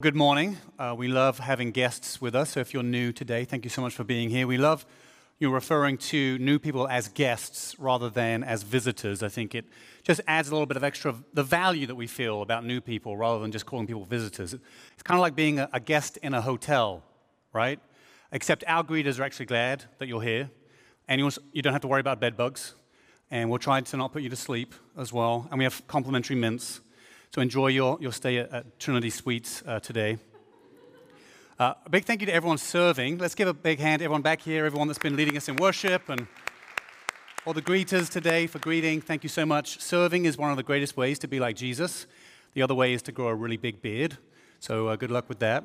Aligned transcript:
Good 0.00 0.14
morning. 0.14 0.58
Uh, 0.78 0.94
we 0.96 1.08
love 1.08 1.40
having 1.40 1.72
guests 1.72 2.20
with 2.20 2.36
us. 2.36 2.50
So 2.50 2.60
if 2.60 2.72
you're 2.72 2.84
new 2.84 3.10
today, 3.10 3.44
thank 3.44 3.64
you 3.64 3.68
so 3.68 3.82
much 3.82 3.94
for 3.96 4.04
being 4.04 4.30
here. 4.30 4.46
We 4.46 4.56
love 4.56 4.86
you 5.40 5.50
referring 5.50 5.98
to 5.98 6.38
new 6.38 6.60
people 6.60 6.86
as 6.86 7.08
guests 7.08 7.76
rather 7.80 8.08
than 8.08 8.44
as 8.44 8.62
visitors. 8.62 9.24
I 9.24 9.28
think 9.28 9.56
it 9.56 9.64
just 10.04 10.20
adds 10.28 10.50
a 10.50 10.52
little 10.52 10.66
bit 10.66 10.76
of 10.76 10.84
extra 10.84 11.16
the 11.34 11.42
value 11.42 11.84
that 11.88 11.96
we 11.96 12.06
feel 12.06 12.42
about 12.42 12.64
new 12.64 12.80
people 12.80 13.16
rather 13.16 13.40
than 13.40 13.50
just 13.50 13.66
calling 13.66 13.88
people 13.88 14.04
visitors. 14.04 14.54
It's 14.54 15.02
kind 15.02 15.18
of 15.18 15.20
like 15.20 15.34
being 15.34 15.58
a, 15.58 15.68
a 15.72 15.80
guest 15.80 16.16
in 16.18 16.32
a 16.32 16.40
hotel, 16.40 17.02
right? 17.52 17.80
Except 18.30 18.62
our 18.68 18.84
greeters 18.84 19.18
are 19.18 19.24
actually 19.24 19.46
glad 19.46 19.82
that 19.98 20.06
you're 20.06 20.22
here, 20.22 20.48
and 21.08 21.20
you, 21.20 21.28
you 21.52 21.60
don't 21.60 21.72
have 21.72 21.82
to 21.82 21.88
worry 21.88 21.98
about 21.98 22.20
bed 22.20 22.36
bugs, 22.36 22.74
and 23.32 23.50
we'll 23.50 23.58
try 23.58 23.80
to 23.80 23.96
not 23.96 24.12
put 24.12 24.22
you 24.22 24.28
to 24.28 24.36
sleep 24.36 24.74
as 24.96 25.12
well. 25.12 25.48
And 25.50 25.58
we 25.58 25.64
have 25.64 25.84
complimentary 25.88 26.36
mints. 26.36 26.82
So 27.34 27.42
enjoy 27.42 27.68
your, 27.68 27.98
your 28.00 28.12
stay 28.12 28.38
at, 28.38 28.50
at 28.50 28.80
Trinity 28.80 29.10
Suites 29.10 29.62
uh, 29.66 29.80
today. 29.80 30.16
Uh, 31.58 31.74
a 31.84 31.90
big 31.90 32.04
thank 32.04 32.22
you 32.22 32.26
to 32.26 32.32
everyone 32.32 32.56
serving. 32.56 33.18
Let's 33.18 33.34
give 33.34 33.48
a 33.48 33.52
big 33.52 33.78
hand 33.80 34.00
to 34.00 34.04
everyone 34.04 34.22
back 34.22 34.40
here, 34.40 34.64
everyone 34.64 34.88
that's 34.88 34.98
been 34.98 35.14
leading 35.14 35.36
us 35.36 35.46
in 35.48 35.56
worship, 35.56 36.08
and 36.08 36.26
all 37.44 37.52
the 37.52 37.60
greeters 37.60 38.08
today 38.08 38.46
for 38.46 38.60
greeting. 38.60 39.02
Thank 39.02 39.24
you 39.24 39.28
so 39.28 39.44
much. 39.44 39.78
Serving 39.78 40.24
is 40.24 40.38
one 40.38 40.50
of 40.50 40.56
the 40.56 40.62
greatest 40.62 40.96
ways 40.96 41.18
to 41.18 41.28
be 41.28 41.38
like 41.38 41.54
Jesus. 41.54 42.06
The 42.54 42.62
other 42.62 42.74
way 42.74 42.94
is 42.94 43.02
to 43.02 43.12
grow 43.12 43.28
a 43.28 43.34
really 43.34 43.58
big 43.58 43.82
beard. 43.82 44.16
So 44.58 44.88
uh, 44.88 44.96
good 44.96 45.10
luck 45.10 45.28
with 45.28 45.40
that. 45.40 45.64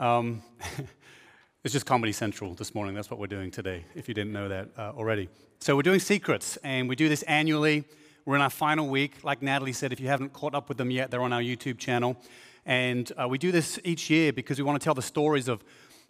Um, 0.00 0.42
it's 1.62 1.72
just 1.72 1.86
Comedy 1.86 2.12
Central 2.12 2.54
this 2.54 2.74
morning. 2.74 2.96
That's 2.96 3.08
what 3.08 3.20
we're 3.20 3.28
doing 3.28 3.52
today, 3.52 3.84
if 3.94 4.08
you 4.08 4.14
didn't 4.14 4.32
know 4.32 4.48
that 4.48 4.70
uh, 4.76 4.92
already. 4.96 5.28
So 5.60 5.76
we're 5.76 5.82
doing 5.82 6.00
secrets, 6.00 6.56
and 6.64 6.88
we 6.88 6.96
do 6.96 7.08
this 7.08 7.22
annually. 7.22 7.84
We're 8.24 8.36
in 8.36 8.42
our 8.42 8.50
final 8.50 8.86
week. 8.86 9.24
Like 9.24 9.42
Natalie 9.42 9.72
said, 9.72 9.92
if 9.92 9.98
you 9.98 10.06
haven't 10.06 10.32
caught 10.32 10.54
up 10.54 10.68
with 10.68 10.78
them 10.78 10.92
yet, 10.92 11.10
they're 11.10 11.22
on 11.22 11.32
our 11.32 11.40
YouTube 11.40 11.78
channel. 11.78 12.16
And 12.64 13.10
uh, 13.20 13.26
we 13.26 13.36
do 13.36 13.50
this 13.50 13.80
each 13.82 14.10
year 14.10 14.32
because 14.32 14.58
we 14.58 14.64
want 14.64 14.80
to 14.80 14.84
tell 14.84 14.94
the 14.94 15.02
stories 15.02 15.48
of 15.48 15.64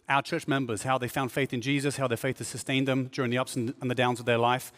our 0.07 0.21
church 0.21 0.47
members, 0.47 0.83
how 0.83 0.99
they 0.99 1.07
found 1.07 1.31
faith 1.31 1.53
in 1.53 1.61
Jesus, 1.61 1.97
how 1.97 2.07
their 2.07 2.17
faith 2.17 2.37
has 2.37 2.47
sustained 2.47 2.87
them 2.87 3.07
during 3.11 3.31
the 3.31 3.39
ups 3.39 3.55
and 3.55 3.73
the 3.81 3.95
downs 3.95 4.19
of 4.19 4.27
their 4.27 4.37
life. 4.37 4.71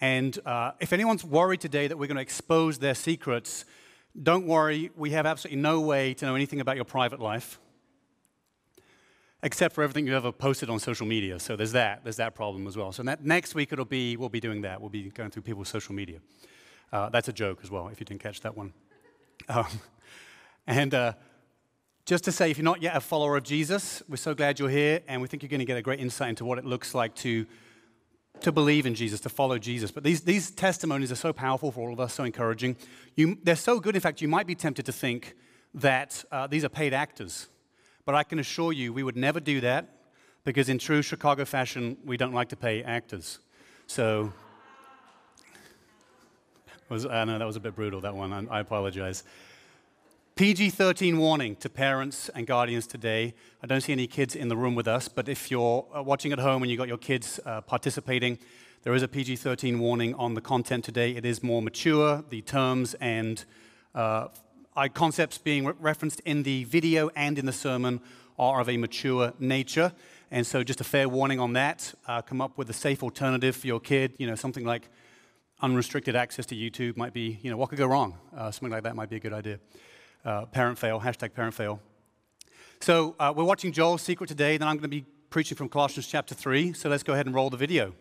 And 0.00 0.36
uh, 0.44 0.72
if 0.80 0.92
anyone's 0.92 1.24
worried 1.24 1.60
today 1.60 1.86
that 1.86 1.96
we're 1.96 2.08
going 2.08 2.16
to 2.16 2.22
expose 2.22 2.78
their 2.78 2.96
secrets, 2.96 3.66
don't 4.20 4.46
worry. 4.46 4.90
We 4.96 5.10
have 5.10 5.26
absolutely 5.26 5.62
no 5.62 5.80
way 5.80 6.14
to 6.14 6.26
know 6.26 6.34
anything 6.34 6.60
about 6.60 6.74
your 6.74 6.86
private 6.86 7.20
life 7.20 7.60
except 9.42 9.74
for 9.74 9.82
everything 9.82 10.06
you 10.06 10.14
ever 10.14 10.32
posted 10.32 10.68
on 10.68 10.78
social 10.78 11.06
media. 11.06 11.38
So 11.38 11.56
there's 11.56 11.72
that. 11.72 12.02
There's 12.02 12.16
that 12.16 12.34
problem 12.34 12.66
as 12.66 12.76
well. 12.76 12.92
So 12.92 13.02
next 13.22 13.54
week 13.54 13.72
it'll 13.72 13.84
be, 13.84 14.16
we'll 14.16 14.28
be 14.28 14.40
doing 14.40 14.62
that. 14.62 14.80
We'll 14.80 14.90
be 14.90 15.10
going 15.10 15.30
through 15.30 15.42
people's 15.42 15.68
social 15.68 15.94
media. 15.94 16.18
Uh, 16.92 17.08
that's 17.08 17.28
a 17.28 17.32
joke 17.32 17.60
as 17.62 17.70
well, 17.70 17.88
if 17.88 18.00
you 18.00 18.06
didn't 18.06 18.20
catch 18.20 18.40
that 18.40 18.56
one. 18.56 18.72
Um, 19.48 19.66
and 20.66 20.92
uh, 20.92 21.12
just 22.04 22.24
to 22.24 22.32
say, 22.32 22.50
if 22.50 22.58
you're 22.58 22.64
not 22.64 22.82
yet 22.82 22.96
a 22.96 23.00
follower 23.00 23.36
of 23.36 23.44
Jesus, 23.44 24.02
we're 24.08 24.16
so 24.16 24.34
glad 24.34 24.58
you're 24.58 24.68
here, 24.68 25.00
and 25.06 25.22
we 25.22 25.28
think 25.28 25.42
you're 25.42 25.50
going 25.50 25.60
to 25.60 25.66
get 25.66 25.76
a 25.76 25.82
great 25.82 26.00
insight 26.00 26.30
into 26.30 26.44
what 26.44 26.58
it 26.58 26.64
looks 26.64 26.94
like 26.94 27.14
to, 27.16 27.46
to 28.40 28.50
believe 28.50 28.86
in 28.86 28.94
Jesus, 28.96 29.20
to 29.20 29.28
follow 29.28 29.58
Jesus. 29.58 29.92
But 29.92 30.02
these, 30.02 30.22
these 30.22 30.50
testimonies 30.50 31.12
are 31.12 31.16
so 31.16 31.32
powerful 31.32 31.70
for 31.70 31.80
all 31.80 31.92
of 31.92 32.00
us, 32.00 32.14
so 32.14 32.24
encouraging. 32.24 32.76
You, 33.14 33.38
they're 33.44 33.54
so 33.54 33.78
good, 33.78 33.94
in 33.94 34.00
fact, 34.00 34.20
you 34.20 34.28
might 34.28 34.48
be 34.48 34.56
tempted 34.56 34.84
to 34.86 34.92
think 34.92 35.34
that 35.74 36.24
uh, 36.32 36.48
these 36.48 36.64
are 36.64 36.68
paid 36.68 36.92
actors. 36.92 37.46
But 38.04 38.16
I 38.16 38.24
can 38.24 38.40
assure 38.40 38.72
you, 38.72 38.92
we 38.92 39.04
would 39.04 39.16
never 39.16 39.38
do 39.38 39.60
that 39.60 39.88
because, 40.42 40.68
in 40.68 40.78
true 40.78 41.02
Chicago 41.02 41.44
fashion, 41.44 41.96
we 42.04 42.16
don't 42.16 42.32
like 42.32 42.48
to 42.48 42.56
pay 42.56 42.82
actors. 42.82 43.38
So 43.86 44.32
was, 46.90 47.06
I 47.06 47.24
know 47.24 47.38
that 47.38 47.46
was 47.46 47.56
a 47.56 47.60
bit 47.60 47.76
brutal, 47.76 48.00
that 48.00 48.14
one. 48.14 48.32
I, 48.32 48.56
I 48.56 48.60
apologize. 48.60 49.22
PG 50.34 50.70
13 50.70 51.18
warning 51.18 51.54
to 51.56 51.68
parents 51.68 52.30
and 52.34 52.46
guardians 52.46 52.86
today. 52.86 53.34
I 53.62 53.66
don't 53.66 53.80
see 53.80 53.92
any 53.92 54.06
kids 54.06 54.34
in 54.34 54.48
the 54.48 54.56
room 54.56 54.74
with 54.74 54.88
us, 54.88 55.06
but 55.06 55.28
if 55.28 55.50
you're 55.50 55.86
uh, 55.94 56.02
watching 56.02 56.32
at 56.32 56.38
home 56.38 56.62
and 56.62 56.70
you've 56.70 56.78
got 56.78 56.88
your 56.88 56.98
kids 56.98 57.38
uh, 57.44 57.60
participating, 57.60 58.38
there 58.82 58.94
is 58.94 59.02
a 59.02 59.08
PG 59.08 59.36
13 59.36 59.78
warning 59.78 60.14
on 60.14 60.34
the 60.34 60.40
content 60.40 60.84
today. 60.84 61.12
It 61.12 61.24
is 61.24 61.42
more 61.42 61.60
mature. 61.60 62.24
The 62.28 62.40
terms 62.40 62.94
and 62.94 63.44
uh, 63.94 64.28
concepts 64.94 65.38
being 65.38 65.66
re- 65.66 65.74
referenced 65.78 66.20
in 66.20 66.42
the 66.42 66.64
video 66.64 67.10
and 67.14 67.38
in 67.38 67.46
the 67.46 67.52
sermon 67.52 68.00
are 68.38 68.60
of 68.60 68.68
a 68.68 68.78
mature 68.78 69.34
nature. 69.38 69.92
And 70.30 70.46
so, 70.46 70.64
just 70.64 70.80
a 70.80 70.84
fair 70.84 71.08
warning 71.08 71.38
on 71.38 71.52
that. 71.52 71.92
Uh, 72.06 72.22
come 72.22 72.40
up 72.40 72.56
with 72.56 72.70
a 72.70 72.72
safe 72.72 73.02
alternative 73.02 73.54
for 73.54 73.66
your 73.66 73.80
kid, 73.80 74.14
you 74.18 74.26
know, 74.26 74.34
something 74.34 74.64
like 74.64 74.88
unrestricted 75.62 76.16
access 76.16 76.46
to 76.46 76.54
YouTube 76.54 76.96
might 76.96 77.12
be, 77.12 77.38
you 77.42 77.50
know, 77.50 77.56
what 77.56 77.68
could 77.68 77.78
go 77.78 77.86
wrong? 77.86 78.18
Uh, 78.36 78.50
something 78.50 78.70
like 78.70 78.82
that 78.84 78.96
might 78.96 79.10
be 79.10 79.16
a 79.16 79.20
good 79.20 79.32
idea. 79.32 79.58
Uh, 80.24 80.46
parent 80.46 80.78
fail, 80.78 81.00
hashtag 81.00 81.34
parent 81.34 81.54
fail. 81.54 81.80
So 82.80 83.14
uh, 83.18 83.32
we're 83.36 83.44
watching 83.44 83.72
Joel's 83.72 84.02
secret 84.02 84.28
today, 84.28 84.56
then 84.56 84.68
I'm 84.68 84.76
going 84.76 84.82
to 84.84 84.88
be 84.88 85.04
preaching 85.28 85.56
from 85.56 85.68
Colossians 85.68 86.06
chapter 86.06 86.34
3. 86.34 86.72
So 86.72 86.88
let's 86.88 87.02
go 87.02 87.12
ahead 87.12 87.26
and 87.26 87.34
roll 87.34 87.50
the 87.50 87.56
video. 87.56 87.94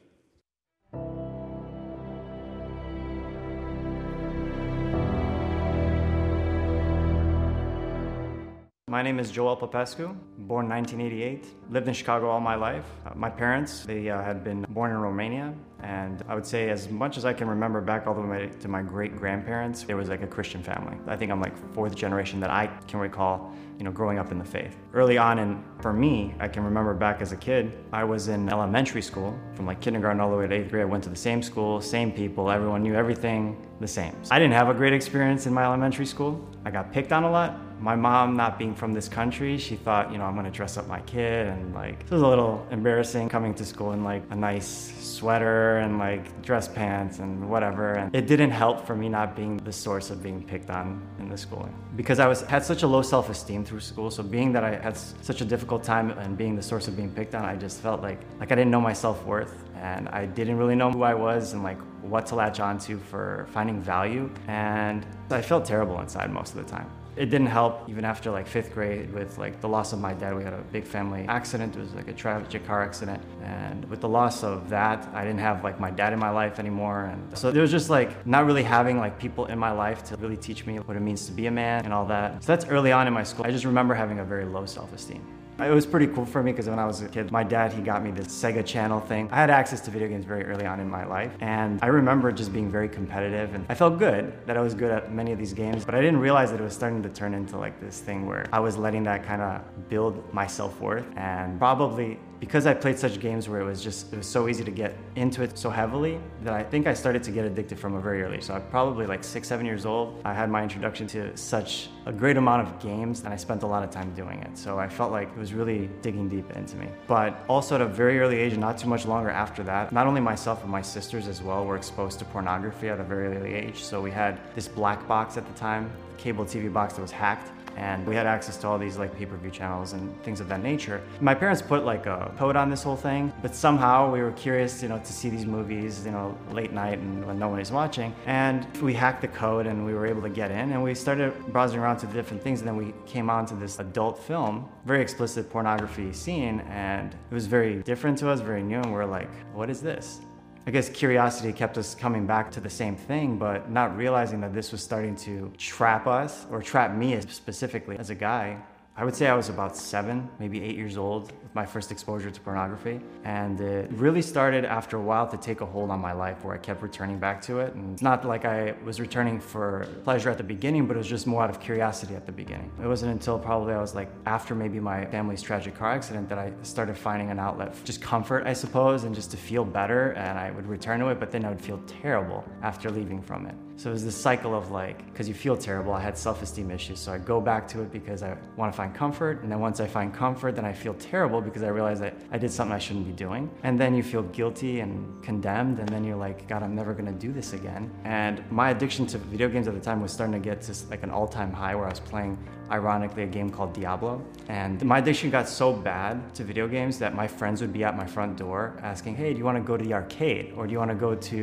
My 8.89 9.03
name 9.03 9.19
is 9.19 9.29
Joel 9.29 9.55
Popescu, 9.55 10.15
born 10.39 10.67
1988, 10.67 11.45
lived 11.69 11.87
in 11.87 11.93
Chicago 11.93 12.27
all 12.27 12.39
my 12.39 12.55
life. 12.55 12.85
Uh, 13.05 13.11
my 13.13 13.29
parents, 13.29 13.85
they 13.85 14.09
uh, 14.09 14.23
had 14.23 14.43
been 14.43 14.65
born 14.69 14.89
in 14.89 14.97
Romania, 14.97 15.53
and 15.83 16.23
I 16.27 16.33
would 16.33 16.43
say 16.43 16.71
as 16.71 16.89
much 16.89 17.15
as 17.15 17.23
I 17.23 17.31
can 17.31 17.47
remember 17.47 17.81
back 17.81 18.07
all 18.07 18.15
the 18.15 18.21
way 18.21 18.49
to 18.61 18.67
my 18.67 18.81
great-grandparents, 18.81 19.83
there 19.83 19.95
was 19.95 20.09
like 20.09 20.23
a 20.23 20.27
Christian 20.27 20.63
family. 20.63 20.97
I 21.05 21.15
think 21.15 21.31
I'm 21.31 21.39
like 21.39 21.55
fourth 21.75 21.93
generation 21.93 22.39
that 22.39 22.49
I 22.49 22.65
can 22.87 22.99
recall, 22.99 23.53
you 23.77 23.83
know, 23.83 23.91
growing 23.91 24.17
up 24.17 24.31
in 24.31 24.39
the 24.39 24.43
faith. 24.43 24.75
Early 24.91 25.19
on, 25.19 25.37
and 25.37 25.63
for 25.83 25.93
me, 25.93 26.33
I 26.39 26.47
can 26.47 26.63
remember 26.63 26.95
back 26.95 27.21
as 27.21 27.31
a 27.31 27.37
kid, 27.37 27.77
I 27.93 28.03
was 28.03 28.27
in 28.27 28.49
elementary 28.49 29.03
school, 29.03 29.37
from 29.53 29.67
like 29.67 29.81
kindergarten 29.81 30.19
all 30.19 30.31
the 30.31 30.37
way 30.37 30.47
to 30.47 30.55
eighth 30.55 30.71
grade. 30.71 30.81
I 30.81 30.85
went 30.85 31.03
to 31.03 31.11
the 31.11 31.15
same 31.15 31.43
school, 31.43 31.79
same 31.79 32.11
people, 32.11 32.49
everyone 32.49 32.81
knew 32.81 32.95
everything 32.95 33.67
the 33.81 33.87
same. 33.87 34.15
I 34.31 34.39
didn't 34.39 34.55
have 34.55 34.67
a 34.67 34.73
great 34.73 34.93
experience 34.93 35.45
in 35.45 35.53
my 35.53 35.63
elementary 35.63 36.07
school. 36.07 36.43
I 36.65 36.71
got 36.71 36.91
picked 36.91 37.13
on 37.13 37.23
a 37.23 37.29
lot, 37.29 37.68
my 37.79 37.95
mom 37.95 38.35
not 38.35 38.59
being 38.59 38.75
from 38.75 38.93
this 38.93 39.07
country, 39.07 39.57
she 39.57 39.75
thought, 39.75 40.11
you 40.11 40.17
know, 40.17 40.25
I'm 40.25 40.35
gonna 40.35 40.51
dress 40.51 40.77
up 40.77 40.87
my 40.87 40.99
kid 41.01 41.47
and 41.47 41.73
like 41.73 42.01
it 42.01 42.11
was 42.11 42.21
a 42.21 42.27
little 42.27 42.65
embarrassing 42.71 43.29
coming 43.29 43.53
to 43.55 43.65
school 43.65 43.93
in 43.93 44.03
like 44.03 44.23
a 44.31 44.35
nice 44.35 44.93
sweater 44.99 45.77
and 45.77 45.97
like 45.97 46.41
dress 46.41 46.67
pants 46.67 47.19
and 47.19 47.49
whatever. 47.49 47.93
And 47.93 48.13
it 48.13 48.27
didn't 48.27 48.51
help 48.51 48.85
for 48.85 48.95
me 48.95 49.09
not 49.09 49.35
being 49.35 49.57
the 49.57 49.71
source 49.71 50.09
of 50.09 50.21
being 50.21 50.43
picked 50.43 50.69
on 50.69 51.01
in 51.19 51.29
the 51.29 51.37
schooling. 51.37 51.73
Because 51.95 52.19
I 52.19 52.27
was 52.27 52.41
had 52.41 52.63
such 52.63 52.83
a 52.83 52.87
low 52.87 53.01
self-esteem 53.01 53.65
through 53.65 53.81
school. 53.81 54.11
So 54.11 54.23
being 54.23 54.51
that 54.53 54.63
I 54.63 54.75
had 54.75 54.97
such 54.97 55.41
a 55.41 55.45
difficult 55.45 55.83
time 55.83 56.11
and 56.11 56.37
being 56.37 56.55
the 56.55 56.63
source 56.63 56.87
of 56.87 56.95
being 56.95 57.11
picked 57.11 57.35
on, 57.35 57.45
I 57.45 57.55
just 57.55 57.81
felt 57.81 58.01
like 58.01 58.19
like 58.39 58.51
I 58.51 58.55
didn't 58.55 58.71
know 58.71 58.81
my 58.81 58.93
self-worth 58.93 59.63
and 59.75 60.09
I 60.09 60.25
didn't 60.25 60.57
really 60.57 60.75
know 60.75 60.91
who 60.91 61.03
I 61.03 61.13
was 61.13 61.53
and 61.53 61.63
like 61.63 61.79
what 62.01 62.25
to 62.27 62.35
latch 62.35 62.59
onto 62.59 62.99
for 62.99 63.47
finding 63.51 63.81
value. 63.81 64.29
And 64.47 65.05
I 65.29 65.41
felt 65.41 65.65
terrible 65.65 65.99
inside 66.01 66.31
most 66.31 66.55
of 66.55 66.65
the 66.65 66.69
time. 66.69 66.89
It 67.15 67.25
didn't 67.25 67.47
help 67.47 67.89
even 67.89 68.05
after 68.05 68.31
like 68.31 68.47
fifth 68.47 68.73
grade 68.73 69.13
with 69.13 69.37
like 69.37 69.59
the 69.61 69.67
loss 69.67 69.93
of 69.93 69.99
my 69.99 70.13
dad. 70.13 70.35
We 70.35 70.43
had 70.43 70.53
a 70.53 70.63
big 70.71 70.85
family 70.85 71.25
accident. 71.27 71.75
It 71.75 71.79
was 71.79 71.93
like 71.93 72.07
a 72.07 72.13
tragic 72.13 72.65
car 72.65 72.81
accident. 72.81 73.21
And 73.43 73.83
with 73.89 74.01
the 74.01 74.09
loss 74.09 74.43
of 74.43 74.69
that, 74.69 75.07
I 75.13 75.23
didn't 75.23 75.39
have 75.39 75.63
like 75.63 75.79
my 75.79 75.91
dad 75.91 76.13
in 76.13 76.19
my 76.19 76.29
life 76.29 76.59
anymore. 76.59 77.05
And 77.05 77.37
so 77.37 77.51
there 77.51 77.61
was 77.61 77.71
just 77.71 77.89
like 77.89 78.25
not 78.25 78.45
really 78.45 78.63
having 78.63 78.97
like 78.97 79.19
people 79.19 79.47
in 79.47 79.59
my 79.59 79.71
life 79.71 80.03
to 80.05 80.17
really 80.17 80.37
teach 80.37 80.65
me 80.65 80.77
what 80.77 80.95
it 80.95 81.01
means 81.01 81.25
to 81.25 81.31
be 81.31 81.47
a 81.47 81.51
man 81.51 81.83
and 81.83 81.93
all 81.93 82.05
that. 82.05 82.43
So 82.43 82.47
that's 82.47 82.65
early 82.65 82.91
on 82.91 83.07
in 83.07 83.13
my 83.13 83.23
school. 83.23 83.45
I 83.45 83.51
just 83.51 83.65
remember 83.65 83.93
having 83.93 84.19
a 84.19 84.25
very 84.25 84.45
low 84.45 84.65
self-esteem. 84.65 85.38
It 85.61 85.71
was 85.71 85.85
pretty 85.85 86.07
cool 86.07 86.25
for 86.25 86.41
me 86.41 86.53
because 86.53 86.69
when 86.69 86.79
I 86.79 86.85
was 86.85 87.01
a 87.01 87.09
kid, 87.09 87.31
my 87.31 87.43
dad, 87.43 87.73
he 87.73 87.81
got 87.81 88.01
me 88.01 88.11
this 88.11 88.27
Sega 88.27 88.65
Channel 88.65 89.01
thing. 89.01 89.27
I 89.29 89.35
had 89.35 89.49
access 89.49 89.81
to 89.81 89.91
video 89.91 90.07
games 90.07 90.23
very 90.23 90.45
early 90.45 90.65
on 90.65 90.79
in 90.79 90.89
my 90.89 91.05
life, 91.05 91.33
and 91.41 91.79
I 91.83 91.87
remember 91.87 92.31
just 92.31 92.53
being 92.53 92.71
very 92.71 92.87
competitive, 92.87 93.53
and 93.53 93.65
I 93.67 93.75
felt 93.75 93.99
good 93.99 94.33
that 94.45 94.55
I 94.55 94.61
was 94.61 94.73
good 94.73 94.89
at 94.89 95.13
many 95.13 95.33
of 95.33 95.37
these 95.37 95.53
games, 95.53 95.83
but 95.83 95.95
I 95.95 95.99
didn't 95.99 96.21
realize 96.21 96.51
that 96.51 96.61
it 96.61 96.63
was 96.63 96.73
starting 96.73 97.03
to 97.03 97.09
turn 97.09 97.33
into 97.33 97.57
like 97.57 97.79
this 97.81 97.99
thing 97.99 98.25
where 98.25 98.45
I 98.53 98.59
was 98.61 98.77
letting 98.77 99.03
that 99.03 99.25
kind 99.25 99.41
of 99.41 99.61
build 99.89 100.33
my 100.33 100.47
self-worth, 100.47 101.05
and 101.17 101.59
probably 101.59 102.19
because 102.39 102.65
I 102.65 102.73
played 102.73 102.97
such 102.97 103.19
games 103.19 103.49
where 103.49 103.59
it 103.59 103.65
was 103.65 103.83
just, 103.83 104.13
it 104.13 104.17
was 104.17 104.27
so 104.27 104.47
easy 104.47 104.63
to 104.63 104.71
get 104.71 104.95
into 105.15 105.43
it 105.43 105.57
so 105.57 105.69
heavily 105.69 106.19
that 106.43 106.53
I 106.53 106.63
think 106.63 106.87
I 106.87 106.93
started 106.93 107.21
to 107.23 107.31
get 107.31 107.45
addicted 107.45 107.77
from 107.77 107.95
a 107.95 107.99
very 107.99 108.23
early. 108.23 108.39
So 108.39 108.53
I'm 108.53 108.65
probably 108.69 109.05
like 109.05 109.23
six, 109.23 109.47
seven 109.47 109.65
years 109.65 109.85
old. 109.85 110.21
I 110.23 110.33
had 110.33 110.49
my 110.49 110.63
introduction 110.63 111.05
to 111.07 111.35
such 111.35 111.89
a 112.05 112.13
great 112.13 112.37
amount 112.37 112.67
of 112.67 112.79
games 112.79 113.21
and 113.21 113.33
I 113.33 113.35
spent 113.35 113.63
a 113.63 113.67
lot 113.67 113.83
of 113.83 113.91
time 113.91 114.13
doing 114.13 114.39
it. 114.39 114.57
So 114.57 114.79
I 114.79 114.87
felt 114.87 115.11
like 115.11 115.27
it 115.29 115.37
was 115.37 115.53
really 115.53 115.89
digging 116.01 116.29
deep 116.29 116.49
into 116.55 116.77
me. 116.77 116.87
But 117.07 117.43
also 117.49 117.75
at 117.75 117.81
a 117.81 117.85
very 117.85 118.19
early 118.19 118.39
age, 118.39 118.57
not 118.57 118.77
too 118.77 118.87
much 118.87 119.05
longer 119.05 119.29
after 119.29 119.61
that, 119.63 119.91
not 119.91 120.07
only 120.07 120.21
myself, 120.21 120.61
but 120.61 120.69
my 120.69 120.81
sisters 120.81 121.27
as 121.27 121.41
well 121.41 121.65
were 121.65 121.75
exposed 121.75 122.19
to 122.19 122.25
pornography 122.25 122.87
at 122.89 122.99
a 122.99 123.03
very 123.03 123.35
early 123.35 123.53
age. 123.53 123.83
So 123.83 124.01
we 124.01 124.11
had 124.11 124.39
this 124.55 124.67
black 124.67 125.05
box 125.07 125.35
at 125.35 125.45
the 125.45 125.53
time, 125.59 125.91
cable 126.17 126.45
TV 126.45 126.71
box 126.71 126.93
that 126.93 127.01
was 127.01 127.11
hacked 127.11 127.51
and 127.79 128.05
we 128.05 128.13
had 128.13 128.27
access 128.27 128.57
to 128.57 128.67
all 128.67 128.77
these 128.77 128.97
like 128.97 129.15
pay-per-view 129.15 129.51
channels 129.51 129.93
and 129.93 130.21
things 130.23 130.41
of 130.41 130.49
that 130.49 130.61
nature. 130.61 131.01
My 131.21 131.33
parents 131.33 131.61
put 131.61 131.85
like 131.85 132.05
a 132.05 132.31
code 132.37 132.55
on 132.55 132.69
this 132.69 132.83
whole 132.83 132.97
thing, 132.97 133.31
but 133.41 133.55
somehow 133.55 134.11
we 134.11 134.21
were 134.21 134.33
curious, 134.33 134.83
you 134.83 134.89
know, 134.89 134.99
to 134.99 135.13
see 135.13 135.29
these 135.29 135.45
movies, 135.45 136.05
you 136.05 136.11
know, 136.11 136.37
late 136.51 136.73
night 136.73 136.99
and 136.99 137.25
when 137.25 137.39
no 137.39 137.47
one 137.47 137.59
is 137.59 137.71
watching. 137.71 138.13
And 138.25 138.67
we 138.81 138.93
hacked 138.93 139.21
the 139.21 139.29
code 139.29 139.65
and 139.65 139.85
we 139.85 139.93
were 139.93 140.05
able 140.05 140.21
to 140.23 140.29
get 140.29 140.51
in 140.51 140.71
and 140.73 140.83
we 140.83 140.93
started 140.93 141.33
browsing 141.47 141.79
around 141.79 141.97
to 141.99 142.05
the 142.05 142.13
different 142.13 142.43
things 142.43 142.59
and 142.59 142.67
then 142.67 142.75
we 142.75 142.93
came 143.05 143.29
on 143.29 143.45
to 143.47 143.55
this 143.55 143.79
adult 143.79 144.21
film, 144.21 144.69
very 144.85 145.01
explicit 145.01 145.49
pornography 145.49 146.11
scene 146.11 146.59
and 146.69 147.13
it 147.13 147.33
was 147.33 147.47
very 147.47 147.81
different 147.83 148.17
to 148.17 148.29
us, 148.29 148.41
very 148.41 148.61
new 148.61 148.79
and 148.79 148.91
we're 148.91 149.05
like, 149.05 149.29
what 149.53 149.69
is 149.69 149.81
this? 149.81 150.19
I 150.69 150.71
guess 150.71 150.87
curiosity 150.87 151.51
kept 151.51 151.79
us 151.79 151.95
coming 151.95 152.27
back 152.27 152.51
to 152.51 152.61
the 152.61 152.69
same 152.69 152.95
thing, 152.95 153.39
but 153.39 153.71
not 153.71 153.97
realizing 153.97 154.39
that 154.41 154.53
this 154.53 154.71
was 154.71 154.83
starting 154.83 155.15
to 155.15 155.51
trap 155.57 156.05
us 156.05 156.45
or 156.51 156.61
trap 156.61 156.93
me 156.93 157.19
specifically 157.21 157.97
as 157.97 158.11
a 158.11 158.13
guy. 158.13 158.55
I 158.95 159.03
would 159.03 159.15
say 159.15 159.25
I 159.25 159.33
was 159.33 159.49
about 159.49 159.75
seven, 159.75 160.29
maybe 160.37 160.61
eight 160.61 160.75
years 160.75 160.95
old 160.95 161.33
my 161.53 161.65
first 161.65 161.91
exposure 161.91 162.29
to 162.29 162.41
pornography. 162.41 162.99
And 163.23 163.59
it 163.59 163.91
really 163.91 164.21
started 164.21 164.65
after 164.65 164.97
a 164.97 165.01
while 165.01 165.27
to 165.27 165.37
take 165.37 165.61
a 165.61 165.65
hold 165.65 165.89
on 165.89 165.99
my 165.99 166.13
life 166.13 166.43
where 166.43 166.53
I 166.53 166.57
kept 166.57 166.81
returning 166.81 167.19
back 167.19 167.41
to 167.43 167.59
it. 167.59 167.73
And 167.73 167.93
it's 167.93 168.01
not 168.01 168.25
like 168.25 168.45
I 168.45 168.75
was 168.83 168.99
returning 168.99 169.39
for 169.39 169.87
pleasure 170.03 170.29
at 170.29 170.37
the 170.37 170.43
beginning, 170.43 170.85
but 170.87 170.95
it 170.95 170.99
was 170.99 171.07
just 171.07 171.27
more 171.27 171.43
out 171.43 171.49
of 171.49 171.59
curiosity 171.59 172.15
at 172.15 172.25
the 172.25 172.31
beginning. 172.31 172.71
It 172.81 172.87
wasn't 172.87 173.11
until 173.11 173.39
probably 173.39 173.73
I 173.73 173.81
was 173.81 173.95
like 173.95 174.09
after 174.25 174.53
maybe 174.53 174.79
my 174.79 175.05
family's 175.05 175.41
tragic 175.41 175.75
car 175.75 175.91
accident 175.91 176.29
that 176.29 176.37
I 176.37 176.51
started 176.63 176.97
finding 176.97 177.29
an 177.31 177.39
outlet 177.39 177.73
for 177.73 177.85
just 177.85 178.01
comfort, 178.01 178.45
I 178.45 178.53
suppose, 178.53 179.03
and 179.03 179.15
just 179.15 179.31
to 179.31 179.37
feel 179.37 179.65
better. 179.65 180.11
And 180.11 180.37
I 180.37 180.51
would 180.51 180.67
return 180.67 180.99
to 180.99 181.07
it, 181.09 181.19
but 181.19 181.31
then 181.31 181.45
I 181.45 181.49
would 181.49 181.61
feel 181.61 181.81
terrible 181.87 182.43
after 182.61 182.89
leaving 182.89 183.21
from 183.21 183.45
it. 183.45 183.55
So 183.79 183.89
it 183.89 183.93
was 183.93 184.03
this 184.03 184.15
cycle 184.17 184.53
of 184.53 184.71
like, 184.71 185.05
because 185.05 185.29
you 185.29 185.33
feel 185.33 185.55
terrible, 185.55 185.93
I 185.93 186.01
had 186.01 186.17
self 186.17 186.41
esteem 186.41 186.69
issues. 186.69 186.99
So 186.99 187.13
I 187.13 187.17
go 187.17 187.39
back 187.39 187.65
to 187.69 187.81
it 187.81 187.93
because 187.93 188.23
I 188.23 188.35
want 188.57 188.73
to 188.73 188.75
find 188.75 188.93
comfort. 188.93 189.41
And 189.41 189.49
then 189.49 189.61
once 189.61 189.79
I 189.79 189.87
find 189.87 190.13
comfort, 190.13 190.57
then 190.57 190.65
I 190.65 190.73
feel 190.73 190.93
terrible 190.95 191.39
because 191.39 191.63
I 191.63 191.69
realize 191.69 192.01
that 192.01 192.13
I 192.29 192.37
did 192.37 192.51
something 192.51 192.75
I 192.75 192.77
shouldn't 192.77 193.05
be 193.05 193.13
doing. 193.13 193.49
And 193.63 193.79
then 193.79 193.95
you 193.95 194.03
feel 194.03 194.23
guilty 194.23 194.81
and 194.81 195.23
condemned. 195.23 195.79
And 195.79 195.87
then 195.87 196.03
you're 196.03 196.17
like, 196.17 196.45
God, 196.49 196.61
I'm 196.61 196.75
never 196.75 196.91
going 196.91 197.05
to 197.05 197.17
do 197.17 197.31
this 197.31 197.53
again. 197.53 197.89
And 198.03 198.43
my 198.51 198.71
addiction 198.71 199.07
to 199.07 199.17
video 199.17 199.47
games 199.47 199.69
at 199.69 199.75
the 199.75 199.79
time 199.79 200.01
was 200.01 200.11
starting 200.11 200.33
to 200.33 200.45
get 200.45 200.61
to 200.63 200.73
like 200.89 201.03
an 201.03 201.09
all 201.09 201.25
time 201.25 201.53
high 201.53 201.73
where 201.73 201.85
I 201.85 201.89
was 201.89 202.01
playing 202.01 202.37
ironically 202.71 203.23
a 203.23 203.27
game 203.27 203.49
called 203.49 203.73
Diablo. 203.73 204.21
And 204.47 204.83
my 204.83 204.99
addiction 204.99 205.29
got 205.29 205.47
so 205.47 205.73
bad 205.73 206.33
to 206.35 206.43
video 206.43 206.67
games 206.67 206.97
that 206.99 207.15
my 207.15 207.27
friends 207.27 207.61
would 207.61 207.73
be 207.73 207.83
at 207.83 207.95
my 207.95 208.05
front 208.05 208.37
door 208.37 208.77
asking, 208.81 209.15
"Hey, 209.15 209.33
do 209.33 209.39
you 209.39 209.45
want 209.45 209.57
to 209.57 209.63
go 209.63 209.77
to 209.77 209.83
the 209.83 209.93
arcade 209.93 210.53
or 210.55 210.65
do 210.65 210.71
you 210.73 210.79
want 210.79 210.91
to 210.91 210.95
go 210.95 211.15
to, 211.15 211.35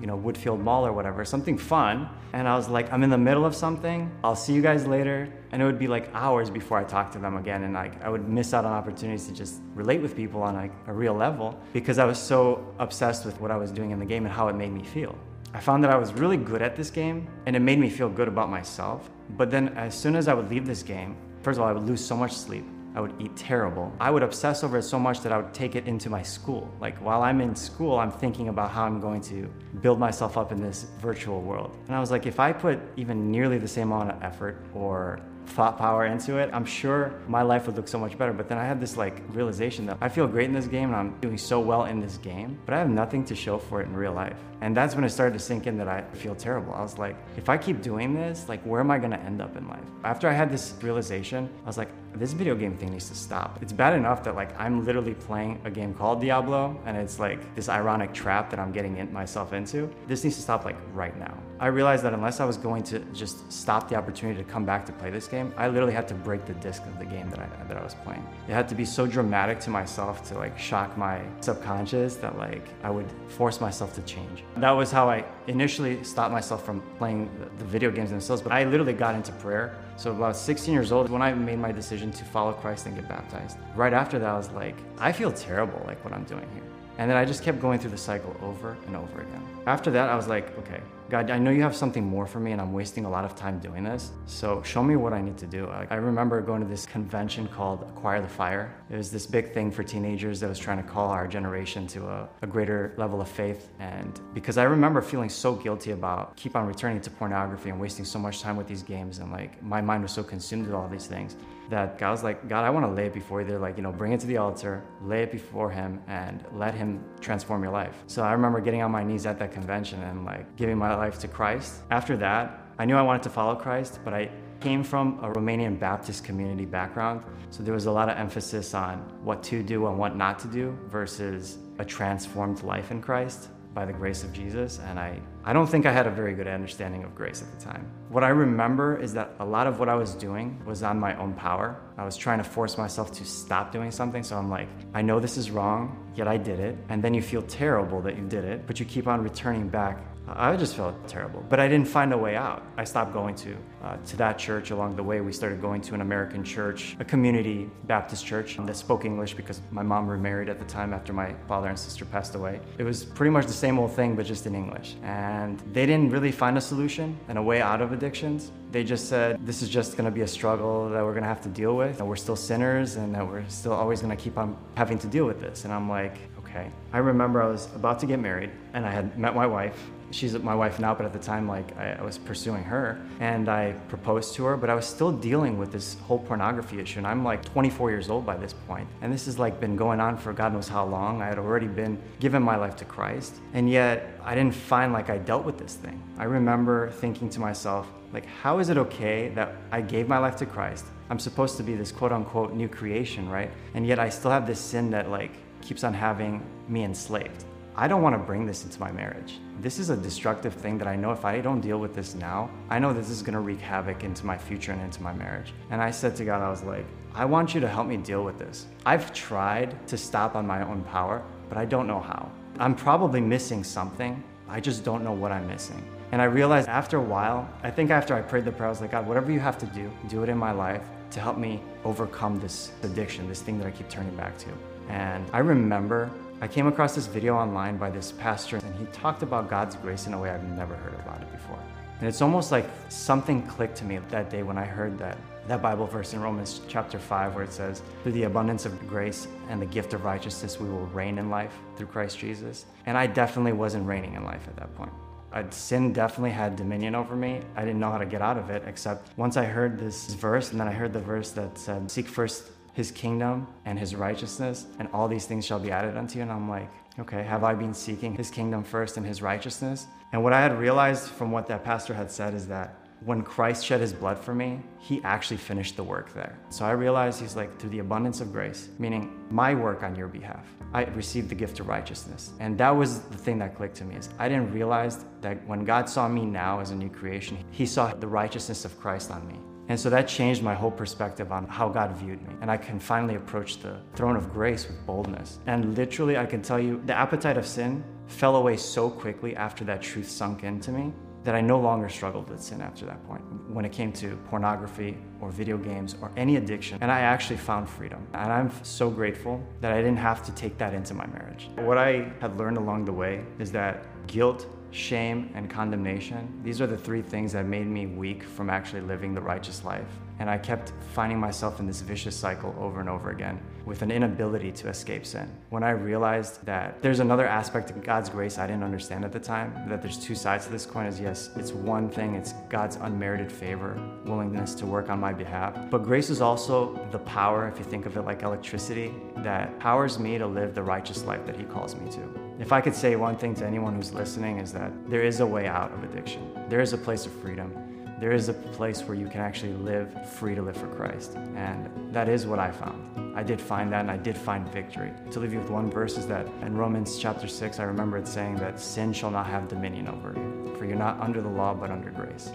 you 0.00 0.06
know, 0.06 0.18
Woodfield 0.18 0.60
Mall 0.60 0.86
or 0.86 0.92
whatever, 0.92 1.24
something 1.24 1.58
fun?" 1.58 2.08
And 2.32 2.48
I 2.48 2.56
was 2.56 2.68
like, 2.68 2.92
"I'm 2.92 3.02
in 3.02 3.10
the 3.10 3.18
middle 3.18 3.44
of 3.44 3.54
something. 3.54 4.10
I'll 4.24 4.36
see 4.36 4.52
you 4.52 4.62
guys 4.62 4.86
later." 4.86 5.28
And 5.52 5.60
it 5.60 5.64
would 5.64 5.78
be 5.78 5.88
like 5.88 6.08
hours 6.14 6.48
before 6.50 6.78
I 6.78 6.84
talked 6.84 7.12
to 7.12 7.18
them 7.18 7.36
again 7.36 7.62
and 7.64 7.74
like 7.74 8.02
I 8.02 8.08
would 8.08 8.28
miss 8.28 8.54
out 8.54 8.64
on 8.64 8.72
opportunities 8.72 9.26
to 9.26 9.34
just 9.34 9.60
relate 9.74 10.00
with 10.00 10.16
people 10.16 10.42
on 10.42 10.54
like 10.54 10.72
a 10.86 10.92
real 10.92 11.14
level 11.14 11.58
because 11.72 11.98
I 11.98 12.06
was 12.06 12.18
so 12.18 12.64
obsessed 12.78 13.26
with 13.26 13.38
what 13.40 13.50
I 13.50 13.56
was 13.56 13.70
doing 13.70 13.90
in 13.90 13.98
the 13.98 14.06
game 14.06 14.24
and 14.24 14.32
how 14.32 14.48
it 14.48 14.56
made 14.56 14.72
me 14.72 14.82
feel. 14.82 15.14
I 15.54 15.60
found 15.60 15.84
that 15.84 15.90
I 15.90 15.96
was 15.96 16.14
really 16.14 16.38
good 16.38 16.62
at 16.62 16.76
this 16.76 16.90
game 16.90 17.28
and 17.44 17.54
it 17.54 17.60
made 17.60 17.78
me 17.78 17.90
feel 17.90 18.08
good 18.08 18.28
about 18.28 18.48
myself. 18.48 19.10
But 19.30 19.50
then 19.50 19.68
as 19.70 19.94
soon 19.94 20.16
as 20.16 20.28
I 20.28 20.34
would 20.34 20.50
leave 20.50 20.66
this 20.66 20.82
game, 20.82 21.16
first 21.42 21.58
of 21.58 21.62
all, 21.62 21.68
I 21.68 21.72
would 21.72 21.84
lose 21.84 22.04
so 22.04 22.16
much 22.16 22.32
sleep. 22.32 22.64
I 22.94 23.00
would 23.00 23.14
eat 23.18 23.34
terrible. 23.36 23.90
I 23.98 24.10
would 24.10 24.22
obsess 24.22 24.62
over 24.62 24.78
it 24.78 24.82
so 24.82 24.98
much 24.98 25.20
that 25.22 25.32
I 25.32 25.38
would 25.38 25.54
take 25.54 25.76
it 25.76 25.86
into 25.86 26.10
my 26.10 26.22
school. 26.22 26.70
Like 26.78 26.96
while 26.98 27.22
I'm 27.22 27.40
in 27.40 27.56
school, 27.56 27.98
I'm 27.98 28.10
thinking 28.10 28.48
about 28.48 28.70
how 28.70 28.84
I'm 28.84 29.00
going 29.00 29.22
to 29.22 29.50
build 29.80 29.98
myself 29.98 30.36
up 30.36 30.52
in 30.52 30.60
this 30.60 30.86
virtual 31.00 31.40
world. 31.40 31.76
And 31.86 31.96
I 31.96 32.00
was 32.00 32.10
like, 32.10 32.26
if 32.26 32.38
I 32.38 32.52
put 32.52 32.78
even 32.96 33.30
nearly 33.30 33.56
the 33.56 33.68
same 33.68 33.92
amount 33.92 34.10
of 34.10 34.22
effort 34.22 34.62
or 34.74 35.20
thought 35.46 35.78
power 35.78 36.06
into 36.06 36.38
it, 36.38 36.50
I'm 36.52 36.64
sure 36.64 37.14
my 37.28 37.42
life 37.42 37.66
would 37.66 37.76
look 37.76 37.88
so 37.88 37.98
much 37.98 38.16
better. 38.16 38.32
But 38.32 38.48
then 38.48 38.58
I 38.58 38.64
had 38.64 38.80
this 38.80 38.96
like 38.96 39.22
realization 39.30 39.86
that 39.86 39.98
I 40.00 40.08
feel 40.08 40.26
great 40.26 40.46
in 40.46 40.52
this 40.52 40.66
game 40.66 40.88
and 40.88 40.96
I'm 40.96 41.18
doing 41.20 41.38
so 41.38 41.60
well 41.60 41.84
in 41.84 42.00
this 42.00 42.18
game, 42.18 42.58
but 42.64 42.74
I 42.74 42.78
have 42.78 42.88
nothing 42.88 43.24
to 43.26 43.34
show 43.34 43.58
for 43.58 43.80
it 43.80 43.86
in 43.86 43.94
real 43.94 44.12
life. 44.12 44.36
And 44.60 44.76
that's 44.76 44.94
when 44.94 45.02
it 45.04 45.10
started 45.10 45.32
to 45.32 45.40
sink 45.40 45.66
in 45.66 45.76
that 45.78 45.88
I 45.88 46.02
feel 46.14 46.34
terrible. 46.34 46.72
I 46.72 46.82
was 46.82 46.96
like, 46.96 47.16
if 47.36 47.48
I 47.48 47.58
keep 47.58 47.82
doing 47.82 48.14
this, 48.14 48.48
like 48.48 48.62
where 48.62 48.80
am 48.80 48.90
I 48.90 48.98
gonna 48.98 49.16
end 49.18 49.42
up 49.42 49.56
in 49.56 49.68
life? 49.68 49.84
After 50.04 50.28
I 50.28 50.32
had 50.32 50.50
this 50.50 50.74
realization, 50.82 51.48
I 51.64 51.66
was 51.66 51.78
like, 51.78 51.88
this 52.14 52.32
video 52.32 52.54
game 52.54 52.76
thing 52.76 52.92
needs 52.92 53.08
to 53.08 53.14
stop. 53.14 53.58
It's 53.62 53.72
bad 53.72 53.94
enough 53.94 54.22
that 54.24 54.36
like 54.36 54.58
I'm 54.60 54.84
literally 54.84 55.14
playing 55.14 55.60
a 55.64 55.70
game 55.70 55.94
called 55.94 56.20
Diablo 56.20 56.80
and 56.86 56.96
it's 56.96 57.18
like 57.18 57.54
this 57.54 57.68
ironic 57.68 58.12
trap 58.12 58.50
that 58.50 58.60
I'm 58.60 58.72
getting 58.72 58.98
in 58.98 59.12
myself 59.12 59.52
into. 59.52 59.90
This 60.06 60.22
needs 60.22 60.36
to 60.36 60.42
stop 60.42 60.64
like 60.64 60.76
right 60.92 61.18
now. 61.18 61.36
I 61.60 61.66
realized 61.66 62.02
that 62.04 62.12
unless 62.12 62.40
I 62.40 62.44
was 62.44 62.56
going 62.56 62.82
to 62.84 62.98
just 63.12 63.50
stop 63.52 63.88
the 63.88 63.94
opportunity 63.94 64.42
to 64.42 64.48
come 64.50 64.64
back 64.64 64.84
to 64.86 64.92
play 64.92 65.10
this 65.10 65.28
game, 65.28 65.52
I 65.56 65.68
literally 65.68 65.92
had 65.92 66.08
to 66.08 66.14
break 66.14 66.44
the 66.44 66.54
disc 66.54 66.84
of 66.86 66.98
the 66.98 67.04
game 67.04 67.30
that 67.30 67.38
I 67.38 67.48
that 67.68 67.76
I 67.76 67.84
was 67.84 67.94
playing. 67.94 68.26
It 68.48 68.52
had 68.52 68.68
to 68.68 68.74
be 68.74 68.84
so 68.84 69.06
dramatic 69.06 69.60
to 69.60 69.70
myself 69.70 70.26
to 70.28 70.34
like 70.36 70.58
shock 70.58 70.96
my 70.96 71.20
subconscious 71.40 72.16
that 72.16 72.36
like 72.36 72.66
I 72.82 72.90
would 72.90 73.06
force 73.28 73.60
myself 73.60 73.94
to 73.94 74.02
change. 74.02 74.44
That 74.56 74.72
was 74.72 74.90
how 74.90 75.08
I 75.08 75.24
initially 75.46 76.02
stopped 76.04 76.32
myself 76.32 76.64
from 76.64 76.82
playing 76.98 77.30
the 77.58 77.64
video 77.64 77.90
games 77.90 78.10
themselves, 78.10 78.42
but 78.42 78.52
I 78.52 78.64
literally 78.64 78.92
got 78.92 79.14
into 79.14 79.32
prayer. 79.32 79.76
So 79.96 80.10
about 80.10 80.36
16 80.36 80.74
years 80.74 80.90
old 80.92 81.10
when 81.10 81.22
I 81.22 81.32
made 81.32 81.58
my 81.58 81.72
decision 81.72 82.10
to 82.12 82.24
follow 82.24 82.52
Christ 82.52 82.86
and 82.86 82.94
get 82.94 83.08
baptized. 83.08 83.56
Right 83.76 83.92
after 83.92 84.18
that 84.18 84.28
I 84.28 84.36
was 84.36 84.50
like, 84.50 84.76
I 84.98 85.12
feel 85.12 85.32
terrible 85.32 85.82
like 85.86 86.02
what 86.04 86.12
I'm 86.12 86.24
doing 86.24 86.48
here. 86.54 86.64
And 86.98 87.10
then 87.10 87.16
I 87.16 87.24
just 87.24 87.42
kept 87.42 87.60
going 87.60 87.78
through 87.78 87.90
the 87.90 87.98
cycle 87.98 88.36
over 88.42 88.76
and 88.86 88.96
over 88.96 89.22
again. 89.22 89.51
After 89.66 89.92
that, 89.92 90.08
I 90.08 90.16
was 90.16 90.26
like, 90.26 90.58
okay, 90.58 90.80
God, 91.08 91.30
I 91.30 91.38
know 91.38 91.52
you 91.52 91.62
have 91.62 91.76
something 91.76 92.04
more 92.04 92.26
for 92.26 92.40
me, 92.40 92.50
and 92.50 92.60
I'm 92.60 92.72
wasting 92.72 93.04
a 93.04 93.10
lot 93.10 93.24
of 93.24 93.36
time 93.36 93.60
doing 93.60 93.84
this. 93.84 94.10
So 94.26 94.60
show 94.62 94.82
me 94.82 94.96
what 94.96 95.12
I 95.12 95.20
need 95.20 95.38
to 95.38 95.46
do. 95.46 95.68
I 95.68 95.94
remember 95.94 96.40
going 96.40 96.62
to 96.62 96.66
this 96.66 96.84
convention 96.84 97.46
called 97.46 97.82
Acquire 97.82 98.20
the 98.20 98.28
Fire. 98.28 98.74
It 98.90 98.96
was 98.96 99.12
this 99.12 99.24
big 99.24 99.52
thing 99.52 99.70
for 99.70 99.84
teenagers 99.84 100.40
that 100.40 100.48
was 100.48 100.58
trying 100.58 100.82
to 100.82 100.88
call 100.88 101.10
our 101.10 101.28
generation 101.28 101.86
to 101.88 102.08
a, 102.08 102.28
a 102.40 102.46
greater 102.46 102.92
level 102.96 103.20
of 103.20 103.28
faith. 103.28 103.68
And 103.78 104.20
because 104.34 104.58
I 104.58 104.64
remember 104.64 105.00
feeling 105.00 105.28
so 105.28 105.54
guilty 105.54 105.92
about 105.92 106.34
keep 106.34 106.56
on 106.56 106.66
returning 106.66 107.00
to 107.02 107.10
pornography 107.10 107.70
and 107.70 107.78
wasting 107.78 108.04
so 108.04 108.18
much 108.18 108.40
time 108.40 108.56
with 108.56 108.66
these 108.66 108.82
games, 108.82 109.18
and 109.18 109.30
like 109.30 109.62
my 109.62 109.80
mind 109.80 110.02
was 110.02 110.12
so 110.12 110.24
consumed 110.24 110.66
with 110.66 110.74
all 110.74 110.88
these 110.88 111.06
things 111.06 111.36
that 111.72 111.96
God 111.96 112.10
was 112.10 112.22
like, 112.22 112.48
God, 112.48 112.64
I 112.66 112.70
want 112.70 112.84
to 112.84 112.92
lay 112.92 113.06
it 113.06 113.14
before 113.14 113.40
you. 113.40 113.46
They're 113.46 113.58
like, 113.58 113.78
you 113.78 113.82
know, 113.82 113.92
bring 113.92 114.12
it 114.12 114.20
to 114.20 114.26
the 114.26 114.36
altar, 114.36 114.84
lay 115.02 115.22
it 115.22 115.32
before 115.32 115.70
Him, 115.70 116.02
and 116.06 116.44
let 116.52 116.74
Him 116.74 117.02
transform 117.18 117.62
your 117.62 117.72
life. 117.72 117.96
So 118.06 118.22
I 118.22 118.32
remember 118.32 118.60
getting 118.60 118.82
on 118.82 118.90
my 118.90 119.02
knees 119.02 119.24
at 119.24 119.38
that 119.38 119.52
convention 119.52 120.02
and 120.02 120.26
like 120.26 120.54
giving 120.56 120.76
my 120.76 120.94
life 120.94 121.18
to 121.20 121.28
Christ. 121.28 121.80
After 121.90 122.14
that, 122.18 122.60
I 122.78 122.84
knew 122.84 122.94
I 122.94 123.00
wanted 123.00 123.22
to 123.22 123.30
follow 123.30 123.54
Christ, 123.54 124.00
but 124.04 124.12
I 124.12 124.30
came 124.60 124.84
from 124.84 125.18
a 125.24 125.32
Romanian 125.32 125.78
Baptist 125.78 126.24
community 126.24 126.66
background. 126.66 127.24
So 127.48 127.62
there 127.62 127.72
was 127.72 127.86
a 127.86 127.90
lot 127.90 128.10
of 128.10 128.18
emphasis 128.18 128.74
on 128.74 128.98
what 129.24 129.42
to 129.44 129.62
do 129.62 129.86
and 129.86 129.98
what 129.98 130.14
not 130.14 130.38
to 130.40 130.48
do 130.48 130.76
versus 130.88 131.56
a 131.78 131.84
transformed 131.86 132.62
life 132.62 132.90
in 132.90 133.00
Christ 133.00 133.48
by 133.74 133.84
the 133.84 133.92
grace 133.92 134.22
of 134.22 134.32
Jesus. 134.32 134.78
And 134.80 134.98
I, 134.98 135.20
I 135.44 135.52
don't 135.52 135.66
think 135.66 135.86
I 135.86 135.92
had 135.92 136.06
a 136.06 136.10
very 136.10 136.34
good 136.34 136.46
understanding 136.46 137.04
of 137.04 137.14
grace 137.14 137.42
at 137.42 137.50
the 137.58 137.64
time. 137.64 137.90
What 138.08 138.24
I 138.24 138.28
remember 138.28 138.98
is 138.98 139.14
that 139.14 139.34
a 139.40 139.44
lot 139.44 139.66
of 139.66 139.78
what 139.78 139.88
I 139.88 139.94
was 139.94 140.14
doing 140.14 140.60
was 140.64 140.82
on 140.82 141.00
my 141.00 141.16
own 141.16 141.34
power. 141.34 141.80
I 141.96 142.04
was 142.04 142.16
trying 142.16 142.38
to 142.38 142.44
force 142.44 142.76
myself 142.78 143.12
to 143.12 143.24
stop 143.24 143.72
doing 143.72 143.90
something. 143.90 144.22
So 144.22 144.36
I'm 144.36 144.50
like, 144.50 144.68
I 144.94 145.02
know 145.02 145.20
this 145.20 145.36
is 145.36 145.50
wrong, 145.50 146.12
yet 146.14 146.28
I 146.28 146.36
did 146.36 146.60
it. 146.60 146.76
And 146.88 147.02
then 147.02 147.14
you 147.14 147.22
feel 147.22 147.42
terrible 147.42 148.00
that 148.02 148.16
you 148.16 148.26
did 148.28 148.44
it, 148.44 148.66
but 148.66 148.78
you 148.78 148.86
keep 148.86 149.06
on 149.06 149.22
returning 149.22 149.68
back 149.68 149.98
I 150.28 150.56
just 150.56 150.76
felt 150.76 151.08
terrible, 151.08 151.44
but 151.48 151.58
I 151.58 151.68
didn't 151.68 151.88
find 151.88 152.12
a 152.12 152.18
way 152.18 152.36
out. 152.36 152.62
I 152.76 152.84
stopped 152.84 153.12
going 153.12 153.34
to 153.36 153.56
uh, 153.82 153.96
to 153.96 154.16
that 154.16 154.38
church 154.38 154.70
along 154.70 154.94
the 154.94 155.02
way. 155.02 155.20
We 155.20 155.32
started 155.32 155.60
going 155.60 155.80
to 155.82 155.94
an 155.94 156.00
American 156.00 156.44
church, 156.44 156.96
a 157.00 157.04
community 157.04 157.68
Baptist 157.84 158.24
church 158.24 158.56
that 158.56 158.76
spoke 158.76 159.04
English 159.04 159.34
because 159.34 159.60
my 159.72 159.82
mom 159.82 160.06
remarried 160.06 160.48
at 160.48 160.58
the 160.58 160.64
time 160.64 160.94
after 160.94 161.12
my 161.12 161.34
father 161.48 161.68
and 161.68 161.78
sister 161.78 162.04
passed 162.04 162.36
away. 162.36 162.60
It 162.78 162.84
was 162.84 163.04
pretty 163.04 163.30
much 163.30 163.46
the 163.46 163.52
same 163.52 163.78
old 163.78 163.92
thing, 163.92 164.14
but 164.14 164.24
just 164.24 164.46
in 164.46 164.54
English. 164.54 164.94
And 165.02 165.58
they 165.72 165.86
didn't 165.86 166.10
really 166.10 166.32
find 166.32 166.56
a 166.56 166.60
solution 166.60 167.18
and 167.28 167.36
a 167.36 167.42
way 167.42 167.60
out 167.60 167.82
of 167.82 167.92
addictions. 167.92 168.52
They 168.70 168.84
just 168.84 169.08
said 169.08 169.44
this 169.44 169.60
is 169.60 169.68
just 169.68 169.96
going 169.96 170.06
to 170.06 170.10
be 170.10 170.22
a 170.22 170.28
struggle 170.28 170.88
that 170.90 171.02
we're 171.04 171.12
going 171.12 171.24
to 171.24 171.28
have 171.28 171.42
to 171.42 171.48
deal 171.48 171.76
with. 171.76 171.98
And 171.98 172.08
we're 172.08 172.16
still 172.16 172.36
sinners, 172.36 172.94
and 172.96 173.14
that 173.14 173.26
we're 173.26 173.46
still 173.48 173.72
always 173.72 174.00
going 174.00 174.16
to 174.16 174.22
keep 174.22 174.38
on 174.38 174.56
having 174.76 174.98
to 175.00 175.08
deal 175.08 175.26
with 175.26 175.40
this. 175.40 175.64
And 175.64 175.74
I'm 175.74 175.90
like, 175.90 176.16
okay. 176.38 176.70
I 176.92 176.98
remember 176.98 177.42
I 177.42 177.48
was 177.48 177.66
about 177.74 177.98
to 178.00 178.06
get 178.06 178.20
married, 178.20 178.50
and 178.72 178.86
I 178.86 178.90
had 178.90 179.18
met 179.18 179.34
my 179.34 179.46
wife 179.46 179.76
she's 180.12 180.38
my 180.38 180.54
wife 180.54 180.78
now, 180.78 180.94
but 180.94 181.06
at 181.06 181.12
the 181.12 181.18
time, 181.18 181.48
like 181.48 181.76
I, 181.76 181.92
I, 181.92 182.02
was 182.02 182.18
pursuing 182.18 182.62
her 182.64 183.00
and 183.18 183.48
I 183.48 183.72
proposed 183.88 184.34
to 184.34 184.44
her, 184.44 184.56
but 184.56 184.70
I 184.70 184.74
was 184.74 184.86
still 184.86 185.10
dealing 185.10 185.58
with 185.58 185.72
this 185.72 185.96
whole 186.00 186.18
pornography 186.18 186.78
issue. 186.78 186.98
And 186.98 187.06
I'm 187.06 187.24
like 187.24 187.44
24 187.44 187.90
years 187.90 188.10
old 188.10 188.24
by 188.24 188.36
this 188.36 188.52
point. 188.52 188.88
And 189.00 189.12
this 189.12 189.26
has 189.26 189.38
like 189.38 189.58
been 189.58 189.76
going 189.76 190.00
on 190.00 190.16
for 190.16 190.32
God 190.32 190.52
knows 190.52 190.68
how 190.68 190.84
long. 190.84 191.22
I 191.22 191.26
had 191.26 191.38
already 191.38 191.66
been 191.66 191.98
given 192.20 192.42
my 192.42 192.56
life 192.56 192.76
to 192.76 192.84
Christ. 192.84 193.34
And 193.54 193.68
yet 193.68 194.18
I 194.22 194.34
didn't 194.34 194.54
find 194.54 194.92
like 194.92 195.10
I 195.10 195.18
dealt 195.18 195.44
with 195.44 195.58
this 195.58 195.74
thing. 195.74 196.00
I 196.18 196.24
remember 196.24 196.90
thinking 196.90 197.28
to 197.30 197.40
myself, 197.40 197.88
like, 198.12 198.26
how 198.26 198.58
is 198.58 198.68
it 198.68 198.76
okay 198.76 199.30
that 199.30 199.54
I 199.70 199.80
gave 199.80 200.06
my 200.06 200.18
life 200.18 200.36
to 200.36 200.46
Christ? 200.46 200.84
I'm 201.08 201.18
supposed 201.18 201.56
to 201.56 201.62
be 201.62 201.74
this 201.74 201.90
quote 201.90 202.12
unquote 202.12 202.52
new 202.52 202.68
creation, 202.68 203.28
right? 203.28 203.50
And 203.74 203.86
yet 203.86 203.98
I 203.98 204.10
still 204.10 204.30
have 204.30 204.46
this 204.46 204.60
sin 204.60 204.90
that 204.90 205.10
like 205.10 205.32
keeps 205.62 205.84
on 205.84 205.94
having 205.94 206.42
me 206.68 206.84
enslaved. 206.84 207.44
I 207.74 207.88
don't 207.88 208.02
want 208.02 208.14
to 208.14 208.18
bring 208.18 208.44
this 208.44 208.64
into 208.64 208.78
my 208.78 208.92
marriage. 208.92 209.40
This 209.60 209.78
is 209.78 209.88
a 209.88 209.96
destructive 209.96 210.52
thing 210.52 210.76
that 210.76 210.86
I 210.86 210.94
know 210.94 211.10
if 211.10 211.24
I 211.24 211.40
don't 211.40 211.60
deal 211.60 211.78
with 211.78 211.94
this 211.94 212.14
now, 212.14 212.50
I 212.68 212.78
know 212.78 212.92
this 212.92 213.08
is 213.08 213.22
going 213.22 213.32
to 213.32 213.40
wreak 213.40 213.60
havoc 213.60 214.04
into 214.04 214.26
my 214.26 214.36
future 214.36 214.72
and 214.72 214.82
into 214.82 215.02
my 215.02 215.14
marriage. 215.14 215.54
And 215.70 215.80
I 215.80 215.90
said 215.90 216.14
to 216.16 216.24
God, 216.26 216.42
I 216.42 216.50
was 216.50 216.62
like, 216.62 216.84
I 217.14 217.24
want 217.24 217.54
you 217.54 217.60
to 217.62 217.68
help 217.68 217.86
me 217.86 217.96
deal 217.96 218.24
with 218.24 218.38
this. 218.38 218.66
I've 218.84 219.14
tried 219.14 219.86
to 219.88 219.96
stop 219.96 220.34
on 220.34 220.46
my 220.46 220.62
own 220.62 220.82
power, 220.84 221.22
but 221.48 221.56
I 221.56 221.64
don't 221.64 221.86
know 221.86 222.00
how. 222.00 222.30
I'm 222.58 222.74
probably 222.74 223.22
missing 223.22 223.64
something. 223.64 224.22
I 224.48 224.60
just 224.60 224.84
don't 224.84 225.02
know 225.02 225.12
what 225.12 225.32
I'm 225.32 225.46
missing. 225.46 225.82
And 226.12 226.20
I 226.20 226.26
realized 226.26 226.68
after 226.68 226.98
a 226.98 227.02
while, 227.02 227.48
I 227.62 227.70
think 227.70 227.90
after 227.90 228.14
I 228.14 228.20
prayed 228.20 228.44
the 228.44 228.52
prayer, 228.52 228.66
I 228.66 228.70
was 228.70 228.82
like, 228.82 228.90
God, 228.90 229.06
whatever 229.06 229.32
you 229.32 229.40
have 229.40 229.56
to 229.58 229.66
do, 229.66 229.90
do 230.08 230.22
it 230.22 230.28
in 230.28 230.36
my 230.36 230.52
life 230.52 230.82
to 231.12 231.20
help 231.20 231.38
me 231.38 231.62
overcome 231.84 232.38
this 232.38 232.72
addiction, 232.82 233.28
this 233.28 233.40
thing 233.40 233.58
that 233.58 233.66
I 233.66 233.70
keep 233.70 233.88
turning 233.88 234.14
back 234.14 234.36
to. 234.38 234.48
And 234.90 235.24
I 235.32 235.38
remember 235.38 236.10
I 236.42 236.48
came 236.48 236.66
across 236.66 236.96
this 236.96 237.06
video 237.06 237.36
online 237.36 237.76
by 237.76 237.88
this 237.88 238.10
pastor, 238.10 238.56
and 238.56 238.74
he 238.74 238.86
talked 238.86 239.22
about 239.22 239.48
God's 239.48 239.76
grace 239.76 240.08
in 240.08 240.12
a 240.12 240.20
way 240.20 240.28
I've 240.28 240.42
never 240.42 240.74
heard 240.74 240.94
about 240.94 241.22
it 241.22 241.30
before. 241.30 241.60
And 242.00 242.08
it's 242.08 242.20
almost 242.20 242.50
like 242.50 242.66
something 242.88 243.46
clicked 243.46 243.76
to 243.76 243.84
me 243.84 244.00
that 244.10 244.28
day 244.28 244.42
when 244.42 244.58
I 244.58 244.64
heard 244.64 244.98
that 244.98 245.16
that 245.46 245.62
Bible 245.62 245.86
verse 245.86 246.14
in 246.14 246.20
Romans 246.20 246.60
chapter 246.66 246.98
5 246.98 247.36
where 247.36 247.44
it 247.44 247.52
says, 247.52 247.82
Through 248.02 248.12
the 248.12 248.24
abundance 248.24 248.66
of 248.66 248.88
grace 248.88 249.28
and 249.50 249.62
the 249.62 249.66
gift 249.66 249.94
of 249.94 250.04
righteousness, 250.04 250.58
we 250.58 250.68
will 250.68 250.86
reign 250.86 251.18
in 251.18 251.30
life 251.30 251.52
through 251.76 251.86
Christ 251.86 252.18
Jesus. 252.18 252.66
And 252.86 252.98
I 252.98 253.06
definitely 253.06 253.52
wasn't 253.52 253.86
reigning 253.86 254.14
in 254.14 254.24
life 254.24 254.48
at 254.48 254.56
that 254.56 254.74
point. 254.74 254.90
I'd, 255.30 255.54
sin 255.54 255.92
definitely 255.92 256.30
had 256.30 256.56
dominion 256.56 256.96
over 256.96 257.14
me. 257.14 257.40
I 257.54 257.60
didn't 257.60 257.78
know 257.78 257.92
how 257.92 257.98
to 257.98 258.06
get 258.06 258.20
out 258.20 258.36
of 258.36 258.50
it, 258.50 258.64
except 258.66 259.16
once 259.16 259.36
I 259.36 259.44
heard 259.44 259.78
this 259.78 260.12
verse, 260.14 260.50
and 260.50 260.58
then 260.58 260.66
I 260.66 260.72
heard 260.72 260.92
the 260.92 261.00
verse 261.00 261.30
that 261.30 261.56
said, 261.56 261.88
Seek 261.88 262.08
first 262.08 262.50
his 262.72 262.90
kingdom 262.90 263.46
and 263.64 263.78
his 263.78 263.94
righteousness, 263.94 264.66
and 264.78 264.88
all 264.92 265.08
these 265.08 265.26
things 265.26 265.44
shall 265.44 265.58
be 265.58 265.70
added 265.70 265.96
unto 265.96 266.18
you. 266.18 266.22
And 266.22 266.32
I'm 266.32 266.48
like, 266.48 266.70
okay, 266.98 267.22
have 267.22 267.44
I 267.44 267.54
been 267.54 267.74
seeking 267.74 268.14
his 268.14 268.30
kingdom 268.30 268.64
first 268.64 268.96
and 268.96 269.06
his 269.06 269.22
righteousness? 269.22 269.86
And 270.12 270.22
what 270.22 270.32
I 270.32 270.40
had 270.40 270.58
realized 270.58 271.08
from 271.08 271.30
what 271.30 271.46
that 271.48 271.64
pastor 271.64 271.94
had 271.94 272.10
said 272.10 272.34
is 272.34 272.46
that 272.48 272.76
when 273.04 273.22
Christ 273.22 273.64
shed 273.64 273.80
his 273.80 273.92
blood 273.92 274.18
for 274.18 274.34
me, 274.34 274.60
he 274.78 275.02
actually 275.02 275.36
finished 275.36 275.76
the 275.76 275.82
work 275.82 276.14
there. 276.14 276.38
So 276.50 276.64
I 276.64 276.70
realized 276.70 277.20
he's 277.20 277.34
like, 277.34 277.58
through 277.58 277.70
the 277.70 277.80
abundance 277.80 278.20
of 278.20 278.32
grace, 278.32 278.68
meaning 278.78 279.12
my 279.28 279.54
work 279.54 279.82
on 279.82 279.96
your 279.96 280.06
behalf, 280.06 280.46
I 280.72 280.84
received 280.84 281.28
the 281.28 281.34
gift 281.34 281.58
of 281.58 281.66
righteousness. 281.66 282.30
And 282.38 282.56
that 282.58 282.70
was 282.70 283.00
the 283.00 283.18
thing 283.18 283.38
that 283.38 283.56
clicked 283.56 283.76
to 283.78 283.84
me 283.84 283.96
is 283.96 284.08
I 284.18 284.28
didn't 284.28 284.52
realize 284.52 285.04
that 285.20 285.44
when 285.48 285.64
God 285.64 285.88
saw 285.88 286.06
me 286.08 286.24
now 286.24 286.60
as 286.60 286.70
a 286.70 286.76
new 286.76 286.88
creation, 286.88 287.38
he 287.50 287.66
saw 287.66 287.92
the 287.92 288.06
righteousness 288.06 288.64
of 288.64 288.78
Christ 288.78 289.10
on 289.10 289.26
me. 289.26 289.38
And 289.68 289.78
so 289.78 289.88
that 289.90 290.08
changed 290.08 290.42
my 290.42 290.54
whole 290.54 290.70
perspective 290.70 291.32
on 291.32 291.46
how 291.46 291.68
God 291.68 291.96
viewed 291.96 292.20
me. 292.22 292.34
And 292.40 292.50
I 292.50 292.56
can 292.56 292.78
finally 292.78 293.14
approach 293.14 293.58
the 293.58 293.78
throne 293.94 294.16
of 294.16 294.32
grace 294.32 294.66
with 294.66 294.84
boldness. 294.86 295.38
And 295.46 295.76
literally, 295.76 296.16
I 296.18 296.26
can 296.26 296.42
tell 296.42 296.58
you, 296.58 296.82
the 296.86 296.94
appetite 296.94 297.36
of 297.36 297.46
sin 297.46 297.84
fell 298.06 298.36
away 298.36 298.56
so 298.56 298.90
quickly 298.90 299.36
after 299.36 299.64
that 299.64 299.80
truth 299.80 300.08
sunk 300.08 300.42
into 300.42 300.70
me 300.72 300.92
that 301.24 301.34
I 301.34 301.40
no 301.40 301.58
longer 301.60 301.88
struggled 301.88 302.28
with 302.28 302.42
sin 302.42 302.60
after 302.60 302.84
that 302.86 303.06
point 303.06 303.22
when 303.48 303.64
it 303.64 303.72
came 303.72 303.92
to 303.92 304.16
pornography 304.28 304.98
or 305.20 305.30
video 305.30 305.56
games 305.56 305.94
or 306.00 306.10
any 306.16 306.36
addiction. 306.36 306.78
And 306.80 306.90
I 306.90 307.00
actually 307.00 307.36
found 307.36 307.68
freedom. 307.68 308.06
And 308.12 308.32
I'm 308.32 308.50
so 308.64 308.90
grateful 308.90 309.40
that 309.60 309.72
I 309.72 309.76
didn't 309.76 309.98
have 309.98 310.24
to 310.24 310.32
take 310.32 310.58
that 310.58 310.74
into 310.74 310.94
my 310.94 311.06
marriage. 311.06 311.48
What 311.56 311.78
I 311.78 312.12
had 312.20 312.36
learned 312.38 312.56
along 312.56 312.86
the 312.86 312.92
way 312.92 313.24
is 313.38 313.52
that 313.52 313.84
guilt 314.08 314.46
shame, 314.72 315.30
and 315.34 315.48
condemnation. 315.48 316.40
These 316.42 316.60
are 316.60 316.66
the 316.66 316.76
three 316.76 317.02
things 317.02 317.32
that 317.34 317.46
made 317.46 317.66
me 317.66 317.86
weak 317.86 318.24
from 318.24 318.50
actually 318.50 318.80
living 318.80 319.14
the 319.14 319.20
righteous 319.20 319.64
life. 319.64 319.86
And 320.18 320.30
I 320.30 320.38
kept 320.38 320.72
finding 320.94 321.18
myself 321.18 321.60
in 321.60 321.66
this 321.66 321.80
vicious 321.80 322.16
cycle 322.16 322.54
over 322.58 322.80
and 322.80 322.88
over 322.88 323.10
again 323.10 323.40
with 323.64 323.82
an 323.82 323.90
inability 323.90 324.50
to 324.50 324.68
escape 324.68 325.06
sin. 325.06 325.30
When 325.50 325.62
I 325.62 325.70
realized 325.70 326.44
that 326.46 326.82
there's 326.82 327.00
another 327.00 327.26
aspect 327.26 327.70
of 327.70 327.82
God's 327.82 328.08
grace 328.08 328.38
I 328.38 328.46
didn't 328.46 328.64
understand 328.64 329.04
at 329.04 329.12
the 329.12 329.20
time, 329.20 329.52
that 329.68 329.82
there's 329.82 329.98
two 329.98 330.14
sides 330.14 330.46
to 330.46 330.52
this 330.52 330.66
coin 330.66 330.86
is 330.86 331.00
yes, 331.00 331.30
it's 331.36 331.52
one 331.52 331.88
thing, 331.88 332.14
it's 332.14 332.32
God's 332.48 332.76
unmerited 332.76 333.30
favor, 333.30 333.80
willingness 334.04 334.54
to 334.56 334.66
work 334.66 334.90
on 334.90 334.98
my 334.98 335.12
behalf. 335.12 335.56
But 335.70 335.84
grace 335.84 336.10
is 336.10 336.20
also 336.20 336.74
the 336.90 336.98
power, 337.00 337.48
if 337.48 337.58
you 337.58 337.64
think 337.64 337.86
of 337.86 337.96
it 337.96 338.02
like 338.02 338.22
electricity, 338.22 338.94
that 339.18 339.58
powers 339.60 339.98
me 339.98 340.18
to 340.18 340.26
live 340.26 340.54
the 340.54 340.62
righteous 340.62 341.04
life 341.04 341.24
that 341.26 341.36
He 341.36 341.44
calls 341.44 341.76
me 341.76 341.90
to. 341.92 342.31
If 342.40 342.50
I 342.50 342.60
could 342.60 342.74
say 342.74 342.96
one 342.96 343.16
thing 343.16 343.34
to 343.36 343.46
anyone 343.46 343.74
who's 343.74 343.92
listening 343.92 344.38
is 344.38 344.52
that 344.52 344.72
there 344.88 345.02
is 345.02 345.20
a 345.20 345.26
way 345.26 345.46
out 345.46 345.72
of 345.72 345.84
addiction. 345.84 346.32
There 346.48 346.60
is 346.60 346.72
a 346.72 346.78
place 346.78 347.04
of 347.04 347.12
freedom. 347.12 347.54
There 348.00 348.12
is 348.12 348.28
a 348.28 348.32
place 348.32 348.82
where 348.82 348.96
you 348.96 349.06
can 349.06 349.20
actually 349.20 349.52
live 349.52 350.10
free 350.10 350.34
to 350.34 350.42
live 350.42 350.56
for 350.56 350.66
Christ. 350.68 351.14
And 351.36 351.70
that 351.94 352.08
is 352.08 352.26
what 352.26 352.38
I 352.38 352.50
found. 352.50 353.16
I 353.16 353.22
did 353.22 353.40
find 353.40 353.70
that 353.72 353.82
and 353.82 353.90
I 353.90 353.98
did 353.98 354.16
find 354.16 354.48
victory. 354.48 354.90
To 355.10 355.20
leave 355.20 355.32
you 355.34 355.40
with 355.40 355.50
one 355.50 355.70
verse 355.70 355.98
is 355.98 356.06
that 356.08 356.26
in 356.40 356.56
Romans 356.56 356.98
chapter 356.98 357.28
6, 357.28 357.60
I 357.60 357.64
remember 357.64 357.98
it 357.98 358.08
saying 358.08 358.36
that 358.36 358.58
sin 358.58 358.92
shall 358.92 359.10
not 359.10 359.26
have 359.26 359.46
dominion 359.46 359.86
over 359.86 360.14
you, 360.16 360.54
for 360.56 360.64
you're 360.64 360.74
not 360.74 360.98
under 361.00 361.20
the 361.20 361.28
law 361.28 361.54
but 361.54 361.70
under 361.70 361.90
grace. 361.90 362.32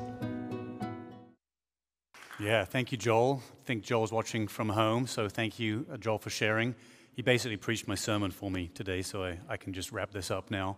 Yeah, 2.40 2.64
thank 2.66 2.92
you, 2.92 3.00
Joel. 3.00 3.42
I 3.62 3.66
think 3.66 3.84
Joel's 3.84 4.12
watching 4.12 4.48
from 4.48 4.70
home, 4.70 5.08
so 5.08 5.28
thank 5.28 5.60
you, 5.60 5.88
uh, 5.92 5.98
Joel, 5.98 6.20
for 6.20 6.30
sharing 6.30 6.76
he 7.18 7.24
basically 7.24 7.58
preached 7.58 7.88
my 7.88 7.96
sermon 7.96 8.30
for 8.30 8.52
me 8.52 8.70
today, 8.76 9.02
so 9.02 9.24
I, 9.24 9.40
I 9.50 9.58
can 9.58 9.74
just 9.74 9.92
wrap 9.92 10.12
this 10.12 10.30
up 10.30 10.52
now. 10.52 10.78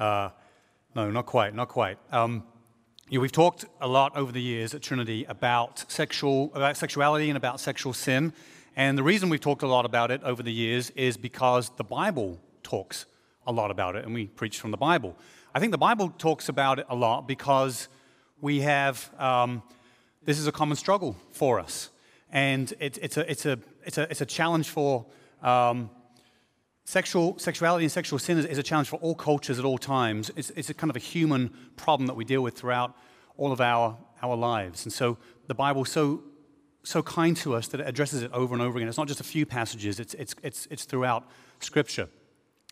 Uh, 0.00 0.30
no, 0.96 1.12
not 1.12 1.26
quite, 1.26 1.54
not 1.54 1.68
quite. 1.68 1.96
Um, 2.10 2.42
you 3.08 3.18
know, 3.18 3.22
we've 3.22 3.30
talked 3.30 3.66
a 3.80 3.86
lot 3.86 4.16
over 4.16 4.32
the 4.32 4.42
years 4.42 4.74
at 4.74 4.82
Trinity 4.82 5.24
about 5.26 5.88
sexual, 5.88 6.50
about 6.54 6.76
sexuality 6.76 7.30
and 7.30 7.36
about 7.36 7.60
sexual 7.60 7.92
sin, 7.92 8.32
and 8.74 8.98
the 8.98 9.04
reason 9.04 9.28
we've 9.28 9.40
talked 9.40 9.62
a 9.62 9.68
lot 9.68 9.84
about 9.86 10.10
it 10.10 10.20
over 10.24 10.42
the 10.42 10.52
years 10.52 10.90
is 10.96 11.16
because 11.16 11.70
the 11.76 11.84
Bible 11.84 12.40
talks 12.64 13.06
a 13.46 13.52
lot 13.52 13.70
about 13.70 13.94
it, 13.94 14.04
and 14.04 14.12
we 14.12 14.26
preach 14.26 14.58
from 14.58 14.72
the 14.72 14.76
Bible. 14.76 15.16
I 15.54 15.60
think 15.60 15.70
the 15.70 15.78
Bible 15.78 16.12
talks 16.18 16.48
about 16.48 16.80
it 16.80 16.86
a 16.88 16.96
lot 16.96 17.28
because 17.28 17.86
we 18.40 18.62
have 18.62 19.08
um, 19.20 19.62
this 20.24 20.40
is 20.40 20.48
a 20.48 20.52
common 20.52 20.76
struggle 20.76 21.16
for 21.30 21.60
us, 21.60 21.90
and 22.32 22.74
it, 22.80 22.98
it's 23.00 23.16
a 23.16 23.30
it's 23.30 23.46
a 23.46 23.60
it's 23.84 23.98
a 23.98 24.10
it's 24.10 24.20
a 24.20 24.26
challenge 24.26 24.68
for 24.68 25.06
um, 25.46 25.90
sexual, 26.84 27.38
sexuality 27.38 27.84
and 27.84 27.92
sexual 27.92 28.18
sin 28.18 28.36
is, 28.36 28.44
is, 28.44 28.58
a 28.58 28.62
challenge 28.62 28.88
for 28.88 28.96
all 28.96 29.14
cultures 29.14 29.58
at 29.58 29.64
all 29.64 29.78
times. 29.78 30.30
It's, 30.36 30.50
it's 30.50 30.70
a 30.70 30.74
kind 30.74 30.90
of 30.90 30.96
a 30.96 31.00
human 31.00 31.50
problem 31.76 32.08
that 32.08 32.14
we 32.14 32.24
deal 32.24 32.42
with 32.42 32.54
throughout 32.54 32.96
all 33.36 33.52
of 33.52 33.60
our, 33.60 33.96
our 34.22 34.36
lives. 34.36 34.84
And 34.84 34.92
so 34.92 35.18
the 35.46 35.54
Bible's 35.54 35.90
so, 35.90 36.24
so 36.82 37.02
kind 37.02 37.36
to 37.38 37.54
us 37.54 37.68
that 37.68 37.80
it 37.80 37.86
addresses 37.86 38.22
it 38.22 38.32
over 38.32 38.54
and 38.54 38.62
over 38.62 38.78
again. 38.78 38.88
It's 38.88 38.98
not 38.98 39.06
just 39.08 39.20
a 39.20 39.24
few 39.24 39.46
passages, 39.46 40.00
it's, 40.00 40.14
it's, 40.14 40.34
it's, 40.42 40.66
it's 40.70 40.84
throughout 40.84 41.28
Scripture. 41.60 42.08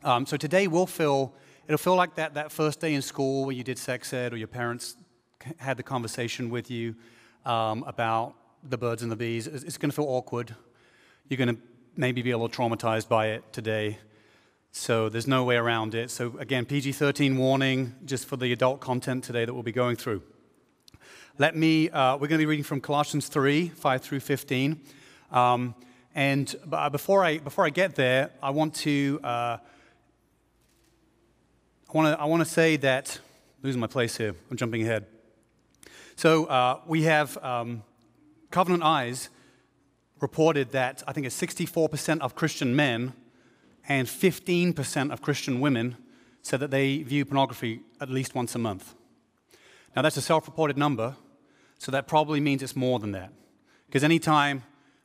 Um, 0.03 0.27
so 0.27 0.37
today 0.37 0.67
we'll 0.67 0.87
feel, 0.87 1.33
it'll 1.67 1.79
feel 1.79 1.95
like 1.95 2.17
that, 2.17 2.35
that 2.35 2.51
first 2.51 2.81
day 2.81 2.95
in 2.95 3.03
school 3.03 3.45
where 3.45 3.55
you 3.55 3.63
did 3.63 3.79
sex 3.79 4.13
ed 4.13 4.33
or 4.33 4.37
your 4.37 4.49
parents 4.49 4.97
had 5.59 5.77
the 5.77 5.83
conversation 5.83 6.51
with 6.51 6.71
you 6.71 6.97
um, 7.47 7.85
about 7.85 8.35
the 8.65 8.77
birds 8.79 9.03
and 9.03 9.13
the 9.13 9.17
bees. 9.17 9.47
It's, 9.47 9.63
it's 9.63 9.79
going 9.79 9.91
to 9.91 9.97
feel 9.97 10.07
awkward. 10.07 10.55
You're 11.29 11.39
going 11.39 11.55
to 11.55 11.63
maybe 11.97 12.23
be 12.23 12.31
a 12.31 12.39
little 12.39 12.49
traumatized 12.49 13.09
by 13.09 13.29
it 13.29 13.53
today. 13.53 13.99
So 14.73 15.09
there's 15.09 15.29
no 15.29 15.45
way 15.45 15.57
around 15.57 15.95
it. 15.95 16.11
So 16.11 16.37
again, 16.39 16.65
PG 16.65 16.93
13 16.93 17.39
warning 17.39 17.95
just 18.05 18.27
for 18.27 18.37
the 18.37 18.53
adult 18.53 18.81
content 18.81 19.23
today 19.23 19.45
that 19.45 19.55
we'll 19.55 19.63
be 19.63 19.73
going 19.73 19.97
through. 19.97 20.23
Let 21.39 21.57
me, 21.57 21.91
uh, 21.91 22.15
we're 22.15 22.29
going 22.29 22.39
to 22.39 22.39
be 22.39 22.47
reading 22.47 22.65
from 22.65 22.81
Colossians 22.81 23.29
3 23.29 23.69
5 23.69 24.03
through 24.03 24.21
15. 24.21 24.81
Um, 25.31 25.75
and 26.15 26.55
uh, 26.73 26.91
before 26.91 27.25
I, 27.25 27.39
before 27.39 27.67
I 27.67 27.71
get 27.71 27.95
there, 27.95 28.31
I 28.43 28.51
want 28.51 28.75
to, 28.77 29.21
uh, 29.23 29.59
I 31.89 31.93
want 31.93 32.17
to, 32.17 32.21
I 32.21 32.25
want 32.25 32.41
to 32.41 32.49
say 32.49 32.77
that, 32.79 33.19
losing 33.63 33.81
my 33.81 33.87
place 33.87 34.17
here, 34.17 34.35
I'm 34.51 34.57
jumping 34.57 34.83
ahead. 34.83 35.07
So 36.17 36.47
uh, 36.47 36.81
we 36.87 37.03
have 37.03 37.37
um, 37.39 37.83
Covenant 38.51 38.83
Eyes 38.83 39.29
reported 40.25 40.71
that 40.73 41.03
I 41.07 41.13
think 41.13 41.27
it's 41.27 41.39
64% 41.39 42.21
of 42.21 42.35
Christian 42.35 42.75
men 42.75 43.13
and 43.87 44.09
15% 44.09 45.13
of 45.13 45.21
Christian 45.21 45.61
women 45.61 45.99
said 46.41 46.61
that 46.61 46.71
they 46.71 47.03
view 47.03 47.27
pornography 47.27 47.83
at 48.01 48.09
least 48.09 48.35
once 48.35 48.55
a 48.55 48.59
month. 48.59 48.95
Now, 49.95 50.01
that's 50.01 50.17
a 50.17 50.23
self 50.23 50.47
reported 50.47 50.79
number, 50.79 51.15
so 51.77 51.93
that 51.93 52.09
probably 52.09 52.41
means 52.41 52.63
it's 52.63 52.75
more 52.75 52.99
than 52.99 53.13
that. 53.13 53.33
Because 53.87 54.03
anytime 54.03 54.63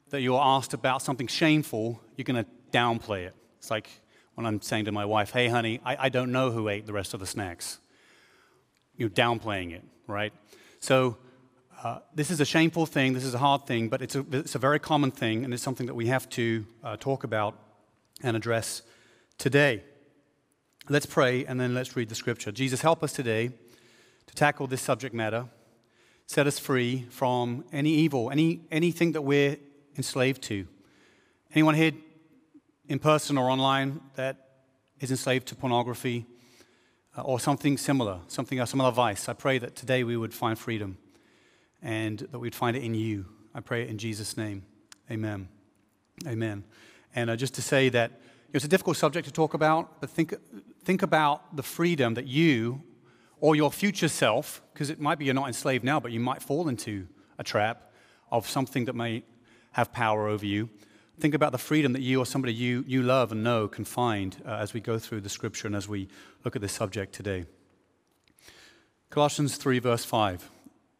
that 0.09 0.21
you're 0.21 0.39
asked 0.41 0.73
about 0.73 1.01
something 1.01 1.27
shameful, 1.27 1.99
you're 2.15 2.23
going 2.23 2.43
to 2.45 2.49
downplay 2.71 3.25
it. 3.27 3.35
It's 3.57 3.69
like 3.69 3.89
when 4.35 4.45
I'm 4.45 4.61
saying 4.61 4.85
to 4.85 4.93
my 4.93 5.03
wife, 5.03 5.31
hey, 5.31 5.49
honey, 5.49 5.81
I, 5.83 6.05
I 6.05 6.09
don't 6.09 6.31
know 6.31 6.49
who 6.49 6.69
ate 6.69 6.85
the 6.85 6.93
rest 6.93 7.13
of 7.13 7.19
the 7.19 7.27
snacks. 7.27 7.79
You're 8.95 9.09
downplaying 9.09 9.73
it, 9.73 9.83
right? 10.07 10.31
So, 10.79 11.17
uh, 11.83 12.00
this 12.13 12.29
is 12.29 12.41
a 12.41 12.45
shameful 12.45 12.86
thing, 12.86 13.13
this 13.13 13.24
is 13.24 13.33
a 13.33 13.38
hard 13.38 13.65
thing, 13.65 13.88
but 13.88 14.01
it's 14.01 14.15
a, 14.15 14.25
it's 14.31 14.55
a 14.55 14.59
very 14.59 14.79
common 14.79 15.12
thing, 15.12 15.45
and 15.45 15.53
it's 15.53 15.63
something 15.63 15.88
that 15.88 15.93
we 15.93 16.07
have 16.07 16.29
to 16.29 16.65
uh, 16.83 16.98
talk 16.98 17.24
about 17.24 17.57
and 18.21 18.36
address 18.36 18.81
today. 19.38 19.83
Let's 20.89 21.05
pray 21.05 21.45
and 21.45 21.59
then 21.59 21.74
let's 21.74 21.95
read 21.95 22.09
the 22.09 22.15
scripture. 22.15 22.51
Jesus, 22.51 22.81
help 22.81 23.01
us 23.01 23.13
today 23.13 23.51
to 24.27 24.36
tackle 24.36 24.67
this 24.67 24.81
subject 24.81 25.15
matter. 25.15 25.45
Set 26.25 26.48
us 26.48 26.59
free 26.59 27.05
from 27.09 27.63
any 27.71 27.91
evil, 27.91 28.29
any, 28.29 28.62
anything 28.71 29.13
that 29.13 29.21
we're 29.21 29.55
enslaved 29.95 30.41
to. 30.43 30.67
Anyone 31.53 31.75
here 31.75 31.93
in 32.89 33.00
person 33.00 33.38
or 33.38 33.50
online 33.50 34.01
that 34.15 34.48
is 35.00 35.12
enslaved 35.12 35.48
to 35.48 35.55
pornography 35.55 36.25
uh, 37.17 37.21
or 37.21 37.39
something 37.39 37.77
similar, 37.77 38.19
something 38.27 38.63
some 38.65 38.81
other 38.81 38.93
vice, 38.93 39.29
I 39.29 39.33
pray 39.33 39.59
that 39.59 39.77
today 39.77 40.03
we 40.03 40.17
would 40.17 40.33
find 40.33 40.59
freedom 40.59 40.98
and 41.81 42.19
that 42.19 42.39
we'd 42.39 42.55
find 42.55 42.75
it 42.75 42.83
in 42.83 42.93
you. 42.93 43.25
I 43.53 43.62
pray 43.62 43.83
it 43.83 43.89
in 43.89 43.98
Jesus' 43.98 44.38
name. 44.38 44.63
Amen. 45.09 45.48
Amen. 46.27 46.63
And 47.15 47.29
uh, 47.29 47.36
just 47.36 47.55
to 47.55 47.62
say 47.62 47.89
that 47.89 48.12
it's 48.53 48.65
a 48.65 48.67
difficult 48.67 48.98
subject 48.98 49.27
to 49.27 49.33
talk 49.33 49.53
about, 49.53 50.01
but 50.01 50.09
think, 50.09 50.33
think 50.83 51.01
about 51.01 51.55
the 51.55 51.63
freedom 51.63 52.15
that 52.15 52.27
you 52.27 52.81
or 53.39 53.55
your 53.55 53.71
future 53.71 54.07
self, 54.07 54.62
because 54.74 54.89
it 54.89 55.00
might 55.00 55.17
be 55.17 55.25
you're 55.25 55.33
not 55.33 55.48
enslaved 55.48 55.83
now, 55.83 56.00
but 56.00 56.12
you 56.12 56.19
might 56.19 56.41
fall 56.41 56.67
into 56.67 57.07
a 57.38 57.43
trap 57.43 57.91
of 58.31 58.48
something 58.48 58.86
that 58.86 58.95
may 58.95 59.24
have 59.71 59.93
power 59.93 60.27
over 60.27 60.45
you. 60.45 60.69
Think 61.19 61.33
about 61.33 61.51
the 61.51 61.57
freedom 61.57 61.93
that 61.93 62.01
you 62.01 62.19
or 62.19 62.25
somebody 62.25 62.53
you, 62.53 62.83
you 62.88 63.03
love 63.03 63.31
and 63.31 63.43
know 63.43 63.67
can 63.67 63.86
find 63.86 64.38
uh, 64.45 64.51
as 64.51 64.74
we 64.74 64.79
go 64.79 64.98
through 64.98 65.21
the 65.21 65.29
scripture 65.29 65.67
and 65.67 65.75
as 65.75 65.88
we 65.88 66.07
look 66.43 66.55
at 66.55 66.62
this 66.62 66.74
subject 66.74 67.13
today. 67.13 67.45
Colossians 69.09 69.57
3, 69.57 69.79
verse 69.79 70.05
5. 70.05 70.50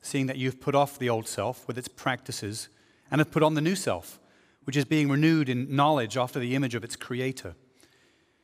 seeing 0.00 0.26
that 0.26 0.38
you 0.38 0.48
have 0.48 0.60
put 0.60 0.74
off 0.74 0.98
the 0.98 1.10
old 1.10 1.28
self 1.28 1.66
with 1.66 1.78
its 1.78 1.88
practices 1.88 2.68
and 3.10 3.18
have 3.20 3.30
put 3.30 3.42
on 3.42 3.54
the 3.54 3.60
new 3.60 3.74
self, 3.74 4.18
which 4.64 4.76
is 4.76 4.84
being 4.84 5.08
renewed 5.08 5.48
in 5.48 5.74
knowledge 5.74 6.16
after 6.16 6.38
the 6.38 6.54
image 6.54 6.74
of 6.74 6.84
its 6.84 6.96
creator. 6.96 7.54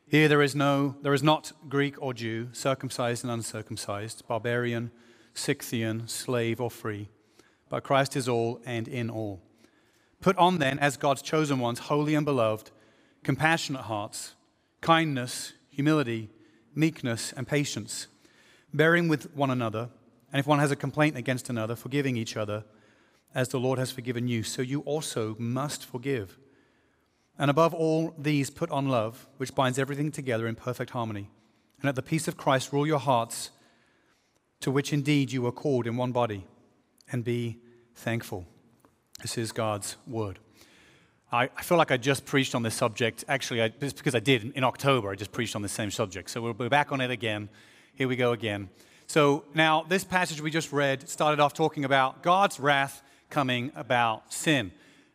Here 0.08 0.28
there 0.28 0.42
is 0.42 0.54
no 0.54 0.96
there 1.02 1.14
is 1.14 1.22
not 1.22 1.52
Greek 1.68 2.00
or 2.00 2.14
Jew, 2.14 2.48
circumcised 2.52 3.24
and 3.24 3.32
uncircumcised, 3.32 4.26
barbarian, 4.28 4.90
Scythian, 5.34 6.08
slave 6.08 6.60
or 6.60 6.70
free, 6.70 7.08
but 7.68 7.82
Christ 7.82 8.16
is 8.16 8.28
all 8.28 8.60
and 8.64 8.86
in 8.86 9.10
all. 9.10 9.42
Put 10.20 10.36
on 10.36 10.58
then 10.58 10.78
as 10.78 10.96
God's 10.96 11.22
chosen 11.22 11.58
ones, 11.58 11.80
holy 11.80 12.14
and 12.14 12.24
beloved, 12.24 12.70
compassionate 13.22 13.82
hearts, 13.82 14.34
kindness, 14.80 15.52
humility, 15.70 16.30
meekness, 16.74 17.32
and 17.32 17.46
patience, 17.46 18.06
bearing 18.72 19.08
with 19.08 19.34
one 19.34 19.50
another, 19.50 19.88
and 20.36 20.40
if 20.40 20.46
one 20.46 20.58
has 20.58 20.70
a 20.70 20.76
complaint 20.76 21.16
against 21.16 21.48
another, 21.48 21.74
forgiving 21.74 22.18
each 22.18 22.36
other, 22.36 22.62
as 23.34 23.48
the 23.48 23.58
Lord 23.58 23.78
has 23.78 23.90
forgiven 23.90 24.28
you, 24.28 24.42
so 24.42 24.60
you 24.60 24.80
also 24.80 25.34
must 25.38 25.82
forgive. 25.82 26.38
And 27.38 27.50
above 27.50 27.72
all 27.72 28.14
these, 28.18 28.50
put 28.50 28.70
on 28.70 28.90
love, 28.90 29.26
which 29.38 29.54
binds 29.54 29.78
everything 29.78 30.12
together 30.12 30.46
in 30.46 30.54
perfect 30.54 30.90
harmony. 30.90 31.30
And 31.78 31.84
let 31.84 31.94
the 31.94 32.02
peace 32.02 32.28
of 32.28 32.36
Christ 32.36 32.70
rule 32.70 32.86
your 32.86 32.98
hearts, 32.98 33.50
to 34.60 34.70
which 34.70 34.92
indeed 34.92 35.32
you 35.32 35.40
were 35.40 35.52
called 35.52 35.86
in 35.86 35.96
one 35.96 36.12
body, 36.12 36.44
and 37.10 37.24
be 37.24 37.56
thankful. 37.94 38.44
This 39.22 39.38
is 39.38 39.52
God's 39.52 39.96
word. 40.06 40.38
I, 41.32 41.46
feel 41.62 41.78
like 41.78 41.90
I 41.90 41.96
just 41.96 42.26
preached 42.26 42.54
on 42.54 42.62
this 42.62 42.74
subject. 42.74 43.24
Actually, 43.26 43.62
I, 43.62 43.68
because 43.68 44.14
I 44.14 44.20
did 44.20 44.52
in 44.54 44.64
October. 44.64 45.10
I 45.10 45.14
just 45.14 45.32
preached 45.32 45.56
on 45.56 45.62
the 45.62 45.68
same 45.70 45.90
subject. 45.90 46.28
So 46.28 46.42
we'll 46.42 46.52
be 46.52 46.68
back 46.68 46.92
on 46.92 47.00
it 47.00 47.10
again. 47.10 47.48
Here 47.94 48.06
we 48.06 48.16
go 48.16 48.32
again. 48.32 48.68
So 49.06 49.44
now, 49.54 49.84
this 49.88 50.04
passage 50.04 50.40
we 50.40 50.50
just 50.50 50.72
read 50.72 51.08
started 51.08 51.40
off 51.40 51.54
talking 51.54 51.84
about 51.84 52.22
God's 52.22 52.58
wrath 52.58 53.02
coming 53.30 53.70
about 53.76 54.32
sin. 54.32 54.72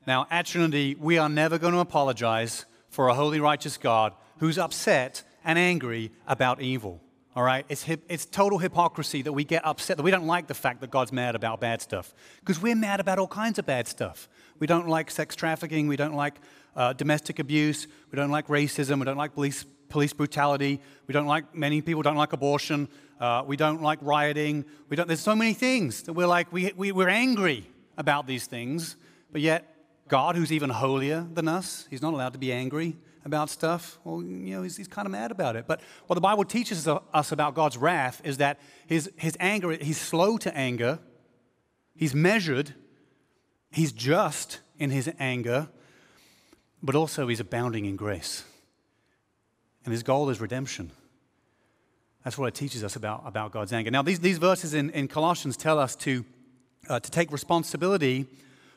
Now, 0.07 0.27
at 0.31 0.45
Trinity, 0.45 0.95
we 0.95 1.17
are 1.17 1.29
never 1.29 1.57
going 1.57 1.73
to 1.73 1.79
apologize 1.79 2.65
for 2.89 3.09
a 3.09 3.13
holy, 3.13 3.39
righteous 3.39 3.77
God 3.77 4.13
who's 4.39 4.57
upset 4.57 5.23
and 5.43 5.59
angry 5.59 6.11
about 6.25 6.61
evil. 6.61 7.01
All 7.35 7.43
right? 7.43 7.65
It's, 7.69 7.83
hip, 7.83 8.03
it's 8.09 8.25
total 8.25 8.59
hypocrisy 8.59 9.21
that 9.23 9.33
we 9.33 9.43
get 9.43 9.65
upset, 9.65 9.97
that 9.97 10.03
we 10.03 10.11
don't 10.11 10.27
like 10.27 10.47
the 10.47 10.53
fact 10.53 10.81
that 10.81 10.89
God's 10.89 11.11
mad 11.11 11.35
about 11.35 11.59
bad 11.59 11.81
stuff. 11.81 12.13
Because 12.39 12.61
we're 12.61 12.75
mad 12.75 12.99
about 12.99 13.19
all 13.19 13.27
kinds 13.27 13.59
of 13.59 13.65
bad 13.65 13.87
stuff. 13.87 14.27
We 14.59 14.67
don't 14.67 14.87
like 14.87 15.11
sex 15.11 15.35
trafficking. 15.35 15.87
We 15.87 15.95
don't 15.95 16.15
like 16.15 16.35
uh, 16.75 16.93
domestic 16.93 17.39
abuse. 17.39 17.87
We 18.11 18.15
don't 18.15 18.31
like 18.31 18.47
racism. 18.47 18.99
We 18.99 19.05
don't 19.05 19.17
like 19.17 19.33
police, 19.33 19.65
police 19.89 20.13
brutality. 20.13 20.81
We 21.07 21.13
don't 21.13 21.27
like, 21.27 21.53
many 21.55 21.81
people 21.81 22.01
don't 22.01 22.17
like 22.17 22.33
abortion. 22.33 22.89
Uh, 23.21 23.43
we 23.45 23.55
don't 23.55 23.83
like 23.83 23.99
rioting. 24.01 24.65
We 24.89 24.95
don't, 24.95 25.07
there's 25.07 25.19
so 25.19 25.35
many 25.35 25.53
things 25.53 26.03
that 26.03 26.13
we're 26.13 26.25
like, 26.25 26.51
we, 26.51 26.73
we, 26.75 26.91
we're 26.91 27.07
angry 27.07 27.69
about 27.95 28.25
these 28.25 28.47
things, 28.47 28.95
but 29.31 29.41
yet 29.41 29.75
God, 30.07 30.35
who's 30.35 30.51
even 30.51 30.71
holier 30.71 31.27
than 31.31 31.47
us, 31.47 31.85
he's 31.91 32.01
not 32.01 32.15
allowed 32.15 32.33
to 32.33 32.39
be 32.39 32.51
angry 32.51 32.97
about 33.23 33.51
stuff. 33.51 33.99
Well, 34.03 34.23
you 34.23 34.55
know, 34.55 34.63
he's, 34.63 34.75
he's 34.75 34.87
kind 34.87 35.05
of 35.05 35.11
mad 35.11 35.29
about 35.29 35.55
it. 35.55 35.67
But 35.67 35.81
what 36.07 36.15
the 36.15 36.21
Bible 36.21 36.43
teaches 36.43 36.87
us 36.87 37.31
about 37.31 37.53
God's 37.53 37.77
wrath 37.77 38.21
is 38.23 38.37
that 38.37 38.59
his, 38.87 39.11
his 39.17 39.37
anger, 39.39 39.71
he's 39.71 40.01
slow 40.01 40.37
to 40.39 40.57
anger, 40.57 40.97
he's 41.95 42.15
measured, 42.15 42.73
he's 43.69 43.91
just 43.91 44.61
in 44.79 44.89
his 44.89 45.11
anger, 45.19 45.69
but 46.81 46.95
also 46.95 47.27
he's 47.27 47.39
abounding 47.39 47.85
in 47.85 47.95
grace. 47.95 48.43
And 49.85 49.91
his 49.91 50.01
goal 50.01 50.31
is 50.31 50.41
redemption. 50.41 50.91
That's 52.23 52.37
what 52.37 52.47
it 52.47 52.55
teaches 52.55 52.83
us 52.83 52.95
about, 52.95 53.23
about 53.25 53.51
God's 53.51 53.73
anger. 53.73 53.89
Now, 53.89 54.03
these, 54.03 54.19
these 54.19 54.37
verses 54.37 54.73
in, 54.73 54.91
in 54.91 55.07
Colossians 55.07 55.57
tell 55.57 55.79
us 55.79 55.95
to, 55.97 56.23
uh, 56.87 56.99
to 56.99 57.11
take 57.11 57.31
responsibility 57.31 58.27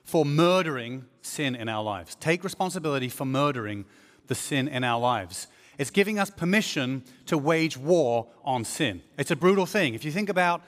for 0.03 0.25
murdering 0.25 1.05
sin 1.23 1.55
in 1.55 1.69
our 1.69 1.83
lives. 1.83 2.15
Take 2.17 2.45
responsibility 2.45 3.09
for 3.09 3.25
murdering 3.25 3.85
the 4.27 4.35
sin 4.35 4.69
in 4.69 4.85
our 4.85 5.01
lives. 5.01 5.47
It's 5.79 5.91
giving 5.91 6.19
us 6.19 6.31
permission 6.31 7.05
to 7.27 7.37
wage 7.37 7.77
war 7.77 8.29
on 8.45 8.65
sin. 8.65 9.03
It's 9.19 9.31
a 9.31 9.37
brutal 9.37 9.67
thing. 9.67 9.95
If 9.95 10.05
you 10.05 10.13
think 10.13 10.29
about 10.29 10.63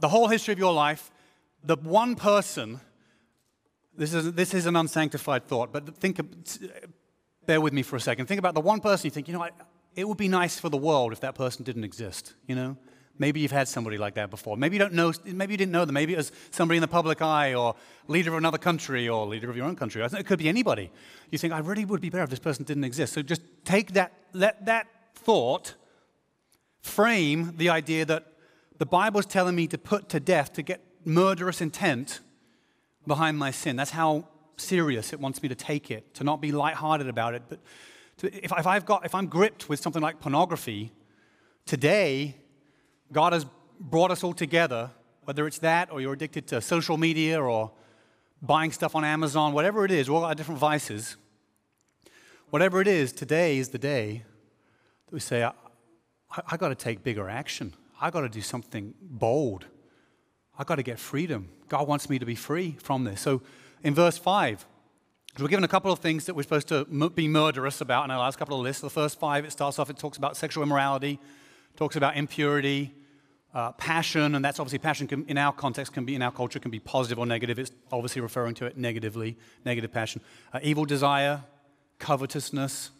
the 0.00 0.08
whole 0.08 0.28
history 0.28 0.52
of 0.52 0.58
your 0.58 0.72
life, 0.72 1.10
the 1.64 1.76
one 1.76 2.14
person, 2.14 2.80
this 3.96 4.14
is, 4.14 4.32
this 4.32 4.54
is 4.54 4.66
an 4.66 4.76
unsanctified 4.76 5.44
thought, 5.44 5.72
but 5.72 5.96
think, 5.96 6.20
bear 7.46 7.60
with 7.60 7.72
me 7.72 7.82
for 7.82 7.96
a 7.96 8.00
second. 8.00 8.26
Think 8.26 8.38
about 8.38 8.54
the 8.54 8.60
one 8.60 8.80
person 8.80 9.06
you 9.06 9.10
think, 9.10 9.26
you 9.26 9.34
know, 9.34 9.48
it 9.98 10.06
would 10.06 10.16
be 10.16 10.28
nice 10.28 10.60
for 10.60 10.68
the 10.68 10.76
world 10.76 11.12
if 11.12 11.18
that 11.20 11.34
person 11.34 11.64
didn't 11.64 11.82
exist, 11.82 12.34
you 12.46 12.54
know? 12.54 12.76
Maybe 13.18 13.40
you've 13.40 13.50
had 13.50 13.66
somebody 13.66 13.98
like 13.98 14.14
that 14.14 14.30
before. 14.30 14.56
Maybe 14.56 14.76
you 14.76 14.78
don't 14.78 14.92
know, 14.92 15.12
maybe 15.24 15.54
you 15.54 15.56
didn't 15.56 15.72
know 15.72 15.84
them. 15.84 15.94
Maybe 15.94 16.12
it 16.12 16.18
was 16.18 16.30
somebody 16.52 16.76
in 16.76 16.82
the 16.82 16.86
public 16.86 17.20
eye 17.20 17.54
or 17.54 17.74
leader 18.06 18.30
of 18.30 18.38
another 18.38 18.58
country 18.58 19.08
or 19.08 19.26
leader 19.26 19.50
of 19.50 19.56
your 19.56 19.66
own 19.66 19.74
country. 19.74 20.00
It 20.00 20.24
could 20.24 20.38
be 20.38 20.48
anybody. 20.48 20.92
You 21.32 21.38
think, 21.38 21.52
I 21.52 21.58
really 21.58 21.84
would 21.84 22.00
be 22.00 22.10
better 22.10 22.22
if 22.22 22.30
this 22.30 22.38
person 22.38 22.64
didn't 22.64 22.84
exist. 22.84 23.12
So 23.12 23.22
just 23.22 23.42
take 23.64 23.94
that, 23.94 24.12
let 24.32 24.66
that 24.66 24.86
thought 25.16 25.74
frame 26.80 27.54
the 27.56 27.70
idea 27.70 28.04
that 28.04 28.24
the 28.78 28.86
Bible 28.86 29.18
is 29.18 29.26
telling 29.26 29.56
me 29.56 29.66
to 29.66 29.78
put 29.78 30.08
to 30.10 30.20
death, 30.20 30.52
to 30.52 30.62
get 30.62 30.80
murderous 31.04 31.60
intent 31.60 32.20
behind 33.04 33.36
my 33.36 33.50
sin. 33.50 33.74
That's 33.74 33.90
how 33.90 34.28
serious 34.58 35.12
it 35.12 35.18
wants 35.18 35.42
me 35.42 35.48
to 35.48 35.56
take 35.56 35.90
it, 35.90 36.14
to 36.14 36.22
not 36.22 36.40
be 36.40 36.52
lighthearted 36.52 37.08
about 37.08 37.34
it. 37.34 37.42
But 37.48 37.58
to, 38.18 38.44
if, 38.44 38.52
if, 38.52 38.66
I've 38.66 38.84
got, 38.84 39.04
if 39.04 39.14
I'm 39.14 39.26
gripped 39.26 39.68
with 39.68 39.80
something 39.80 40.02
like 40.02 40.20
pornography, 40.20 40.92
today 41.66 42.36
God 43.12 43.32
has 43.32 43.46
brought 43.80 44.10
us 44.10 44.22
all 44.22 44.34
together, 44.34 44.90
whether 45.24 45.46
it's 45.46 45.58
that 45.58 45.90
or 45.90 46.00
you're 46.00 46.12
addicted 46.12 46.46
to 46.48 46.60
social 46.60 46.96
media 46.96 47.40
or 47.40 47.70
buying 48.42 48.72
stuff 48.72 48.94
on 48.94 49.04
Amazon, 49.04 49.52
whatever 49.52 49.84
it 49.84 49.90
is, 49.90 50.08
all 50.08 50.20
got 50.20 50.36
different 50.36 50.60
vices. 50.60 51.16
Whatever 52.50 52.80
it 52.80 52.88
is, 52.88 53.12
today 53.12 53.58
is 53.58 53.68
the 53.68 53.78
day 53.78 54.24
that 55.06 55.14
we 55.14 55.20
say, 55.20 55.44
I, 55.44 55.52
I 56.50 56.56
got 56.56 56.68
to 56.68 56.74
take 56.74 57.02
bigger 57.02 57.28
action. 57.28 57.74
I 58.00 58.10
got 58.10 58.22
to 58.22 58.28
do 58.28 58.40
something 58.40 58.94
bold. 59.00 59.66
I 60.58 60.64
got 60.64 60.76
to 60.76 60.82
get 60.82 60.98
freedom. 60.98 61.50
God 61.68 61.86
wants 61.86 62.08
me 62.08 62.18
to 62.18 62.26
be 62.26 62.34
free 62.34 62.76
from 62.82 63.04
this. 63.04 63.20
So 63.20 63.42
in 63.82 63.94
verse 63.94 64.18
5, 64.18 64.66
we're 65.42 65.48
given 65.48 65.64
a 65.64 65.68
couple 65.68 65.92
of 65.92 66.00
things 66.00 66.26
that 66.26 66.34
we're 66.34 66.42
supposed 66.42 66.68
to 66.68 66.84
be 67.10 67.28
murderous 67.28 67.80
about 67.80 68.04
in 68.04 68.10
our 68.10 68.18
last 68.18 68.38
couple 68.38 68.56
of 68.56 68.62
lists. 68.62 68.82
The 68.82 68.90
first 68.90 69.20
five, 69.20 69.44
it 69.44 69.52
starts 69.52 69.78
off, 69.78 69.88
it 69.88 69.96
talks 69.96 70.18
about 70.18 70.36
sexual 70.36 70.64
immorality, 70.64 71.20
talks 71.76 71.94
about 71.94 72.16
impurity, 72.16 72.92
uh, 73.54 73.72
passion, 73.72 74.34
and 74.34 74.44
that's 74.44 74.58
obviously 74.58 74.78
passion 74.78 75.06
can, 75.06 75.24
in 75.26 75.38
our 75.38 75.52
context 75.52 75.92
can 75.92 76.04
be 76.04 76.14
in 76.14 76.22
our 76.22 76.32
culture 76.32 76.58
can 76.58 76.70
be 76.70 76.80
positive 76.80 77.18
or 77.18 77.26
negative. 77.26 77.58
It's 77.58 77.70
obviously 77.90 78.20
referring 78.20 78.54
to 78.56 78.66
it 78.66 78.76
negatively, 78.76 79.36
negative 79.64 79.92
passion. 79.92 80.20
Uh, 80.52 80.60
evil 80.62 80.84
desire, 80.84 81.42
covetousness, 81.98 82.90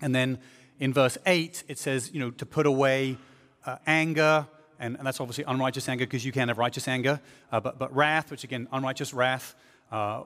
and 0.00 0.14
then 0.14 0.38
in 0.80 0.92
verse 0.92 1.16
eight 1.26 1.62
it 1.68 1.78
says 1.78 2.10
you 2.12 2.20
know 2.20 2.30
to 2.30 2.46
put 2.46 2.66
away 2.66 3.16
uh, 3.64 3.76
anger, 3.86 4.46
and, 4.78 4.96
and, 4.96 5.06
that's 5.06 5.20
obviously 5.20 5.44
unrighteous 5.44 5.88
anger 5.88 6.04
because 6.04 6.24
you 6.24 6.32
can't 6.32 6.48
have 6.48 6.58
righteous 6.58 6.88
anger, 6.88 7.20
uh, 7.52 7.60
but 7.60 7.78
but 7.78 7.94
wrath, 7.94 8.30
which 8.30 8.44
again 8.44 8.66
unrighteous 8.72 9.14
wrath, 9.14 9.54
uh, 9.92 10.22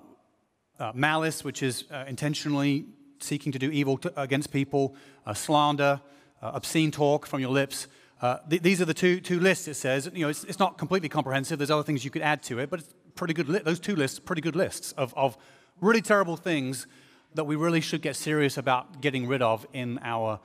uh, 0.80 0.92
malice, 0.94 1.44
which 1.44 1.62
is 1.62 1.84
intentionally 2.08 2.86
seeking 3.20 3.52
to 3.52 3.58
do 3.58 3.70
evil 3.70 3.98
to, 3.98 4.20
against 4.20 4.50
people, 4.50 4.94
slander 5.34 6.00
uh, 6.42 6.52
obscene 6.54 6.90
talk 6.90 7.26
from 7.26 7.40
your 7.40 7.50
lips. 7.50 7.86
Uh, 8.22 8.38
th- 8.48 8.62
these 8.62 8.80
are 8.80 8.84
the 8.84 8.94
two, 8.94 9.20
two 9.20 9.40
lists, 9.40 9.68
it 9.68 9.74
says. 9.74 10.10
You 10.12 10.24
know, 10.24 10.28
it's, 10.28 10.44
it's 10.44 10.58
not 10.58 10.78
completely 10.78 11.08
comprehensive. 11.08 11.58
There's 11.58 11.70
other 11.70 11.82
things 11.82 12.04
you 12.04 12.10
could 12.10 12.22
add 12.22 12.42
to 12.44 12.58
it, 12.58 12.70
but 12.70 12.80
it's 12.80 12.94
pretty 13.14 13.34
good. 13.34 13.48
Li- 13.48 13.60
those 13.64 13.80
two 13.80 13.96
lists, 13.96 14.18
pretty 14.18 14.42
good 14.42 14.56
lists 14.56 14.92
of, 14.92 15.14
of 15.16 15.36
really 15.80 16.02
terrible 16.02 16.36
things 16.36 16.86
that 17.34 17.44
we 17.44 17.56
really 17.56 17.80
should 17.80 18.02
get 18.02 18.16
serious 18.16 18.56
about 18.58 19.00
getting 19.00 19.26
rid 19.26 19.42
of 19.42 19.66
in 19.72 19.98
our 20.02 20.40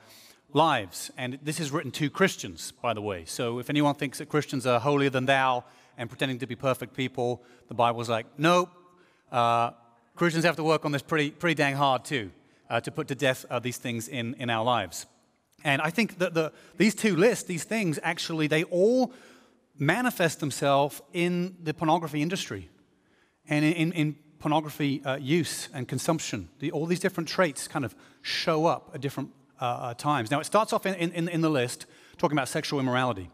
lives. 0.52 1.10
And 1.16 1.38
this 1.42 1.60
is 1.60 1.70
written 1.70 1.90
to 1.92 2.08
Christians, 2.08 2.72
by 2.80 2.94
the 2.94 3.02
way. 3.02 3.24
So 3.24 3.58
if 3.58 3.68
anyone 3.68 3.94
thinks 3.94 4.18
that 4.18 4.28
Christians 4.28 4.66
are 4.66 4.78
holier 4.78 5.10
than 5.10 5.26
thou 5.26 5.64
and 5.98 6.08
pretending 6.08 6.38
to 6.38 6.46
be 6.46 6.54
perfect 6.54 6.94
people, 6.94 7.42
the 7.68 7.74
Bible's 7.74 8.08
like, 8.08 8.26
nope. 8.38 8.70
Uh, 9.32 9.70
Christians 10.16 10.44
have 10.44 10.56
to 10.56 10.64
work 10.64 10.84
on 10.84 10.92
this 10.92 11.02
pretty, 11.02 11.30
pretty 11.30 11.54
dang 11.54 11.76
hard 11.76 12.04
too, 12.04 12.30
uh, 12.68 12.80
to 12.80 12.90
put 12.90 13.06
to 13.08 13.14
death 13.14 13.44
uh, 13.50 13.58
these 13.58 13.76
things 13.76 14.08
in, 14.08 14.34
in 14.34 14.50
our 14.50 14.64
lives. 14.64 15.06
And 15.62 15.80
I 15.82 15.90
think 15.90 16.18
that 16.18 16.34
the, 16.34 16.52
these 16.76 16.94
two 16.94 17.16
lists, 17.16 17.44
these 17.44 17.64
things, 17.64 17.98
actually, 18.02 18.46
they 18.46 18.64
all 18.64 19.12
manifest 19.78 20.40
themselves 20.40 21.02
in 21.12 21.56
the 21.62 21.74
pornography 21.74 22.22
industry 22.22 22.70
and 23.48 23.64
in, 23.64 23.92
in, 23.92 24.16
pornography 24.38 25.02
uh, 25.04 25.16
use 25.16 25.68
and 25.72 25.88
consumption. 25.88 26.48
The, 26.58 26.70
all 26.70 26.86
these 26.86 27.00
different 27.00 27.28
traits 27.28 27.66
kind 27.66 27.84
of 27.84 27.96
show 28.20 28.66
up 28.66 28.90
at 28.94 29.00
different 29.00 29.30
uh, 29.60 29.64
uh, 29.64 29.94
times. 29.94 30.30
Now, 30.30 30.40
it 30.40 30.44
starts 30.44 30.72
off 30.74 30.84
in, 30.86 30.94
in, 30.94 31.28
in 31.28 31.40
the 31.40 31.48
list 31.48 31.86
talking 32.18 32.36
about 32.36 32.48
sexual 32.48 32.78
immorality. 32.78 33.30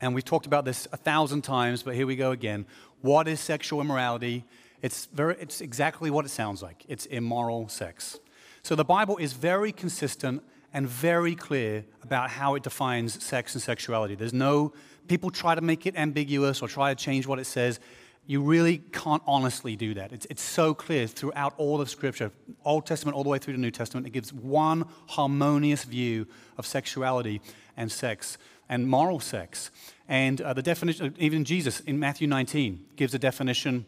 And 0.00 0.14
we've 0.14 0.24
talked 0.24 0.46
about 0.46 0.64
this 0.64 0.86
a 0.92 0.96
thousand 0.96 1.42
times, 1.42 1.82
but 1.82 1.96
here 1.96 2.06
we 2.06 2.14
go 2.14 2.30
again. 2.30 2.66
What 3.00 3.26
is 3.26 3.40
sexual 3.40 3.80
immorality? 3.80 4.44
It's, 4.82 5.06
very, 5.06 5.36
it's 5.40 5.60
exactly 5.60 6.10
what 6.10 6.24
it 6.24 6.28
sounds 6.28 6.62
like 6.62 6.84
it's 6.88 7.06
immoral 7.06 7.68
sex. 7.68 8.18
So 8.62 8.74
the 8.74 8.84
Bible 8.84 9.16
is 9.16 9.32
very 9.32 9.72
consistent 9.72 10.42
and 10.72 10.86
very 10.86 11.34
clear 11.34 11.84
about 12.02 12.30
how 12.30 12.54
it 12.54 12.62
defines 12.62 13.22
sex 13.22 13.54
and 13.54 13.62
sexuality. 13.62 14.14
There's 14.14 14.34
no, 14.34 14.72
people 15.06 15.30
try 15.30 15.54
to 15.54 15.60
make 15.60 15.86
it 15.86 15.96
ambiguous 15.96 16.60
or 16.60 16.68
try 16.68 16.94
to 16.94 17.04
change 17.04 17.26
what 17.26 17.38
it 17.38 17.46
says. 17.46 17.80
You 18.26 18.42
really 18.42 18.78
can't 18.92 19.22
honestly 19.26 19.74
do 19.74 19.94
that. 19.94 20.12
It's, 20.12 20.26
it's 20.28 20.42
so 20.42 20.74
clear 20.74 21.06
throughout 21.06 21.54
all 21.56 21.80
of 21.80 21.88
Scripture, 21.88 22.30
Old 22.64 22.84
Testament 22.84 23.16
all 23.16 23.22
the 23.22 23.30
way 23.30 23.38
through 23.38 23.54
the 23.54 23.60
New 23.60 23.70
Testament. 23.70 24.06
It 24.06 24.10
gives 24.10 24.32
one 24.32 24.84
harmonious 25.06 25.84
view 25.84 26.26
of 26.58 26.66
sexuality 26.66 27.40
and 27.76 27.90
sex 27.90 28.36
and 28.68 28.86
moral 28.86 29.18
sex. 29.20 29.70
And 30.08 30.42
uh, 30.42 30.52
the 30.52 30.62
definition, 30.62 31.14
even 31.18 31.44
Jesus 31.44 31.80
in 31.80 31.98
Matthew 31.98 32.28
19 32.28 32.84
gives 32.96 33.14
a 33.14 33.18
definition 33.18 33.86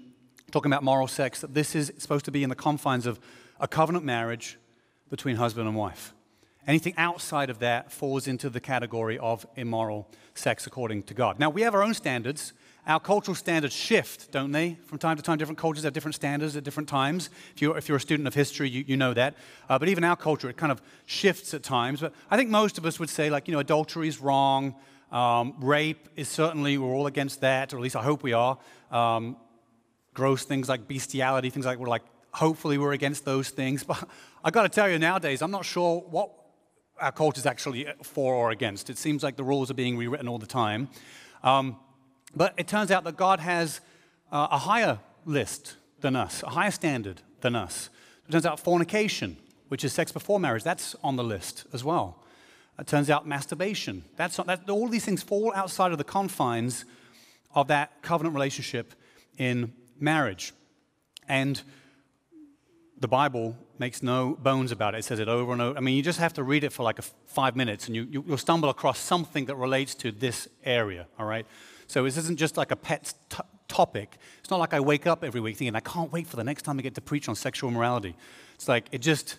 talking 0.50 0.72
about 0.72 0.82
moral 0.82 1.08
sex 1.08 1.40
that 1.40 1.54
this 1.54 1.74
is 1.74 1.92
supposed 1.98 2.24
to 2.26 2.30
be 2.30 2.42
in 2.42 2.48
the 2.48 2.56
confines 2.56 3.06
of 3.06 3.20
a 3.60 3.68
covenant 3.68 4.04
marriage 4.04 4.58
between 5.08 5.36
husband 5.36 5.68
and 5.68 5.76
wife. 5.76 6.14
Anything 6.66 6.94
outside 6.96 7.50
of 7.50 7.58
that 7.60 7.90
falls 7.90 8.28
into 8.28 8.50
the 8.50 8.60
category 8.60 9.18
of 9.18 9.46
immoral 9.56 10.08
sex 10.34 10.66
according 10.66 11.04
to 11.04 11.14
God. 11.14 11.38
Now, 11.38 11.50
we 11.50 11.62
have 11.62 11.74
our 11.74 11.82
own 11.82 11.94
standards. 11.94 12.52
Our 12.86 13.00
cultural 13.00 13.34
standards 13.34 13.74
shift, 13.74 14.30
don't 14.30 14.52
they? 14.52 14.78
From 14.84 14.98
time 14.98 15.16
to 15.16 15.22
time, 15.22 15.38
different 15.38 15.58
cultures 15.58 15.84
have 15.84 15.92
different 15.92 16.14
standards 16.14 16.56
at 16.56 16.64
different 16.64 16.88
times. 16.88 17.30
If 17.54 17.62
you're, 17.62 17.76
if 17.76 17.88
you're 17.88 17.96
a 17.96 18.00
student 18.00 18.26
of 18.26 18.34
history, 18.34 18.68
you, 18.68 18.84
you 18.86 18.96
know 18.96 19.14
that. 19.14 19.36
Uh, 19.68 19.78
but 19.78 19.88
even 19.88 20.04
our 20.04 20.16
culture, 20.16 20.48
it 20.48 20.56
kind 20.56 20.72
of 20.72 20.82
shifts 21.06 21.54
at 21.54 21.62
times. 21.62 22.00
But 22.00 22.14
I 22.30 22.36
think 22.36 22.50
most 22.50 22.78
of 22.78 22.86
us 22.86 22.98
would 22.98 23.10
say, 23.10 23.30
like, 23.30 23.48
you 23.48 23.52
know, 23.52 23.60
adultery 23.60 24.08
is 24.08 24.20
wrong. 24.20 24.74
Um, 25.12 25.54
rape 25.60 26.08
is 26.16 26.28
certainly, 26.28 26.78
we're 26.78 26.94
all 26.94 27.06
against 27.06 27.40
that, 27.40 27.72
or 27.72 27.76
at 27.76 27.82
least 27.82 27.96
I 27.96 28.02
hope 28.02 28.22
we 28.22 28.32
are. 28.32 28.58
Um, 28.90 29.36
gross 30.14 30.44
things 30.44 30.68
like 30.68 30.88
bestiality, 30.88 31.50
things 31.50 31.66
like 31.66 31.78
we're 31.78 31.88
like, 31.88 32.02
hopefully 32.32 32.78
we're 32.78 32.92
against 32.92 33.24
those 33.24 33.50
things. 33.50 33.84
But 33.88 34.08
I've 34.42 34.52
got 34.52 34.62
to 34.62 34.68
tell 34.68 34.88
you, 34.88 34.98
nowadays, 34.98 35.42
I'm 35.42 35.50
not 35.50 35.64
sure 35.64 36.00
what 36.00 36.30
our 36.98 37.12
culture 37.12 37.38
is 37.38 37.46
actually 37.46 37.86
for 38.02 38.34
or 38.34 38.50
against. 38.50 38.90
It 38.90 38.98
seems 38.98 39.22
like 39.22 39.36
the 39.36 39.44
rules 39.44 39.70
are 39.70 39.74
being 39.74 39.96
rewritten 39.96 40.28
all 40.28 40.38
the 40.38 40.46
time. 40.46 40.88
Um, 41.42 41.76
but 42.34 42.54
it 42.56 42.68
turns 42.68 42.90
out 42.90 43.04
that 43.04 43.16
God 43.16 43.40
has 43.40 43.80
uh, 44.30 44.48
a 44.50 44.58
higher 44.58 44.98
list 45.24 45.76
than 46.00 46.16
us, 46.16 46.42
a 46.42 46.50
higher 46.50 46.70
standard 46.70 47.22
than 47.40 47.54
us. 47.54 47.90
It 48.28 48.32
turns 48.32 48.46
out 48.46 48.60
fornication, 48.60 49.36
which 49.68 49.84
is 49.84 49.92
sex 49.92 50.12
before 50.12 50.38
marriage, 50.38 50.62
that's 50.62 50.94
on 51.02 51.16
the 51.16 51.24
list 51.24 51.66
as 51.72 51.82
well. 51.84 52.22
It 52.78 52.86
turns 52.86 53.10
out 53.10 53.26
masturbation, 53.26 54.04
that's 54.16 54.36
that, 54.36 54.70
all 54.70 54.88
these 54.88 55.04
things 55.04 55.22
fall 55.22 55.52
outside 55.54 55.92
of 55.92 55.98
the 55.98 56.04
confines 56.04 56.86
of 57.54 57.68
that 57.68 58.00
covenant 58.00 58.34
relationship 58.34 58.94
in 59.36 59.72
marriage. 60.00 60.52
And 61.28 61.60
the 62.98 63.08
Bible 63.08 63.56
makes 63.78 64.02
no 64.02 64.36
bones 64.42 64.72
about 64.72 64.94
it. 64.94 64.98
It 64.98 65.04
says 65.04 65.18
it 65.18 65.28
over 65.28 65.52
and 65.52 65.62
over. 65.62 65.78
I 65.78 65.80
mean, 65.80 65.96
you 65.96 66.02
just 66.02 66.18
have 66.18 66.34
to 66.34 66.42
read 66.42 66.64
it 66.64 66.72
for 66.72 66.82
like 66.82 67.00
five 67.26 67.56
minutes 67.56 67.86
and 67.86 67.96
you, 67.96 68.06
you, 68.10 68.20
will 68.20 68.36
stumble 68.36 68.68
across 68.68 68.98
something 68.98 69.46
that 69.46 69.56
relates 69.56 69.94
to 69.96 70.12
this 70.12 70.48
area, 70.64 71.06
all 71.18 71.26
right? 71.26 71.46
So 71.86 72.04
this 72.04 72.18
isn't 72.18 72.38
just 72.38 72.56
like 72.56 72.70
a 72.70 72.76
pet 72.76 73.14
t- 73.30 73.38
topic. 73.68 74.18
It's 74.40 74.50
not 74.50 74.60
like 74.60 74.74
I 74.74 74.80
wake 74.80 75.06
up 75.06 75.24
every 75.24 75.40
week 75.40 75.56
thinking, 75.56 75.74
I 75.74 75.80
can't 75.80 76.12
wait 76.12 76.26
for 76.26 76.36
the 76.36 76.44
next 76.44 76.62
time 76.62 76.78
I 76.78 76.82
get 76.82 76.94
to 76.96 77.00
preach 77.00 77.28
on 77.28 77.34
sexual 77.34 77.70
morality. 77.70 78.14
It's 78.54 78.68
like, 78.68 78.86
it 78.92 78.98
just, 78.98 79.38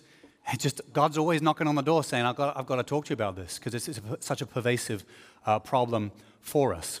it 0.52 0.58
just 0.58 0.80
God's 0.92 1.16
always 1.16 1.40
knocking 1.40 1.68
on 1.68 1.76
the 1.76 1.82
door 1.82 2.02
saying, 2.02 2.26
I've 2.26 2.36
got, 2.36 2.56
I've 2.56 2.66
got 2.66 2.76
to 2.76 2.82
talk 2.82 3.04
to 3.06 3.10
you 3.10 3.14
about 3.14 3.36
this 3.36 3.58
because 3.58 3.74
it's, 3.74 3.86
it's 3.86 3.98
a, 3.98 4.20
such 4.20 4.42
a 4.42 4.46
pervasive 4.46 5.04
uh, 5.46 5.60
problem 5.60 6.10
for 6.40 6.74
us. 6.74 7.00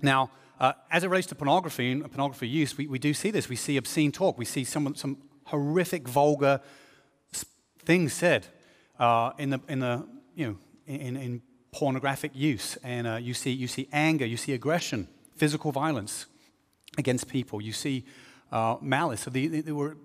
Now, 0.00 0.30
uh, 0.62 0.72
as 0.92 1.02
it 1.02 1.08
relates 1.08 1.26
to 1.26 1.34
pornography 1.34 1.90
and 1.90 2.08
pornography 2.08 2.46
use, 2.46 2.78
we, 2.78 2.86
we 2.86 2.98
do 3.00 3.12
see 3.12 3.32
this. 3.32 3.48
We 3.48 3.56
see 3.56 3.76
obscene 3.76 4.12
talk. 4.12 4.38
We 4.38 4.44
see 4.44 4.62
some, 4.62 4.94
some 4.94 5.18
horrific, 5.46 6.06
vulgar 6.06 6.60
things 7.84 8.12
said 8.12 8.46
uh, 9.00 9.32
in, 9.38 9.50
the, 9.50 9.60
in, 9.68 9.80
the, 9.80 10.06
you 10.36 10.46
know, 10.46 10.56
in, 10.86 11.16
in 11.16 11.42
pornographic 11.72 12.30
use. 12.32 12.78
And 12.84 13.08
uh, 13.08 13.16
you, 13.16 13.34
see, 13.34 13.50
you 13.50 13.66
see 13.66 13.88
anger, 13.92 14.24
you 14.24 14.36
see 14.36 14.52
aggression, 14.52 15.08
physical 15.34 15.72
violence 15.72 16.26
against 16.96 17.28
people. 17.28 17.60
You 17.60 17.72
see 17.72 18.04
uh, 18.52 18.76
malice. 18.80 19.22
So 19.22 19.30
the, 19.30 19.62
the, 19.62 19.74
were, 19.74 19.96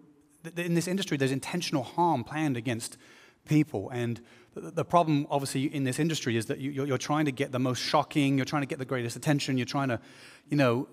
in 0.56 0.74
this 0.74 0.88
industry, 0.88 1.18
there's 1.18 1.32
intentional 1.32 1.84
harm 1.84 2.24
planned 2.24 2.58
against 2.58 2.98
people. 3.46 3.92
And 3.92 4.20
the, 4.62 4.86
problem, 4.86 5.28
obviously, 5.30 5.74
in 5.74 5.84
this 5.84 6.00
industry 6.00 6.38
is 6.38 6.46
that 6.48 6.60
you, 6.60 6.72
you're, 6.72 6.88
you're 6.88 6.98
trying 6.98 7.26
to 7.26 7.32
get 7.32 7.52
the 7.52 7.60
most 7.60 7.80
shocking, 7.80 8.38
you're 8.38 8.46
trying 8.46 8.62
to 8.62 8.68
get 8.68 8.80
the 8.80 8.86
greatest 8.86 9.16
attention, 9.16 9.58
you're 9.58 9.66
trying 9.66 9.90
to, 9.90 10.00
you 10.50 10.58
know, 10.58 10.88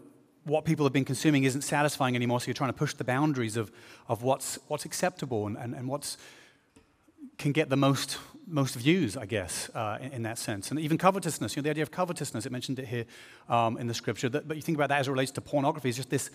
what 0.44 0.64
people 0.64 0.85
have 0.85 0.92
been 0.92 1.05
consuming 1.05 1.44
isn't 1.44 1.62
satisfying 1.62 2.14
anymore, 2.14 2.40
so 2.40 2.46
you're 2.46 2.55
trying 2.55 2.70
to 2.70 2.79
push 2.79 2.94
the 2.94 3.05
boundaries 3.05 3.57
of, 3.57 3.72
of 4.09 4.22
what's, 4.22 4.59
what's 4.68 4.85
acceptable 4.85 5.46
and, 5.46 5.57
and, 5.57 5.74
and 5.74 5.88
what's 5.88 6.18
can 7.38 7.53
get 7.53 7.68
the 7.68 7.77
most, 7.77 8.18
most 8.46 8.74
views, 8.74 9.16
I 9.16 9.27
guess, 9.27 9.70
uh, 9.74 9.98
in, 10.00 10.12
in, 10.12 10.22
that 10.22 10.38
sense. 10.38 10.70
And 10.70 10.79
even 10.79 10.98
covetousness, 10.98 11.57
you 11.57 11.62
know, 11.62 11.64
the 11.64 11.70
idea 11.70 11.83
of 11.83 11.90
covetousness, 11.90 12.46
it 12.46 12.53
mentioned 12.53 12.79
it 12.79 12.87
here 12.87 13.07
um, 13.48 13.77
in 13.77 13.87
the 13.87 13.94
scripture, 13.94 14.29
that, 14.29 14.46
but 14.46 14.57
you 14.57 14.62
think 14.62 14.79
about 14.79 14.90
that 14.90 15.00
as 15.00 15.09
it 15.09 15.11
relates 15.11 15.33
to 15.33 15.40
pornography, 15.40 15.88
it's 15.88 15.96
just 15.96 16.11
this, 16.11 16.31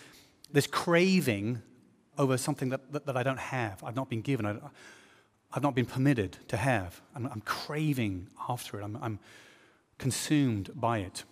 this 0.52 0.68
craving 0.68 1.62
over 2.18 2.38
something 2.38 2.70
that, 2.70 2.92
that, 2.92 3.06
that 3.06 3.16
I 3.16 3.24
don't 3.24 3.40
have, 3.40 3.84
I've 3.84 3.96
not 3.96 4.10
been 4.10 4.22
given, 4.22 4.46
I, 4.46 4.58
have 5.54 5.64
not 5.64 5.76
been 5.76 5.86
permitted 5.86 6.38
to 6.48 6.58
have. 6.58 7.02
I'm, 7.16 7.26
I'm 7.26 7.42
craving 7.42 8.28
after 8.48 8.80
it, 8.80 8.84
I'm, 8.84 8.98
I'm 9.02 9.20
consumed 9.98 10.72
by 10.76 11.00
it. 11.00 11.24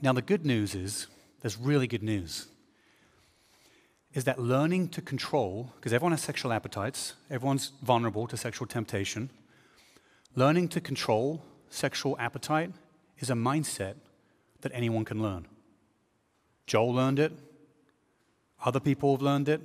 Now, 0.00 0.12
the 0.12 0.22
good 0.22 0.46
news 0.46 0.74
is, 0.74 1.08
there's 1.40 1.56
really 1.56 1.86
good 1.86 2.02
news. 2.02 2.48
Is 4.14 4.24
that 4.24 4.38
learning 4.38 4.88
to 4.90 5.02
control, 5.02 5.72
because 5.76 5.92
everyone 5.92 6.12
has 6.12 6.22
sexual 6.22 6.52
appetites, 6.52 7.14
everyone's 7.30 7.72
vulnerable 7.82 8.26
to 8.28 8.36
sexual 8.36 8.66
temptation. 8.66 9.30
Learning 10.34 10.68
to 10.68 10.80
control 10.80 11.42
sexual 11.68 12.16
appetite 12.18 12.72
is 13.18 13.30
a 13.30 13.34
mindset 13.34 13.94
that 14.60 14.72
anyone 14.74 15.04
can 15.04 15.22
learn. 15.22 15.46
Joel 16.66 16.94
learned 16.94 17.18
it, 17.18 17.32
other 18.64 18.80
people 18.80 19.14
have 19.14 19.22
learned 19.22 19.48
it. 19.48 19.60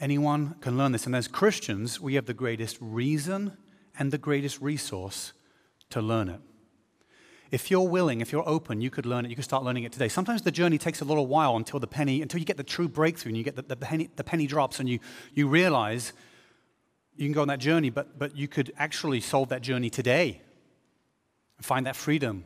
Anyone 0.00 0.54
can 0.60 0.78
learn 0.78 0.92
this. 0.92 1.06
And 1.06 1.14
as 1.14 1.28
Christians, 1.28 2.00
we 2.00 2.14
have 2.14 2.26
the 2.26 2.34
greatest 2.34 2.78
reason 2.80 3.56
and 3.98 4.10
the 4.10 4.18
greatest 4.18 4.60
resource 4.60 5.32
to 5.90 6.00
learn 6.00 6.28
it. 6.28 6.40
If 7.50 7.70
you're 7.70 7.86
willing, 7.86 8.20
if 8.20 8.32
you're 8.32 8.48
open, 8.48 8.80
you 8.80 8.90
could 8.90 9.04
learn 9.04 9.24
it. 9.26 9.28
You 9.28 9.34
could 9.34 9.44
start 9.44 9.64
learning 9.64 9.82
it 9.82 9.92
today. 9.92 10.08
Sometimes 10.08 10.42
the 10.42 10.52
journey 10.52 10.78
takes 10.78 11.00
a 11.00 11.04
little 11.04 11.26
while 11.26 11.56
until 11.56 11.80
the 11.80 11.86
penny, 11.86 12.22
until 12.22 12.38
you 12.38 12.46
get 12.46 12.56
the 12.56 12.62
true 12.62 12.88
breakthrough 12.88 13.30
and 13.30 13.36
you 13.36 13.42
get 13.42 13.56
the, 13.56 13.62
the, 13.62 13.76
penny, 13.76 14.08
the 14.16 14.24
penny 14.24 14.46
drops 14.46 14.78
and 14.80 14.88
you, 14.88 15.00
you 15.34 15.48
realize 15.48 16.12
you 17.16 17.26
can 17.26 17.32
go 17.32 17.42
on 17.42 17.48
that 17.48 17.58
journey, 17.58 17.90
but, 17.90 18.18
but 18.18 18.36
you 18.36 18.46
could 18.46 18.72
actually 18.78 19.20
solve 19.20 19.48
that 19.48 19.62
journey 19.62 19.90
today 19.90 20.40
and 21.58 21.66
find 21.66 21.84
that 21.86 21.96
freedom 21.96 22.44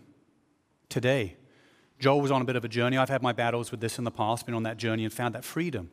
today. 0.89 1.37
Joel 2.01 2.23
was 2.23 2.31
on 2.31 2.41
a 2.41 2.45
bit 2.45 2.57
of 2.57 2.65
a 2.65 2.69
journey. 2.69 2.97
I've 2.97 3.11
had 3.11 3.23
my 3.23 3.33
battles 3.33 3.71
with 3.71 3.81
this 3.81 3.99
in 3.99 4.05
the 4.05 4.11
past, 4.11 4.47
been 4.47 4.55
on 4.55 4.65
that 4.65 4.79
journey 4.79 5.05
and 5.05 5.13
found 5.13 5.35
that 5.35 5.45
freedom. 5.45 5.91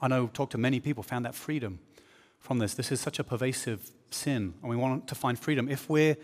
I 0.00 0.08
know, 0.08 0.28
talked 0.28 0.52
to 0.52 0.58
many 0.58 0.80
people, 0.80 1.02
found 1.02 1.24
that 1.24 1.34
freedom 1.34 1.78
from 2.38 2.58
this. 2.58 2.74
This 2.74 2.90
is 2.92 3.00
such 3.00 3.18
a 3.18 3.24
pervasive 3.24 3.90
sin, 4.10 4.54
and 4.62 4.70
we 4.70 4.76
want 4.76 5.08
to 5.08 5.14
find 5.14 5.38
freedom. 5.38 5.68
If 5.68 5.88
we're 5.88 6.16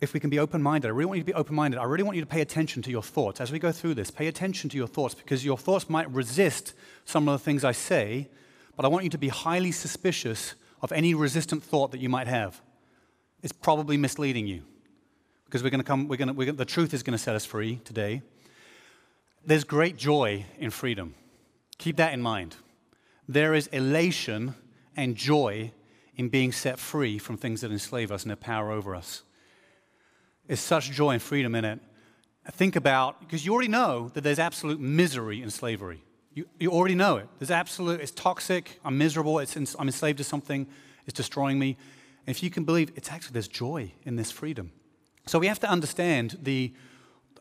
if 0.00 0.12
we 0.12 0.20
can 0.20 0.28
be 0.28 0.40
open 0.40 0.60
minded, 0.60 0.88
I 0.88 0.90
really 0.90 1.06
want 1.06 1.18
you 1.18 1.22
to 1.22 1.26
be 1.26 1.34
open 1.34 1.54
minded. 1.54 1.78
I 1.78 1.84
really 1.84 2.02
want 2.02 2.16
you 2.16 2.22
to 2.22 2.28
pay 2.28 2.40
attention 2.40 2.82
to 2.82 2.90
your 2.90 3.02
thoughts. 3.02 3.40
As 3.40 3.52
we 3.52 3.58
go 3.60 3.70
through 3.70 3.94
this, 3.94 4.10
pay 4.10 4.26
attention 4.26 4.68
to 4.70 4.76
your 4.76 4.88
thoughts 4.88 5.14
because 5.14 5.44
your 5.44 5.56
thoughts 5.56 5.88
might 5.88 6.10
resist 6.10 6.74
some 7.04 7.28
of 7.28 7.38
the 7.38 7.44
things 7.44 7.64
I 7.64 7.72
say, 7.72 8.28
but 8.76 8.84
I 8.84 8.88
want 8.88 9.04
you 9.04 9.10
to 9.10 9.18
be 9.18 9.28
highly 9.28 9.70
suspicious 9.70 10.56
of 10.82 10.90
any 10.90 11.14
resistant 11.14 11.62
thought 11.62 11.92
that 11.92 12.00
you 12.00 12.08
might 12.08 12.26
have. 12.26 12.60
It's 13.40 13.52
probably 13.52 13.96
misleading 13.96 14.48
you. 14.48 14.64
because 15.54 15.62
we're 15.62 15.70
going 15.70 15.78
to 15.78 15.86
come, 15.86 16.08
we're 16.08 16.16
going 16.16 16.34
to, 16.34 16.52
the 16.52 16.64
truth 16.64 16.92
is 16.92 17.04
going 17.04 17.16
to 17.16 17.22
set 17.22 17.36
us 17.36 17.44
free 17.44 17.76
today. 17.84 18.22
There's 19.46 19.62
great 19.62 19.96
joy 19.96 20.46
in 20.58 20.70
freedom. 20.70 21.14
Keep 21.78 21.96
that 21.96 22.12
in 22.12 22.22
mind. 22.22 22.56
There 23.28 23.54
is 23.54 23.66
elation 23.68 24.54
and 24.96 25.16
joy 25.16 25.72
in 26.16 26.28
being 26.28 26.52
set 26.52 26.78
free 26.78 27.18
from 27.18 27.36
things 27.36 27.62
that 27.62 27.72
enslave 27.72 28.12
us 28.12 28.22
and 28.22 28.30
have 28.30 28.40
power 28.40 28.70
over 28.70 28.94
us. 28.94 29.22
There's 30.46 30.60
such 30.60 30.90
joy 30.90 31.12
and 31.12 31.22
freedom 31.22 31.54
in 31.54 31.64
it. 31.64 31.80
Think 32.52 32.76
about, 32.76 33.20
because 33.20 33.44
you 33.44 33.52
already 33.52 33.68
know 33.68 34.10
that 34.14 34.20
there's 34.20 34.38
absolute 34.38 34.78
misery 34.78 35.42
in 35.42 35.50
slavery. 35.50 36.02
You, 36.34 36.46
you 36.60 36.70
already 36.70 36.94
know 36.94 37.16
it. 37.16 37.28
There's 37.38 37.50
absolute, 37.50 38.00
it's 38.00 38.12
toxic, 38.12 38.78
I'm 38.84 38.98
miserable, 38.98 39.38
it's, 39.38 39.56
I'm 39.56 39.88
enslaved 39.88 40.18
to 40.18 40.24
something, 40.24 40.66
it's 41.06 41.16
destroying 41.16 41.58
me. 41.58 41.76
And 42.26 42.36
if 42.36 42.42
you 42.42 42.50
can 42.50 42.64
believe, 42.64 42.92
it's 42.96 43.10
actually, 43.10 43.32
there's 43.32 43.48
joy 43.48 43.92
in 44.04 44.16
this 44.16 44.30
freedom. 44.30 44.72
So 45.26 45.38
we 45.38 45.46
have 45.46 45.60
to 45.60 45.68
understand 45.68 46.38
the, 46.42 46.74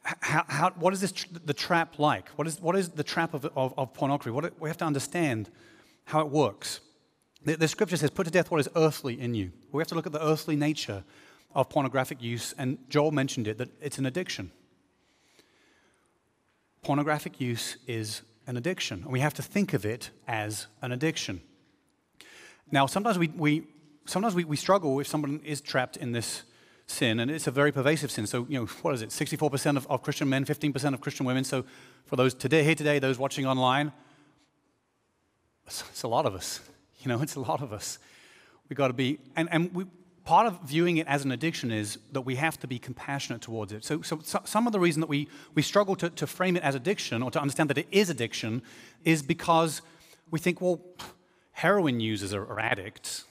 how, 0.03 0.43
how, 0.47 0.69
what 0.71 0.93
is 0.93 1.01
this, 1.01 1.13
the 1.45 1.53
trap 1.53 1.97
like? 1.97 2.29
What 2.29 2.47
is, 2.47 2.59
what 2.59 2.75
is 2.75 2.89
the 2.89 3.03
trap 3.03 3.33
of, 3.33 3.45
of, 3.55 3.73
of 3.77 3.93
pornography? 3.93 4.31
What, 4.31 4.59
we 4.59 4.69
have 4.69 4.77
to 4.77 4.85
understand 4.85 5.49
how 6.05 6.19
it 6.19 6.29
works. 6.29 6.81
The, 7.45 7.55
the, 7.55 7.67
scripture 7.67 7.95
says, 7.95 8.09
put 8.09 8.25
to 8.25 8.31
death 8.31 8.51
what 8.51 8.59
is 8.59 8.69
earthly 8.75 9.19
in 9.19 9.33
you. 9.33 9.51
We 9.71 9.81
have 9.81 9.87
to 9.89 9.95
look 9.95 10.05
at 10.05 10.11
the 10.11 10.25
earthly 10.25 10.55
nature 10.55 11.03
of 11.55 11.69
pornographic 11.69 12.21
use, 12.21 12.53
and 12.57 12.77
Joel 12.89 13.11
mentioned 13.11 13.47
it, 13.47 13.57
that 13.59 13.69
it's 13.81 13.97
an 13.97 14.05
addiction. 14.05 14.51
Pornographic 16.81 17.39
use 17.39 17.77
is 17.87 18.23
an 18.47 18.57
addiction, 18.57 19.03
and 19.03 19.11
we 19.11 19.21
have 19.21 19.33
to 19.35 19.41
think 19.41 19.73
of 19.73 19.85
it 19.85 20.09
as 20.27 20.67
an 20.81 20.91
addiction. 20.91 21.41
Now, 22.71 22.87
sometimes 22.87 23.17
we, 23.17 23.27
we 23.27 23.67
sometimes 24.05 24.35
we, 24.35 24.43
we 24.43 24.57
struggle 24.57 24.99
if 24.99 25.07
someone 25.07 25.39
is 25.45 25.61
trapped 25.61 25.95
in 25.95 26.11
this 26.11 26.43
sin, 26.93 27.19
and 27.19 27.29
it's 27.29 27.47
a 27.47 27.51
very 27.51 27.71
pervasive 27.71 28.11
sin. 28.11 28.27
So, 28.27 28.45
you 28.49 28.59
know, 28.59 28.65
what 28.81 28.93
is 28.93 29.01
it? 29.01 29.09
64% 29.09 29.77
of, 29.77 29.87
of 29.87 30.01
Christian 30.01 30.29
men, 30.29 30.45
15% 30.45 30.93
of 30.93 31.01
Christian 31.01 31.25
women. 31.25 31.43
So, 31.43 31.65
for 32.05 32.15
those 32.15 32.33
today, 32.33 32.63
here 32.63 32.75
today, 32.75 32.99
those 32.99 33.17
watching 33.17 33.45
online, 33.45 33.91
it's, 35.65 35.83
it's 35.89 36.03
a 36.03 36.07
lot 36.07 36.25
of 36.25 36.35
us. 36.35 36.59
You 36.99 37.09
know, 37.09 37.21
it's 37.21 37.35
a 37.35 37.41
lot 37.41 37.61
of 37.61 37.73
us. 37.73 37.99
We've 38.69 38.77
got 38.77 38.87
to 38.87 38.93
be, 38.93 39.19
and, 39.35 39.49
and 39.51 39.73
we, 39.73 39.85
part 40.23 40.47
of 40.47 40.61
viewing 40.61 40.97
it 40.97 41.07
as 41.07 41.25
an 41.25 41.33
addiction 41.33 41.69
is 41.69 41.99
that 42.13 42.21
we 42.21 42.35
have 42.35 42.57
to 42.61 42.67
be 42.67 42.79
compassionate 42.79 43.41
towards 43.41 43.73
it. 43.73 43.83
So, 43.83 44.01
so, 44.01 44.19
so, 44.23 44.39
some 44.45 44.67
of 44.67 44.73
the 44.73 44.79
reason 44.79 45.01
that 45.01 45.07
we, 45.07 45.27
we 45.53 45.61
struggle 45.61 45.97
to, 45.97 46.09
to 46.11 46.25
frame 46.25 46.55
it 46.55 46.63
as 46.63 46.75
addiction 46.75 47.21
or 47.21 47.31
to 47.31 47.41
understand 47.41 47.69
that 47.71 47.77
it 47.77 47.87
is 47.91 48.09
addiction 48.09 48.61
is 49.03 49.21
because 49.21 49.81
we 50.31 50.39
think, 50.39 50.61
well, 50.61 50.79
heroin 51.51 51.99
users 51.99 52.33
are, 52.33 52.43
are 52.43 52.59
addicts. 52.59 53.25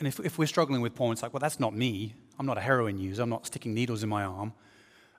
And 0.00 0.08
if, 0.08 0.18
if 0.20 0.38
we're 0.38 0.46
struggling 0.46 0.80
with 0.80 0.94
porn, 0.94 1.12
it's 1.12 1.22
like, 1.22 1.32
well, 1.32 1.40
that's 1.40 1.60
not 1.60 1.76
me. 1.76 2.14
I'm 2.38 2.46
not 2.46 2.58
a 2.58 2.62
heroin 2.62 2.98
user. 2.98 3.22
I'm 3.22 3.28
not 3.28 3.46
sticking 3.46 3.74
needles 3.74 4.02
in 4.02 4.08
my 4.08 4.24
arm. 4.24 4.54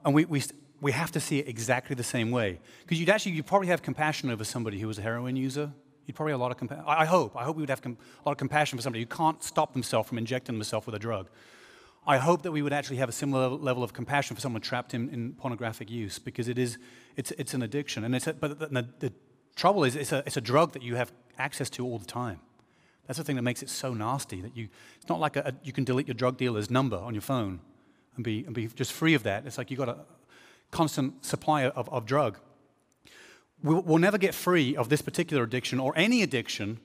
And 0.04 0.14
we, 0.14 0.26
we, 0.26 0.44
we 0.82 0.92
have 0.92 1.12
to 1.12 1.20
see 1.20 1.38
it 1.38 1.48
exactly 1.48 1.96
the 1.96 2.04
same 2.04 2.32
way. 2.32 2.60
Because 2.82 3.00
you'd 3.00 3.10
actually, 3.10 3.34
you'd 3.34 3.46
probably 3.46 3.68
have 3.68 3.84
compassion 3.84 4.32
over 4.32 4.44
somebody 4.44 4.80
who 4.80 4.88
was 4.88 4.98
a 4.98 5.04
heroin 5.04 5.36
user. 5.36 5.72
You'd 6.08 6.16
probably 6.16 6.32
have 6.32 6.40
a 6.40 6.44
lot 6.44 6.52
of 6.52 6.58
compassion. 6.58 6.84
I 6.88 7.06
hope. 7.06 7.38
I 7.38 7.44
hope 7.44 7.58
we 7.58 7.62
would 7.62 7.70
have 7.70 7.84
com- 7.84 7.96
a 8.26 8.28
lot 8.28 8.32
of 8.32 8.40
compassion 8.40 8.76
for 8.76 8.82
somebody 8.82 9.04
who 9.04 9.08
can't 9.08 9.42
stop 9.44 9.74
themselves 9.74 10.10
from 10.10 10.18
injecting 10.18 10.56
themselves 10.56 10.88
with 10.88 10.96
a 10.96 11.00
drug. 11.00 11.30
I 12.08 12.18
hope 12.18 12.42
that 12.42 12.52
we 12.52 12.64
would 12.64 12.74
actually 12.74 12.98
have 12.98 13.10
a 13.10 13.12
similar 13.12 13.50
level 13.50 13.84
of 13.84 13.94
compassion 13.94 14.36
for 14.36 14.42
someone 14.42 14.64
trapped 14.64 14.96
in, 14.96 15.10
in 15.10 15.34
pornographic 15.34 15.92
use 15.92 16.18
because 16.18 16.48
it 16.48 16.58
is, 16.58 16.80
it's, 17.16 17.30
it's 17.38 17.54
an 17.54 17.62
addiction. 17.62 18.04
And 18.04 18.16
it's 18.16 18.26
a, 18.26 18.34
but 18.34 18.58
the, 18.58 18.88
the 18.98 19.14
trouble 19.56 19.84
is, 19.84 19.96
it's 19.96 20.12
a, 20.12 20.24
it's 20.26 20.38
a 20.38 20.42
drug 20.42 20.72
that 20.72 20.82
you 20.82 20.96
have 20.96 21.14
access 21.38 21.70
to 21.72 21.86
all 21.86 22.00
the 22.00 22.06
time. 22.06 22.40
That's 23.12 23.18
the 23.18 23.26
thing 23.26 23.36
that 23.36 23.42
makes 23.42 23.62
it 23.62 23.68
so 23.68 23.94
nasty 23.94 24.40
that 24.40 24.56
you, 24.56 24.70
it's 24.96 25.10
not 25.10 25.20
like 25.20 25.36
a, 25.36 25.42
a, 25.48 25.54
you 25.66 25.74
can 25.74 25.84
delete 25.84 26.08
your 26.08 26.16
drug 26.16 26.38
dealer's 26.38 26.72
number 26.72 26.96
on 26.96 27.14
your 27.14 27.22
phone 27.22 27.60
and 28.16 28.24
be, 28.24 28.46
and 28.46 28.56
be 28.56 28.68
just 28.68 28.94
free 28.94 29.16
of 29.16 29.24
that. 29.24 29.46
It's 29.46 29.58
like 29.58 29.70
you've 29.70 29.82
got 29.82 29.90
a 29.90 29.98
constant 30.72 31.26
supply 31.26 31.66
of, 31.66 31.90
of 31.90 32.06
drug. 32.06 32.38
We'll, 33.62 33.82
we'll 33.82 33.98
never 33.98 34.18
get 34.18 34.34
free 34.34 34.78
of 34.78 34.88
this 34.88 35.02
particular 35.02 35.44
addiction 35.44 35.78
or 35.78 35.92
any 35.98 36.24
addiction 36.24 36.80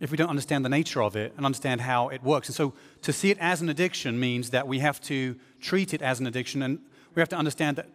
if 0.00 0.10
we 0.10 0.16
don't 0.16 0.30
understand 0.30 0.64
the 0.64 0.70
nature 0.70 1.02
of 1.02 1.16
it 1.16 1.34
and 1.36 1.44
understand 1.44 1.82
how 1.82 2.08
it 2.08 2.22
works. 2.22 2.48
And 2.48 2.56
so 2.56 2.72
to 3.02 3.12
see 3.12 3.30
it 3.30 3.36
as 3.38 3.60
an 3.60 3.68
addiction 3.68 4.18
means 4.18 4.48
that 4.52 4.66
we 4.66 4.78
have 4.78 5.02
to 5.02 5.36
treat 5.60 5.92
it 5.92 6.00
as 6.00 6.18
an 6.18 6.26
addiction 6.26 6.62
and 6.62 6.78
we 7.14 7.20
have 7.20 7.28
to 7.28 7.36
understand 7.36 7.76
that 7.76 7.90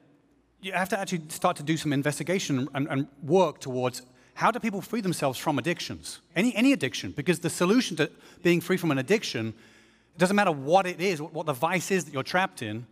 you 0.61 0.73
have 0.73 0.89
to 0.89 0.99
actually 0.99 1.23
start 1.29 1.57
to 1.57 1.63
do 1.63 1.75
some 1.75 1.91
investigation 1.91 2.69
and, 2.75 2.87
and 2.87 3.07
work 3.23 3.59
towards 3.59 4.03
how 4.37 4.51
do 4.51 4.59
people 4.59 4.81
free 4.81 5.01
themselves 5.01 5.39
from 5.39 5.57
addictions? 5.57 6.19
Any, 6.35 6.55
any 6.55 6.71
addiction, 6.71 7.11
because 7.11 7.39
the 7.39 7.49
solution 7.49 7.97
to 7.97 8.11
being 8.43 8.61
free 8.61 8.77
from 8.77 8.91
an 8.91 8.99
addiction, 8.99 9.47
it 9.47 10.19
doesn't 10.19 10.35
matter 10.35 10.51
what 10.51 10.85
it 10.85 11.01
is, 11.01 11.19
what 11.19 11.47
the 11.47 11.53
vice 11.53 11.89
is 11.89 12.05
that 12.05 12.13
you're 12.13 12.21
trapped 12.21 12.61
in, 12.61 12.85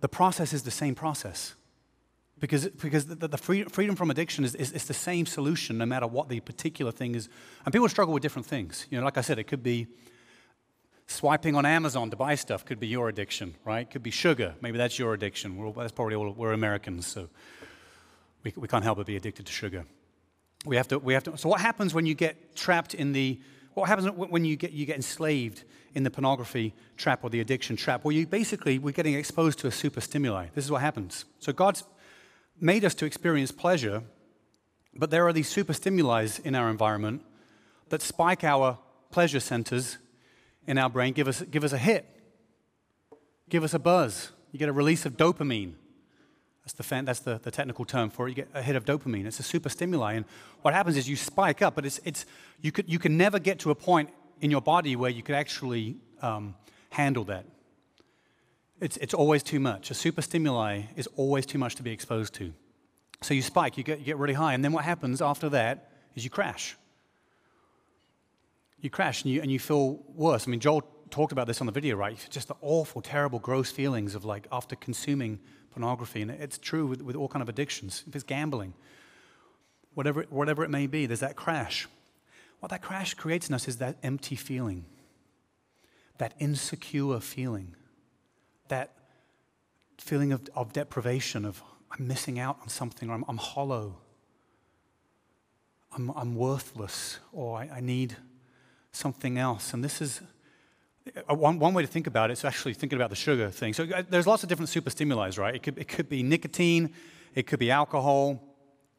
the 0.00 0.08
process 0.08 0.52
is 0.52 0.64
the 0.64 0.70
same 0.72 0.96
process. 0.96 1.54
Because, 2.40 2.66
because 2.66 3.06
the, 3.06 3.28
the 3.28 3.38
free, 3.38 3.62
freedom 3.62 3.94
from 3.94 4.10
addiction 4.10 4.44
is, 4.44 4.56
is, 4.56 4.72
is, 4.72 4.84
the 4.86 4.94
same 4.94 5.26
solution 5.26 5.78
no 5.78 5.86
matter 5.86 6.08
what 6.08 6.28
the 6.28 6.40
particular 6.40 6.90
thing 6.90 7.14
is. 7.14 7.28
And 7.64 7.72
people 7.72 7.88
struggle 7.88 8.12
with 8.12 8.24
different 8.24 8.46
things. 8.46 8.88
You 8.90 8.98
know, 8.98 9.04
like 9.04 9.18
I 9.18 9.20
said, 9.20 9.38
it 9.38 9.44
could 9.44 9.62
be 9.62 9.86
swiping 11.06 11.54
on 11.54 11.64
Amazon 11.64 12.10
to 12.10 12.16
buy 12.16 12.34
stuff, 12.34 12.64
could 12.64 12.80
be 12.80 12.88
your 12.88 13.08
addiction, 13.08 13.54
right? 13.64 13.88
Could 13.88 14.02
be 14.02 14.10
sugar. 14.10 14.56
Maybe 14.60 14.76
that's 14.76 14.98
your 14.98 15.14
addiction. 15.14 15.72
That's 15.76 15.92
probably 15.92 16.16
all, 16.16 16.32
we're 16.32 16.52
Americans, 16.52 17.06
so 17.06 17.28
we, 18.42 18.52
we 18.56 18.66
can't 18.66 18.82
help 18.82 18.98
but 18.98 19.06
be 19.06 19.14
addicted 19.14 19.46
to 19.46 19.52
sugar 19.52 19.86
we 20.64 20.76
have 20.76 20.88
to, 20.88 20.98
we 20.98 21.14
have 21.14 21.24
to, 21.24 21.36
so 21.36 21.48
what 21.48 21.60
happens 21.60 21.92
when 21.92 22.06
you 22.06 22.14
get 22.14 22.54
trapped 22.54 22.94
in 22.94 23.12
the, 23.12 23.40
what 23.74 23.88
happens 23.88 24.10
when 24.10 24.44
you 24.44 24.56
get, 24.56 24.72
you 24.72 24.86
get 24.86 24.96
enslaved 24.96 25.64
in 25.94 26.02
the 26.04 26.10
pornography 26.10 26.74
trap 26.96 27.24
or 27.24 27.30
the 27.30 27.40
addiction 27.40 27.76
trap? 27.76 28.04
Well, 28.04 28.12
you 28.12 28.26
basically, 28.26 28.78
we're 28.78 28.92
getting 28.92 29.14
exposed 29.14 29.58
to 29.60 29.66
a 29.66 29.72
super 29.72 30.00
stimuli. 30.00 30.46
This 30.54 30.64
is 30.64 30.70
what 30.70 30.80
happens. 30.80 31.24
So 31.38 31.52
God's 31.52 31.84
made 32.60 32.84
us 32.84 32.94
to 32.94 33.06
experience 33.06 33.50
pleasure, 33.50 34.02
but 34.94 35.10
there 35.10 35.26
are 35.26 35.32
these 35.32 35.48
super 35.48 35.72
stimuli 35.72 36.28
in 36.44 36.54
our 36.54 36.70
environment 36.70 37.22
that 37.88 38.02
spike 38.02 38.44
our 38.44 38.78
pleasure 39.10 39.40
centers 39.40 39.98
in 40.66 40.78
our 40.78 40.88
brain, 40.88 41.12
give 41.12 41.26
us, 41.28 41.42
give 41.42 41.64
us 41.64 41.72
a 41.72 41.78
hit, 41.78 42.06
give 43.48 43.64
us 43.64 43.74
a 43.74 43.78
buzz. 43.78 44.30
You 44.52 44.58
get 44.58 44.68
a 44.68 44.72
release 44.72 45.06
of 45.06 45.16
dopamine. 45.16 45.74
That's, 46.64 46.74
the, 46.74 46.82
fan, 46.82 47.04
that's 47.04 47.20
the, 47.20 47.40
the 47.42 47.50
technical 47.50 47.84
term 47.84 48.08
for 48.08 48.26
it. 48.26 48.30
You 48.30 48.34
get 48.36 48.48
a 48.54 48.62
hit 48.62 48.76
of 48.76 48.84
dopamine. 48.84 49.26
It's 49.26 49.40
a 49.40 49.42
super 49.42 49.68
stimuli. 49.68 50.14
And 50.14 50.24
what 50.62 50.74
happens 50.74 50.96
is 50.96 51.08
you 51.08 51.16
spike 51.16 51.60
up, 51.60 51.74
but 51.74 51.84
it's, 51.84 52.00
it's, 52.04 52.24
you, 52.60 52.70
could, 52.70 52.88
you 52.88 52.98
can 52.98 53.16
never 53.16 53.38
get 53.40 53.58
to 53.60 53.70
a 53.70 53.74
point 53.74 54.10
in 54.40 54.50
your 54.50 54.60
body 54.60 54.94
where 54.94 55.10
you 55.10 55.22
could 55.22 55.34
actually 55.34 55.96
um, 56.20 56.54
handle 56.90 57.24
that. 57.24 57.44
It's, 58.80 58.96
it's 58.98 59.14
always 59.14 59.42
too 59.42 59.60
much. 59.60 59.90
A 59.90 59.94
super 59.94 60.22
stimuli 60.22 60.82
is 60.96 61.08
always 61.16 61.46
too 61.46 61.58
much 61.58 61.76
to 61.76 61.82
be 61.82 61.90
exposed 61.90 62.34
to. 62.34 62.52
So 63.22 63.34
you 63.34 63.42
spike, 63.42 63.76
you 63.76 63.84
get, 63.84 63.98
you 64.00 64.04
get 64.04 64.18
really 64.18 64.34
high. 64.34 64.54
And 64.54 64.64
then 64.64 64.72
what 64.72 64.84
happens 64.84 65.22
after 65.22 65.48
that 65.50 65.90
is 66.14 66.24
you 66.24 66.30
crash. 66.30 66.76
You 68.80 68.90
crash 68.90 69.22
and 69.22 69.32
you, 69.32 69.40
and 69.40 69.50
you 69.50 69.58
feel 69.58 70.00
worse. 70.14 70.46
I 70.46 70.50
mean, 70.50 70.58
Joel 70.58 70.82
talked 71.10 71.30
about 71.30 71.46
this 71.46 71.60
on 71.60 71.66
the 71.66 71.72
video, 71.72 71.94
right? 71.96 72.24
Just 72.30 72.48
the 72.48 72.56
awful, 72.60 73.00
terrible, 73.00 73.38
gross 73.38 73.70
feelings 73.70 74.14
of 74.14 74.24
like 74.24 74.48
after 74.50 74.74
consuming 74.74 75.38
pornography, 75.72 76.22
and 76.22 76.30
it's 76.30 76.58
true 76.58 76.86
with, 76.86 77.02
with 77.02 77.16
all 77.16 77.28
kind 77.28 77.42
of 77.42 77.48
addictions. 77.48 78.04
If 78.06 78.14
it's 78.14 78.24
gambling, 78.24 78.74
whatever, 79.94 80.22
whatever 80.30 80.64
it 80.64 80.70
may 80.70 80.86
be, 80.86 81.06
there's 81.06 81.20
that 81.20 81.36
crash. 81.36 81.88
What 82.60 82.70
that 82.70 82.82
crash 82.82 83.14
creates 83.14 83.48
in 83.48 83.54
us 83.54 83.66
is 83.66 83.78
that 83.78 83.96
empty 84.02 84.36
feeling, 84.36 84.84
that 86.18 86.34
insecure 86.38 87.20
feeling, 87.20 87.74
that 88.68 88.92
feeling 89.98 90.32
of, 90.32 90.48
of 90.54 90.72
deprivation, 90.72 91.44
of 91.44 91.62
I'm 91.90 92.06
missing 92.06 92.38
out 92.38 92.58
on 92.62 92.68
something, 92.68 93.10
or 93.10 93.14
I'm, 93.14 93.24
I'm 93.28 93.38
hollow, 93.38 93.96
I'm, 95.94 96.10
I'm 96.10 96.36
worthless, 96.36 97.18
or 97.32 97.58
I, 97.58 97.68
I 97.76 97.80
need 97.80 98.16
something 98.92 99.38
else. 99.38 99.74
And 99.74 99.82
this 99.82 100.00
is 100.00 100.20
one, 101.28 101.58
one 101.58 101.74
way 101.74 101.82
to 101.82 101.88
think 101.88 102.06
about 102.06 102.30
it 102.30 102.34
is 102.34 102.44
actually 102.44 102.74
thinking 102.74 102.96
about 102.96 103.10
the 103.10 103.16
sugar 103.16 103.50
thing. 103.50 103.72
So 103.72 103.84
uh, 103.84 104.02
there's 104.08 104.26
lots 104.26 104.42
of 104.42 104.48
different 104.48 104.68
super 104.68 104.90
stimuli, 104.90 105.30
right? 105.36 105.54
It 105.54 105.62
could, 105.62 105.78
it 105.78 105.88
could 105.88 106.08
be 106.08 106.22
nicotine, 106.22 106.94
it 107.34 107.46
could 107.46 107.58
be 107.58 107.70
alcohol, 107.70 108.40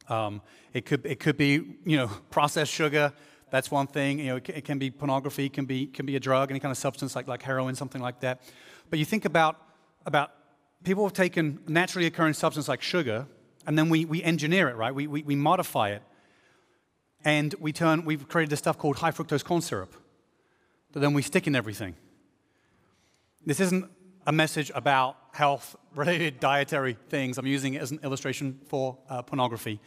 um, 0.10 0.42
it, 0.74 0.86
could, 0.86 1.06
it 1.06 1.20
could 1.20 1.38
be, 1.38 1.78
you 1.86 1.98
know, 1.98 2.08
processed 2.30 2.72
sugar. 2.72 3.14
That's 3.52 3.70
one 3.70 3.88
thing. 3.88 4.20
You 4.20 4.26
know, 4.26 4.36
it, 4.38 4.50
it 4.50 4.66
can 4.66 4.80
be 4.80 4.90
pornography, 4.92 5.46
it 5.46 5.54
can 5.54 5.66
be, 5.66 5.86
can 5.86 6.06
be 6.06 6.16
a 6.16 6.20
drug, 6.20 6.50
any 6.52 6.60
kind 6.60 6.72
of 6.72 6.78
substance 6.78 7.16
like, 7.16 7.28
like 7.28 7.42
heroin, 7.42 7.76
something 7.76 8.02
like 8.02 8.20
that. 8.22 8.42
But 8.90 9.00
you 9.00 9.06
think 9.06 9.26
about, 9.26 9.62
about 10.06 10.32
people 10.84 11.06
have 11.06 11.14
taken 11.14 11.60
naturally 11.68 12.08
occurring 12.08 12.34
substance 12.34 12.68
like 12.68 12.82
sugar, 12.82 13.28
and 13.66 13.78
then 13.78 13.90
we, 13.90 14.06
we 14.06 14.22
engineer 14.24 14.68
it, 14.70 14.76
right? 14.76 14.94
We, 14.94 15.08
we, 15.08 15.24
we 15.24 15.36
modify 15.36 15.90
it. 15.90 16.02
And 17.24 17.56
we 17.60 17.72
turn, 17.72 18.04
we've 18.04 18.28
created 18.28 18.50
this 18.50 18.60
stuff 18.60 18.78
called 18.78 18.98
high 18.98 19.12
fructose 19.12 19.46
corn 19.46 19.62
syrup 19.62 19.96
that 20.94 21.00
then 21.00 21.14
we 21.14 21.22
stick 21.22 21.48
in 21.48 21.56
everything. 21.56 21.96
This 23.46 23.60
isn't 23.60 23.92
a 24.26 24.32
message 24.32 24.72
about 24.74 25.18
health 25.34 25.76
related 25.96 26.40
dietary 26.40 26.98
things. 27.10 27.38
I'm 27.38 27.46
using 27.46 27.74
it 27.74 27.82
as 27.82 27.92
an 27.92 28.00
illustration 28.04 28.60
for 28.68 28.98
uh, 29.10 29.22
pornography. 29.22 29.80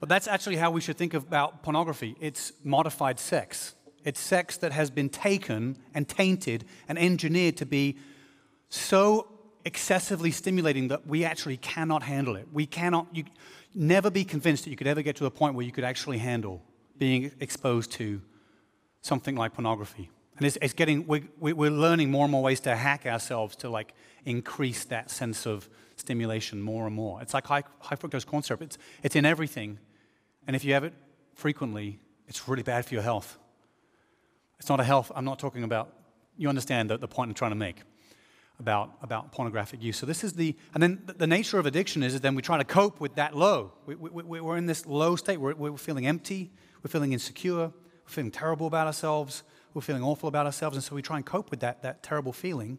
But 0.00 0.08
that's 0.08 0.26
actually 0.26 0.56
how 0.56 0.70
we 0.70 0.80
should 0.80 0.96
think 0.96 1.14
about 1.14 1.62
pornography 1.62 2.16
it's 2.20 2.52
modified 2.62 3.18
sex. 3.18 3.74
It's 4.04 4.20
sex 4.20 4.56
that 4.58 4.72
has 4.72 4.90
been 4.90 5.08
taken 5.08 5.78
and 5.94 6.08
tainted 6.08 6.64
and 6.88 6.98
engineered 6.98 7.56
to 7.58 7.66
be 7.66 7.96
so 8.68 9.28
excessively 9.64 10.30
stimulating 10.30 10.88
that 10.88 11.06
we 11.06 11.24
actually 11.24 11.56
cannot 11.56 12.02
handle 12.02 12.36
it. 12.36 12.46
We 12.52 12.66
cannot, 12.66 13.06
you 13.12 13.24
never 13.74 14.10
be 14.10 14.24
convinced 14.24 14.64
that 14.64 14.70
you 14.70 14.76
could 14.76 14.86
ever 14.86 15.00
get 15.00 15.16
to 15.16 15.26
a 15.26 15.30
point 15.30 15.54
where 15.54 15.64
you 15.64 15.72
could 15.72 15.84
actually 15.84 16.18
handle 16.18 16.62
being 16.98 17.32
exposed 17.40 17.92
to 17.92 18.20
something 19.00 19.36
like 19.36 19.54
pornography. 19.54 20.10
And 20.36 20.46
it's, 20.46 20.58
it's 20.60 20.72
getting, 20.72 21.06
we, 21.06 21.24
we're 21.38 21.70
learning 21.70 22.10
more 22.10 22.24
and 22.24 22.32
more 22.32 22.42
ways 22.42 22.60
to 22.60 22.74
hack 22.74 23.06
ourselves 23.06 23.54
to 23.56 23.68
like 23.68 23.94
increase 24.24 24.84
that 24.86 25.10
sense 25.10 25.46
of 25.46 25.68
stimulation 25.96 26.60
more 26.60 26.86
and 26.86 26.94
more. 26.94 27.22
It's 27.22 27.34
like 27.34 27.46
high, 27.46 27.62
high 27.78 27.96
fructose 27.96 28.26
corn 28.26 28.42
syrup. 28.42 28.62
It's, 28.62 28.78
it's 29.02 29.14
in 29.14 29.24
everything. 29.24 29.78
And 30.46 30.56
if 30.56 30.64
you 30.64 30.74
have 30.74 30.84
it 30.84 30.92
frequently, 31.34 32.00
it's 32.26 32.48
really 32.48 32.62
bad 32.62 32.84
for 32.84 32.94
your 32.94 33.02
health. 33.02 33.38
It's 34.58 34.68
not 34.68 34.80
a 34.80 34.84
health, 34.84 35.12
I'm 35.14 35.24
not 35.24 35.38
talking 35.38 35.62
about, 35.62 35.92
you 36.36 36.48
understand 36.48 36.90
the, 36.90 36.96
the 36.96 37.08
point 37.08 37.28
I'm 37.30 37.34
trying 37.34 37.52
to 37.52 37.56
make 37.56 37.82
about, 38.58 38.92
about 39.02 39.30
pornographic 39.30 39.82
use. 39.82 39.96
So 39.96 40.06
this 40.06 40.24
is 40.24 40.32
the, 40.34 40.56
and 40.72 40.82
then 40.82 41.02
the, 41.06 41.12
the 41.12 41.26
nature 41.26 41.58
of 41.58 41.66
addiction 41.66 42.02
is 42.02 42.12
that 42.14 42.22
then 42.22 42.34
we 42.34 42.42
try 42.42 42.58
to 42.58 42.64
cope 42.64 43.00
with 43.00 43.16
that 43.16 43.36
low. 43.36 43.72
We, 43.86 43.94
we, 43.94 44.40
we're 44.40 44.56
in 44.56 44.66
this 44.66 44.86
low 44.86 45.16
state. 45.16 45.38
We're, 45.38 45.54
we're 45.54 45.76
feeling 45.76 46.06
empty. 46.06 46.50
We're 46.82 46.90
feeling 46.90 47.12
insecure. 47.12 47.66
We're 47.66 47.72
feeling 48.06 48.30
terrible 48.30 48.66
about 48.66 48.86
ourselves. 48.86 49.42
We're 49.74 49.82
feeling 49.82 50.02
awful 50.02 50.28
about 50.28 50.46
ourselves. 50.46 50.76
And 50.76 50.84
so 50.84 50.94
we 50.94 51.02
try 51.02 51.16
and 51.16 51.26
cope 51.26 51.50
with 51.50 51.60
that, 51.60 51.82
that 51.82 52.02
terrible 52.02 52.32
feeling 52.32 52.78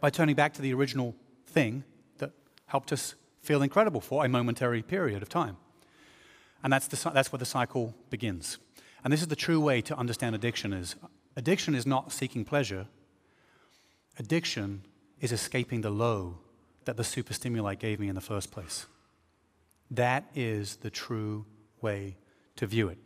by 0.00 0.10
turning 0.10 0.36
back 0.36 0.54
to 0.54 0.62
the 0.62 0.72
original 0.72 1.14
thing 1.46 1.84
that 2.18 2.30
helped 2.66 2.92
us 2.92 3.16
feel 3.42 3.62
incredible 3.62 4.00
for 4.00 4.24
a 4.24 4.28
momentary 4.28 4.82
period 4.82 5.22
of 5.22 5.28
time. 5.28 5.56
And 6.62 6.72
that's, 6.72 6.86
the, 6.86 7.10
that's 7.10 7.32
where 7.32 7.38
the 7.38 7.44
cycle 7.44 7.94
begins. 8.10 8.58
And 9.02 9.12
this 9.12 9.22
is 9.22 9.28
the 9.28 9.36
true 9.36 9.60
way 9.60 9.80
to 9.82 9.96
understand 9.96 10.34
addiction 10.34 10.72
is 10.72 10.94
addiction 11.36 11.74
is 11.74 11.86
not 11.86 12.12
seeking 12.12 12.44
pleasure. 12.44 12.86
Addiction 14.18 14.84
is 15.20 15.32
escaping 15.32 15.80
the 15.80 15.90
low 15.90 16.38
that 16.84 16.96
the 16.96 17.04
superstimuli 17.04 17.74
gave 17.74 17.98
me 17.98 18.08
in 18.08 18.14
the 18.14 18.20
first 18.20 18.50
place. 18.50 18.86
That 19.90 20.24
is 20.34 20.76
the 20.76 20.90
true 20.90 21.46
way 21.80 22.16
to 22.56 22.66
view 22.66 22.88
it. 22.88 22.98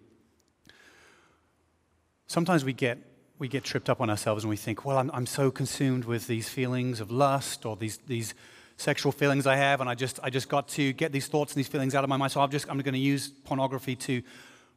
Sometimes 2.26 2.64
we 2.64 2.72
get, 2.72 2.98
we 3.38 3.48
get 3.48 3.64
tripped 3.64 3.90
up 3.90 4.00
on 4.00 4.10
ourselves 4.10 4.44
and 4.44 4.50
we 4.50 4.56
think, 4.56 4.84
well, 4.84 4.98
I'm, 4.98 5.10
I'm 5.12 5.26
so 5.26 5.50
consumed 5.50 6.04
with 6.04 6.26
these 6.26 6.48
feelings 6.48 7.00
of 7.00 7.10
lust 7.10 7.66
or 7.66 7.76
these, 7.76 7.98
these 8.06 8.34
sexual 8.76 9.12
feelings 9.12 9.46
I 9.46 9.56
have, 9.56 9.80
and 9.80 9.88
I 9.88 9.94
just, 9.94 10.18
I 10.22 10.30
just 10.30 10.48
got 10.48 10.68
to 10.68 10.92
get 10.92 11.12
these 11.12 11.26
thoughts 11.26 11.52
and 11.52 11.58
these 11.58 11.68
feelings 11.68 11.94
out 11.94 12.04
of 12.04 12.10
my 12.10 12.16
mind, 12.16 12.32
so 12.32 12.40
I'm 12.40 12.50
just 12.50 12.68
I'm 12.68 12.78
going 12.78 12.94
to 12.94 13.00
use 13.00 13.28
pornography 13.28 13.96
to 13.96 14.22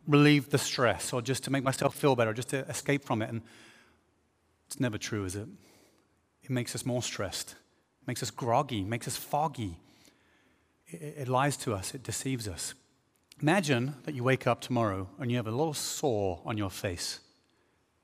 relieve 0.08 0.50
the 0.50 0.58
stress 0.58 1.14
or 1.14 1.22
just 1.22 1.44
to 1.46 1.52
make 1.52 1.64
myself 1.64 1.96
feel 1.96 2.16
better, 2.16 2.34
just 2.34 2.50
to 2.50 2.60
escape 2.70 3.04
from 3.04 3.22
it. 3.22 3.30
And 3.30 3.42
it's 4.68 4.80
never 4.80 4.98
true, 4.98 5.26
is 5.26 5.36
it? 5.36 5.48
It 6.44 6.50
makes 6.50 6.76
us 6.76 6.86
more 6.86 7.04
stressed, 7.04 7.52
it 8.02 8.08
makes 8.08 8.24
us 8.24 8.32
groggy, 8.32 8.82
it 8.82 8.88
makes 8.88 9.08
us 9.08 9.18
foggy. 9.18 9.80
It, 10.88 11.16
it 11.20 11.28
lies 11.28 11.58
to 11.58 11.74
us, 11.74 11.94
it 11.94 12.04
deceives 12.04 12.48
us. 12.48 12.74
Imagine 13.42 13.96
that 14.04 14.16
you 14.16 14.24
wake 14.24 14.48
up 14.48 14.62
tomorrow 14.62 15.10
and 15.20 15.30
you 15.30 15.38
have 15.38 15.48
a 15.48 15.52
little 15.52 15.74
sore 15.74 16.40
on 16.46 16.58
your 16.58 16.72
face. 16.72 17.20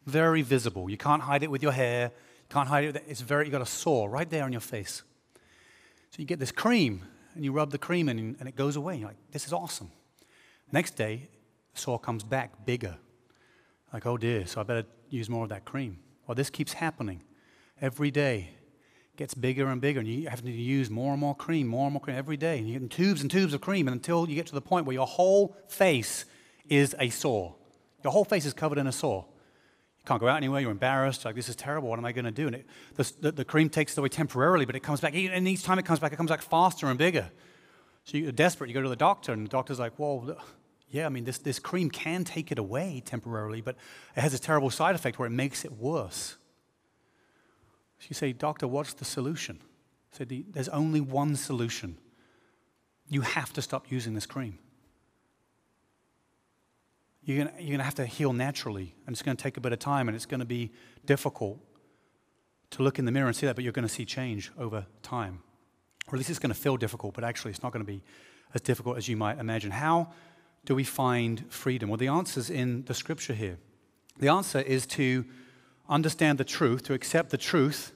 Very 0.05 0.41
visible. 0.41 0.89
You 0.89 0.97
can't 0.97 1.21
hide 1.21 1.43
it 1.43 1.51
with 1.51 1.63
your 1.63 1.71
hair. 1.71 2.11
You 2.13 2.53
Can't 2.53 2.67
hide 2.67 2.83
it. 2.83 3.03
It's 3.07 3.21
very, 3.21 3.45
you 3.45 3.51
got 3.51 3.61
a 3.61 3.65
sore 3.65 4.09
right 4.09 4.29
there 4.29 4.43
on 4.43 4.51
your 4.51 4.61
face. 4.61 5.03
So 6.11 6.17
you 6.19 6.25
get 6.25 6.39
this 6.39 6.51
cream 6.51 7.03
and 7.35 7.43
you 7.43 7.51
rub 7.51 7.71
the 7.71 7.77
cream 7.77 8.09
in 8.09 8.35
and 8.39 8.47
it 8.47 8.55
goes 8.55 8.75
away. 8.75 8.97
You're 8.97 9.07
like, 9.07 9.31
this 9.31 9.47
is 9.47 9.53
awesome. 9.53 9.91
Next 10.71 10.91
day, 10.91 11.29
the 11.73 11.79
sore 11.79 11.99
comes 11.99 12.23
back 12.23 12.65
bigger. 12.65 12.97
Like, 13.91 14.05
oh 14.05 14.17
dear, 14.17 14.45
so 14.45 14.61
I 14.61 14.63
better 14.63 14.85
use 15.09 15.29
more 15.29 15.43
of 15.43 15.49
that 15.49 15.65
cream. 15.65 15.99
Well, 16.27 16.35
this 16.35 16.49
keeps 16.49 16.73
happening 16.73 17.21
every 17.81 18.11
day 18.11 18.55
gets 19.15 19.33
bigger 19.33 19.67
and 19.67 19.79
bigger, 19.79 19.99
and 19.99 20.07
you 20.07 20.27
have 20.27 20.41
to 20.41 20.51
use 20.51 20.89
more 20.89 21.11
and 21.11 21.19
more 21.19 21.35
cream, 21.35 21.67
more 21.67 21.85
and 21.85 21.93
more 21.93 22.01
cream 22.01 22.17
every 22.17 22.37
day. 22.37 22.57
And 22.57 22.67
you're 22.67 22.79
getting 22.79 22.89
tubes 22.89 23.21
and 23.21 23.29
tubes 23.29 23.53
of 23.53 23.61
cream 23.61 23.87
until 23.87 24.27
you 24.27 24.35
get 24.35 24.47
to 24.47 24.55
the 24.55 24.61
point 24.61 24.85
where 24.85 24.93
your 24.93 25.07
whole 25.07 25.55
face 25.67 26.25
is 26.67 26.95
a 26.99 27.09
sore. 27.09 27.55
Your 28.03 28.11
whole 28.11 28.25
face 28.25 28.45
is 28.45 28.53
covered 28.53 28.77
in 28.77 28.87
a 28.87 28.91
sore. 28.91 29.25
Can't 30.05 30.19
go 30.19 30.27
out 30.27 30.37
anywhere, 30.37 30.59
you're 30.59 30.71
embarrassed, 30.71 31.23
like, 31.23 31.35
this 31.35 31.47
is 31.47 31.55
terrible, 31.55 31.87
what 31.89 31.97
am 31.97 32.03
I 32.03 32.11
going 32.11 32.25
to 32.25 32.31
do? 32.31 32.47
And 32.47 32.57
it, 32.57 32.65
the, 32.95 33.13
the, 33.21 33.31
the, 33.31 33.45
cream 33.45 33.69
takes 33.69 33.93
it 33.93 33.97
away 33.99 34.09
temporarily, 34.09 34.65
but 34.65 34.75
it 34.75 34.81
comes 34.81 34.99
back, 34.99 35.15
and 35.15 35.47
each 35.47 35.63
time 35.63 35.79
it 35.79 35.85
comes 35.85 35.99
back, 35.99 36.11
it 36.11 36.17
comes 36.17 36.29
back 36.29 36.41
faster 36.41 36.87
and 36.87 36.99
bigger. 36.99 37.31
So 38.03 38.17
you're 38.17 38.33
desperate, 38.33 38.69
you 38.69 38.73
go 38.73 38.81
to 38.81 38.89
the 38.89 38.97
doctor, 38.97 39.31
and 39.31 39.45
the 39.45 39.49
doctor's 39.49 39.79
like, 39.79 39.97
well, 39.97 40.37
yeah, 40.89 41.05
I 41.05 41.09
mean, 41.09 41.23
this, 41.23 41.37
this 41.37 41.57
cream 41.57 41.89
can 41.89 42.23
take 42.23 42.51
it 42.51 42.59
away 42.59 43.01
temporarily, 43.03 43.61
but 43.61 43.77
it 44.15 44.21
has 44.21 44.33
a 44.33 44.39
terrible 44.39 44.69
side 44.69 44.93
effect 44.93 45.17
where 45.17 45.25
it 45.25 45.31
makes 45.31 45.63
it 45.63 45.71
worse. 45.71 46.37
So 48.03 48.07
you 48.09 48.15
say, 48.15 48.33
Doctor, 48.33 48.67
what's 48.67 48.93
the 48.93 49.05
solution? 49.05 49.59
I 50.13 50.17
said, 50.17 50.43
There's 50.51 50.67
only 50.69 50.99
one 50.99 51.37
solution. 51.37 51.97
You 53.09 53.21
have 53.21 53.53
to 53.53 53.61
stop 53.61 53.89
using 53.89 54.13
this 54.13 54.25
cream. 54.25 54.59
You're 57.25 57.45
going 57.45 57.65
you're 57.65 57.77
to 57.77 57.83
have 57.83 57.95
to 57.95 58.05
heal 58.05 58.33
naturally, 58.33 58.95
and 59.05 59.13
it's 59.13 59.21
going 59.21 59.37
to 59.37 59.41
take 59.41 59.57
a 59.57 59.61
bit 59.61 59.71
of 59.71 59.79
time, 59.79 60.07
and 60.07 60.15
it's 60.15 60.25
going 60.25 60.41
to 60.41 60.45
be 60.45 60.71
difficult 61.05 61.59
to 62.71 62.83
look 62.83 62.99
in 62.99 63.05
the 63.05 63.11
mirror 63.11 63.27
and 63.27 63.35
see 63.35 63.45
that, 63.45 63.55
but 63.55 63.63
you're 63.63 63.73
going 63.73 63.87
to 63.87 63.93
see 63.93 64.03
change 64.03 64.51
over 64.57 64.85
time. 65.03 65.39
Or 66.07 66.15
at 66.15 66.17
least 66.17 66.29
it's 66.29 66.39
going 66.39 66.53
to 66.53 66.59
feel 66.59 66.75
difficult, 66.75 67.13
but 67.13 67.23
actually 67.23 67.51
it's 67.51 67.63
not 67.63 67.71
going 67.71 67.85
to 67.85 67.91
be 67.91 68.03
as 68.53 68.61
difficult 68.61 68.97
as 68.97 69.07
you 69.07 69.15
might 69.15 69.39
imagine. 69.39 69.71
How 69.71 70.11
do 70.65 70.75
we 70.75 70.83
find 70.83 71.45
freedom? 71.51 71.89
Well, 71.89 71.97
the 71.97 72.07
answer 72.07 72.39
is 72.39 72.49
in 72.49 72.83
the 72.85 72.93
scripture 72.93 73.33
here. 73.33 73.57
The 74.19 74.29
answer 74.29 74.59
is 74.59 74.85
to 74.87 75.25
understand 75.87 76.37
the 76.37 76.43
truth, 76.43 76.83
to 76.83 76.93
accept 76.93 77.29
the 77.29 77.37
truth, 77.37 77.93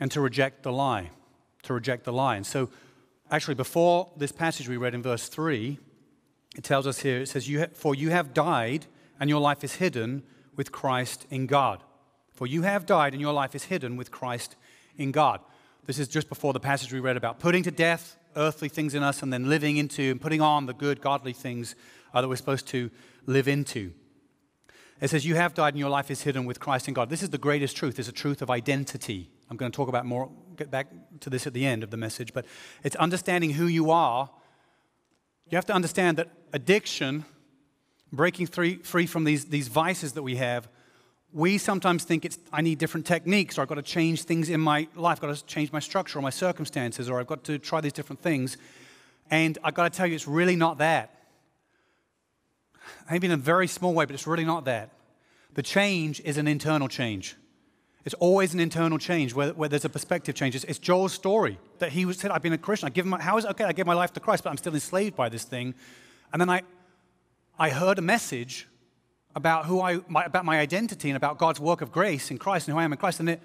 and 0.00 0.10
to 0.10 0.20
reject 0.20 0.62
the 0.62 0.72
lie. 0.72 1.10
To 1.64 1.74
reject 1.74 2.04
the 2.04 2.12
lie. 2.12 2.36
And 2.36 2.46
so, 2.46 2.70
actually, 3.30 3.54
before 3.54 4.10
this 4.16 4.32
passage 4.32 4.68
we 4.68 4.76
read 4.76 4.94
in 4.94 5.02
verse 5.02 5.28
3, 5.28 5.78
it 6.56 6.64
tells 6.64 6.86
us 6.86 7.00
here, 7.00 7.20
it 7.20 7.28
says, 7.28 7.48
you 7.48 7.66
For 7.74 7.94
you 7.94 8.10
have 8.10 8.34
died, 8.34 8.86
and 9.18 9.30
your 9.30 9.40
life 9.40 9.64
is 9.64 9.76
hidden 9.76 10.22
with 10.56 10.72
Christ 10.72 11.26
in 11.30 11.46
God. 11.46 11.82
For 12.32 12.46
you 12.46 12.62
have 12.62 12.86
died, 12.86 13.12
and 13.12 13.20
your 13.20 13.32
life 13.32 13.54
is 13.54 13.64
hidden 13.64 13.96
with 13.96 14.10
Christ 14.10 14.56
in 14.96 15.12
God. 15.12 15.40
This 15.86 15.98
is 15.98 16.08
just 16.08 16.28
before 16.28 16.52
the 16.52 16.60
passage 16.60 16.92
we 16.92 17.00
read 17.00 17.16
about 17.16 17.40
putting 17.40 17.62
to 17.64 17.70
death 17.70 18.16
earthly 18.36 18.68
things 18.68 18.94
in 18.94 19.02
us 19.02 19.22
and 19.22 19.32
then 19.32 19.48
living 19.48 19.76
into 19.76 20.10
and 20.10 20.20
putting 20.20 20.40
on 20.40 20.66
the 20.66 20.72
good, 20.72 21.00
godly 21.00 21.32
things 21.32 21.74
uh, 22.14 22.20
that 22.20 22.28
we're 22.28 22.36
supposed 22.36 22.66
to 22.68 22.90
live 23.26 23.48
into. 23.48 23.92
It 25.00 25.10
says, 25.10 25.26
You 25.26 25.34
have 25.34 25.54
died 25.54 25.74
and 25.74 25.78
your 25.78 25.90
life 25.90 26.10
is 26.10 26.22
hidden 26.22 26.44
with 26.44 26.60
Christ 26.60 26.88
in 26.88 26.94
God. 26.94 27.10
This 27.10 27.22
is 27.22 27.30
the 27.30 27.38
greatest 27.38 27.76
truth. 27.76 27.98
It's 27.98 28.08
a 28.08 28.12
truth 28.12 28.40
of 28.42 28.50
identity. 28.50 29.30
I'm 29.50 29.56
going 29.56 29.70
to 29.70 29.76
talk 29.76 29.88
about 29.88 30.06
more, 30.06 30.30
get 30.56 30.70
back 30.70 30.88
to 31.20 31.30
this 31.30 31.46
at 31.46 31.52
the 31.52 31.66
end 31.66 31.82
of 31.82 31.90
the 31.90 31.96
message, 31.96 32.32
but 32.32 32.46
it's 32.84 32.96
understanding 32.96 33.50
who 33.50 33.66
you 33.66 33.90
are. 33.90 34.30
You 35.52 35.56
have 35.56 35.66
to 35.66 35.74
understand 35.74 36.16
that 36.16 36.30
addiction, 36.54 37.26
breaking 38.10 38.46
free, 38.46 38.76
free 38.76 39.04
from 39.04 39.24
these, 39.24 39.44
these 39.44 39.68
vices 39.68 40.14
that 40.14 40.22
we 40.22 40.36
have, 40.36 40.66
we 41.30 41.58
sometimes 41.58 42.04
think 42.04 42.24
it's 42.24 42.38
I 42.50 42.62
need 42.62 42.78
different 42.78 43.04
techniques, 43.04 43.58
or 43.58 43.60
I've 43.60 43.68
got 43.68 43.74
to 43.74 43.82
change 43.82 44.22
things 44.22 44.48
in 44.48 44.62
my 44.62 44.88
life, 44.96 45.18
I've 45.18 45.20
got 45.20 45.36
to 45.36 45.44
change 45.44 45.70
my 45.70 45.78
structure 45.78 46.18
or 46.18 46.22
my 46.22 46.30
circumstances, 46.30 47.10
or 47.10 47.20
I've 47.20 47.26
got 47.26 47.44
to 47.44 47.58
try 47.58 47.82
these 47.82 47.92
different 47.92 48.22
things. 48.22 48.56
And 49.30 49.58
I've 49.62 49.74
got 49.74 49.92
to 49.92 49.94
tell 49.94 50.06
you, 50.06 50.14
it's 50.14 50.26
really 50.26 50.56
not 50.56 50.78
that 50.78 51.18
maybe 53.10 53.26
in 53.26 53.32
a 53.32 53.36
very 53.36 53.66
small 53.66 53.92
way, 53.92 54.06
but 54.06 54.14
it's 54.14 54.26
really 54.26 54.46
not 54.46 54.64
that. 54.64 54.88
The 55.52 55.62
change 55.62 56.22
is 56.24 56.38
an 56.38 56.48
internal 56.48 56.88
change. 56.88 57.36
It's 58.04 58.14
always 58.14 58.52
an 58.52 58.60
internal 58.60 58.98
change 58.98 59.32
where, 59.32 59.52
where 59.52 59.68
there's 59.68 59.84
a 59.84 59.88
perspective 59.88 60.34
change. 60.34 60.56
It's, 60.56 60.64
it's 60.64 60.78
Joel's 60.78 61.12
story 61.12 61.58
that 61.78 61.92
he 61.92 62.10
said, 62.12 62.30
I've 62.30 62.42
been 62.42 62.52
a 62.52 62.58
Christian. 62.58 62.88
I 62.88 62.90
give 62.90 63.06
my, 63.06 63.20
how 63.20 63.38
is 63.38 63.44
it 63.44 63.50
okay? 63.52 63.64
I 63.64 63.72
gave 63.72 63.86
my 63.86 63.94
life 63.94 64.12
to 64.14 64.20
Christ, 64.20 64.42
but 64.44 64.50
I'm 64.50 64.56
still 64.56 64.74
enslaved 64.74 65.14
by 65.14 65.28
this 65.28 65.44
thing. 65.44 65.74
And 66.32 66.40
then 66.40 66.50
I, 66.50 66.62
I 67.58 67.70
heard 67.70 67.98
a 67.98 68.02
message 68.02 68.66
about, 69.36 69.66
who 69.66 69.80
I, 69.80 70.00
my, 70.08 70.24
about 70.24 70.44
my 70.44 70.58
identity 70.58 71.10
and 71.10 71.16
about 71.16 71.38
God's 71.38 71.60
work 71.60 71.80
of 71.80 71.92
grace 71.92 72.30
in 72.30 72.38
Christ 72.38 72.66
and 72.66 72.74
who 72.74 72.80
I 72.80 72.84
am 72.84 72.92
in 72.92 72.98
Christ. 72.98 73.20
And 73.20 73.28
it, 73.28 73.40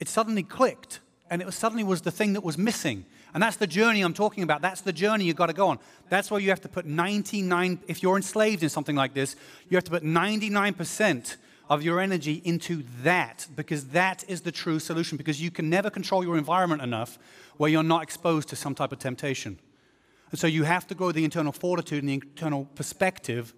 it 0.00 0.08
suddenly 0.08 0.42
clicked. 0.42 1.00
And 1.30 1.40
it 1.40 1.46
was, 1.46 1.54
suddenly 1.54 1.82
was 1.82 2.02
the 2.02 2.10
thing 2.10 2.34
that 2.34 2.44
was 2.44 2.58
missing. 2.58 3.06
And 3.32 3.42
that's 3.42 3.56
the 3.56 3.66
journey 3.66 4.02
I'm 4.02 4.14
talking 4.14 4.44
about. 4.44 4.60
That's 4.60 4.82
the 4.82 4.92
journey 4.92 5.24
you've 5.24 5.36
got 5.36 5.46
to 5.46 5.54
go 5.54 5.68
on. 5.68 5.78
That's 6.08 6.30
why 6.30 6.38
you 6.38 6.50
have 6.50 6.60
to 6.60 6.68
put 6.68 6.84
99, 6.84 7.80
if 7.88 8.02
you're 8.02 8.16
enslaved 8.16 8.62
in 8.62 8.68
something 8.68 8.94
like 8.94 9.14
this, 9.14 9.34
you 9.68 9.76
have 9.76 9.84
to 9.84 9.90
put 9.90 10.04
99% 10.04 11.36
of 11.68 11.82
your 11.82 12.00
energy 12.00 12.42
into 12.44 12.84
that 13.02 13.46
because 13.56 13.88
that 13.88 14.24
is 14.28 14.42
the 14.42 14.52
true 14.52 14.78
solution. 14.78 15.16
Because 15.16 15.40
you 15.40 15.50
can 15.50 15.70
never 15.70 15.90
control 15.90 16.24
your 16.24 16.36
environment 16.36 16.82
enough 16.82 17.18
where 17.56 17.70
you're 17.70 17.82
not 17.82 18.02
exposed 18.02 18.48
to 18.50 18.56
some 18.56 18.74
type 18.74 18.92
of 18.92 18.98
temptation. 18.98 19.58
And 20.30 20.38
so 20.38 20.46
you 20.46 20.64
have 20.64 20.86
to 20.88 20.94
grow 20.94 21.12
the 21.12 21.24
internal 21.24 21.52
fortitude 21.52 22.00
and 22.00 22.08
the 22.08 22.14
internal 22.14 22.66
perspective, 22.74 23.54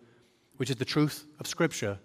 which 0.57 0.71
is 0.71 0.77
the 0.77 0.85
truth 0.85 1.25
of 1.41 1.47
Scripture. 1.47 1.99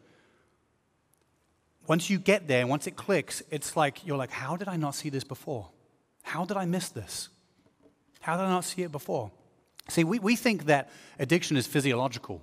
Once 1.87 2.09
you 2.09 2.17
get 2.17 2.47
there, 2.47 2.65
once 2.65 2.87
it 2.87 2.95
clicks, 2.95 3.43
it's 3.49 3.75
like 3.75 4.05
you're 4.05 4.17
like, 4.17 4.31
how 4.31 4.55
did 4.55 4.67
I 4.67 4.77
not 4.77 4.95
see 4.95 5.09
this 5.09 5.23
before? 5.23 5.69
How 6.23 6.45
did 6.45 6.57
I 6.57 6.65
miss 6.65 6.89
this? 6.89 7.29
How 8.21 8.37
did 8.37 8.43
I 8.43 8.49
not 8.49 8.63
see 8.63 8.83
it 8.83 8.91
before? 8.91 9.31
See, 9.89 10.03
we, 10.03 10.19
we 10.19 10.35
think 10.35 10.65
that 10.65 10.89
addiction 11.19 11.57
is 11.57 11.67
physiological 11.67 12.41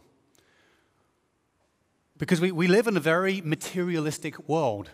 because 2.19 2.41
we, 2.41 2.53
we 2.53 2.67
live 2.67 2.87
in 2.87 2.97
a 2.97 3.01
very 3.01 3.41
materialistic 3.41 4.49
world. 4.49 4.91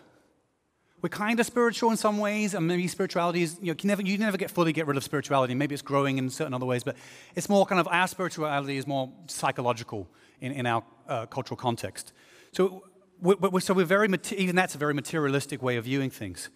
we're 1.05 1.09
kind 1.09 1.39
of 1.39 1.45
spiritual 1.45 1.91
in 1.91 1.97
some 1.97 2.17
ways, 2.17 2.55
and 2.55 2.67
maybe 2.67 2.87
spirituality 2.87 3.43
is, 3.43 3.59
you 3.61 3.71
know, 3.71 3.77
never, 3.83 4.01
you 4.01 4.17
never 4.17 4.37
get 4.37 4.49
fully 4.49 4.73
get 4.73 4.87
rid 4.87 4.97
of 4.97 5.03
spirituality. 5.03 5.53
Maybe 5.53 5.75
it's 5.75 5.83
growing 5.83 6.17
in 6.17 6.31
certain 6.31 6.55
other 6.55 6.65
ways, 6.65 6.83
but 6.83 6.95
it's 7.35 7.47
more 7.47 7.63
kind 7.67 7.79
of, 7.79 7.87
our 7.89 8.07
spirituality 8.07 8.75
is 8.77 8.87
more 8.87 9.11
psychological 9.27 10.07
in, 10.41 10.51
in 10.53 10.65
our 10.65 10.83
uh, 11.07 11.27
cultural 11.27 11.57
context. 11.57 12.11
So 12.53 12.85
we're, 13.21 13.59
so 13.59 13.75
we're 13.75 13.85
very, 13.85 14.09
even 14.35 14.55
that's 14.55 14.73
a 14.73 14.79
very 14.79 14.95
materialistic 14.95 15.61
way 15.61 15.75
of 15.75 15.83
viewing 15.85 16.09
things. 16.09 16.49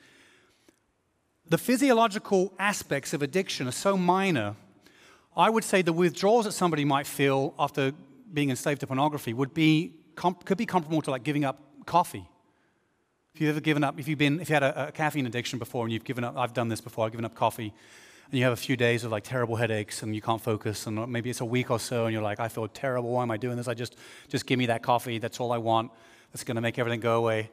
The 1.48 1.60
physiological 1.60 2.52
aspects 2.58 3.14
of 3.14 3.22
addiction 3.22 3.68
are 3.68 3.72
so 3.72 3.98
minor, 3.98 4.56
I 5.38 5.52
would 5.52 5.64
say 5.64 5.84
the 5.84 5.94
withdrawals 5.94 6.46
that 6.46 6.54
somebody 6.54 6.86
might 6.86 7.06
feel 7.06 7.54
after 7.60 7.92
being 8.34 8.50
enslaved 8.50 8.80
to 8.80 8.88
pornography 8.88 9.34
would 9.34 9.54
be, 9.54 9.94
could 10.46 10.58
be 10.58 10.66
comparable 10.66 11.02
to 11.02 11.12
like 11.12 11.24
giving 11.24 11.46
up 11.46 11.60
coffee. 11.86 12.28
If 13.34 13.42
you've 13.42 13.52
ever 13.52 13.62
given 13.62 13.84
up, 13.84 14.00
if 14.00 14.08
you've 14.08 14.20
been, 14.20 14.40
if 14.40 14.50
you 14.50 14.56
had 14.56 14.64
a, 14.64 14.88
a 14.88 14.92
caffeine 14.92 15.26
addiction 15.26 15.60
before 15.60 15.86
and 15.86 15.94
you've 15.94 16.04
given 16.04 16.24
up, 16.24 16.36
I've 16.36 16.54
done 16.54 16.68
this 16.68 16.82
before, 16.82 17.06
I've 17.06 17.12
given 17.12 17.26
up 17.26 17.36
coffee, 17.36 17.74
and 18.30 18.38
you 18.38 18.44
have 18.44 18.54
a 18.54 18.58
few 18.58 18.76
days 18.76 19.04
of 19.04 19.12
like 19.12 19.24
terrible 19.24 19.56
headaches 19.56 20.04
and 20.04 20.14
you 20.14 20.22
can't 20.22 20.42
focus, 20.42 20.88
and 20.88 21.08
maybe 21.08 21.30
it's 21.30 21.42
a 21.42 21.46
week 21.46 21.72
or 21.72 21.80
so, 21.80 22.06
and 22.06 22.14
you're 22.14 22.22
like, 22.22 22.40
I 22.40 22.48
feel 22.48 22.68
terrible. 22.68 23.12
Why 23.12 23.24
am 23.24 23.32
I 23.32 23.38
doing 23.38 23.56
this? 23.56 23.68
I 23.68 23.74
just, 23.74 23.96
just 24.28 24.46
give 24.46 24.60
me 24.60 24.66
that 24.68 24.84
coffee. 24.84 25.20
That's 25.20 25.40
all 25.40 25.52
I 25.52 25.58
want 25.58 25.92
that's 26.32 26.44
going 26.44 26.56
to 26.56 26.62
make 26.62 26.78
everything 26.78 27.00
go 27.00 27.18
away. 27.18 27.50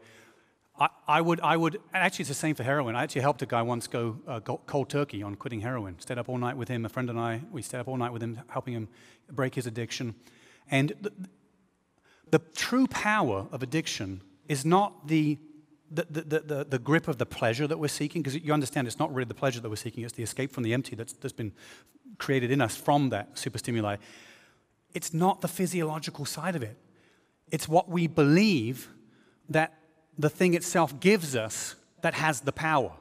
I, 0.79 0.89
I, 1.09 1.21
would, 1.21 1.41
I 1.41 1.57
would, 1.57 1.81
actually, 1.95 2.25
it's 2.25 2.29
the 2.29 2.35
same 2.35 2.55
for 2.55 2.62
heroin. 2.62 2.97
I 2.97 3.05
actually 3.05 3.23
helped 3.23 3.41
a 3.43 3.47
guy 3.47 3.62
once 3.62 3.87
go 3.87 4.19
uh, 4.27 4.41
cold 4.41 4.91
turkey 4.91 5.23
on 5.23 5.35
quitting 5.35 5.61
heroin. 5.61 5.99
Stayed 6.01 6.19
up 6.19 6.29
all 6.29 6.37
night 6.37 6.57
with 6.57 6.69
him, 6.69 6.85
a 6.85 6.89
friend 6.89 7.09
and 7.09 7.19
I, 7.19 7.41
we 7.51 7.62
stayed 7.62 7.79
up 7.79 7.89
all 7.89 7.97
night 7.97 8.12
with 8.12 8.23
him, 8.23 8.41
helping 8.51 8.75
him 8.75 8.89
break 9.31 9.55
his 9.55 9.67
addiction. 9.67 10.14
And 10.71 10.93
the 12.31 12.41
true 12.55 12.87
power 12.87 13.47
of 13.53 13.62
addiction 13.62 14.22
is 14.49 14.64
not 14.64 15.07
the, 15.09 15.39
the, 15.91 16.07
the, 16.11 16.41
the, 16.41 16.66
the 16.68 16.79
grip 16.79 17.09
of 17.09 17.18
the 17.18 17.27
pleasure 17.27 17.66
that 17.66 17.79
we're 17.79 17.89
seeking, 17.89 18.22
because 18.22 18.41
you 18.41 18.53
understand 18.53 18.87
it's 18.87 18.99
not 18.99 19.14
really 19.14 19.29
the 19.29 19.35
pleasure 19.35 19.61
that 19.61 19.68
we're 19.68 19.77
seeking, 19.77 20.05
it's 20.05 20.14
the 20.14 20.22
escape 20.22 20.53
from 20.53 20.62
the 20.62 20.72
empty 20.74 20.97
that's, 20.97 21.12
that's 21.14 21.33
been 21.33 21.53
created 22.18 22.51
in 22.51 22.61
us 22.61 22.77
from 22.77 23.11
that 23.11 23.39
superstimuli. 23.39 23.97
It's 24.95 25.12
not 25.12 25.41
the 25.41 25.49
physiological 25.49 26.24
side 26.24 26.57
of 26.57 26.62
it. 26.62 26.77
It's 27.51 27.68
what 27.68 27.89
we 27.89 28.07
believe 28.07 28.89
that 29.49 29.74
the 30.18 30.31
thing 30.31 30.55
itself 30.55 30.99
gives 30.99 31.37
us 31.37 31.77
that 32.03 32.14
has 32.14 32.41
the 32.41 32.53
power. 32.53 32.93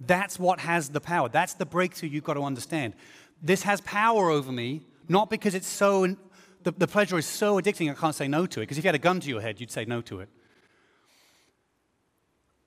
That's 0.00 0.38
what 0.38 0.60
has 0.60 0.88
the 0.88 1.00
power. 1.00 1.28
That's 1.28 1.54
the 1.54 1.64
breakthrough 1.64 2.08
you've 2.08 2.24
got 2.24 2.34
to 2.34 2.42
understand. 2.42 2.94
This 3.40 3.62
has 3.62 3.80
power 3.82 4.30
over 4.30 4.50
me, 4.50 4.82
not 5.08 5.30
because 5.30 5.54
it's 5.54 5.68
so, 5.68 6.16
the, 6.64 6.72
the 6.72 6.86
pleasure 6.88 7.16
is 7.18 7.26
so 7.26 7.60
addicting 7.60 7.90
I 7.90 7.94
can't 7.94 8.14
say 8.14 8.26
no 8.26 8.46
to 8.46 8.60
it. 8.60 8.64
Because 8.64 8.78
if 8.78 8.84
you 8.84 8.88
had 8.88 8.94
a 8.94 8.98
gun 8.98 9.20
to 9.20 9.28
your 9.28 9.40
head, 9.40 9.60
you'd 9.60 9.70
say 9.70 9.84
no 9.84 10.00
to 10.02 10.20
it. 10.20 10.28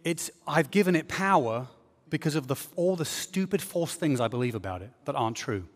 It's, 0.04 0.32
I've 0.48 0.72
given 0.72 0.96
it 0.96 1.08
power 1.08 1.68
because 2.10 2.36
of 2.36 2.48
the, 2.48 2.56
all 2.76 2.96
the 2.96 3.06
stupid 3.06 3.62
false 3.62 3.96
things 3.96 4.22
I 4.22 4.28
believe 4.28 4.56
about 4.56 4.82
it 4.82 4.92
that 5.06 5.16
aren't 5.16 5.36
true. 5.36 5.68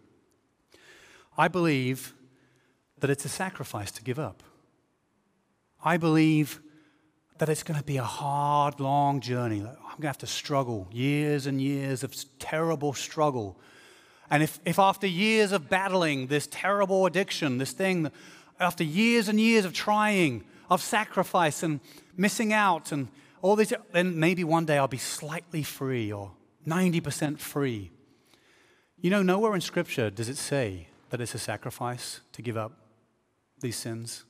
I 1.38 1.47
believe 1.47 2.13
that 2.99 3.09
it's 3.09 3.26
a 3.26 3.30
sacrifice 3.30 3.91
to 3.93 4.03
give 4.03 4.19
up. 4.19 4.43
I 5.84 5.97
believe 5.97 6.61
that 7.39 7.49
it's 7.49 7.63
going 7.63 7.80
to 7.80 7.86
be 7.86 7.97
a 7.97 8.03
hard, 8.03 8.80
long 8.80 9.19
journey. 9.19 9.61
I'm 9.61 9.65
going 9.65 10.01
to 10.01 10.07
have 10.07 10.17
to 10.19 10.28
struggle, 10.28 10.88
years 10.91 11.47
and 11.47 11.59
years 11.59 12.03
of 12.03 12.13
terrible 12.38 12.93
struggle. 12.93 13.59
And 14.32 14.42
if, 14.42 14.60
if 14.66 14.80
after 14.80 15.06
years 15.06 15.52
of 15.52 15.70
battling 15.70 16.28
this 16.28 16.48
terrible 16.50 17.06
addiction, 17.06 17.58
this 17.58 17.74
thing, 17.74 18.10
after 18.62 18.84
years 18.84 19.28
and 19.28 19.40
years 19.40 19.66
of 19.66 19.74
trying, 19.74 20.46
of 20.70 20.82
sacrifice 20.82 21.62
and 21.62 21.82
missing 22.16 22.54
out 22.54 22.94
and 22.94 23.10
all 23.42 23.58
this, 23.58 23.74
then 23.92 24.18
maybe 24.18 24.46
one 24.46 24.66
day 24.66 24.78
I'll 24.78 24.88
be 24.88 24.98
slightly 24.98 25.64
free 25.64 26.14
or 26.14 26.32
90% 26.66 27.40
free. 27.40 27.92
You 29.02 29.10
know, 29.10 29.22
nowhere 29.22 29.54
in 29.54 29.62
Scripture 29.62 30.10
does 30.10 30.30
it 30.30 30.38
say 30.38 30.88
that 31.10 31.20
it's 31.20 31.36
a 31.36 31.40
sacrifice 31.40 32.22
to 32.32 32.42
give 32.42 32.56
up 32.56 32.72
these 33.60 33.76
sins. 33.76 34.24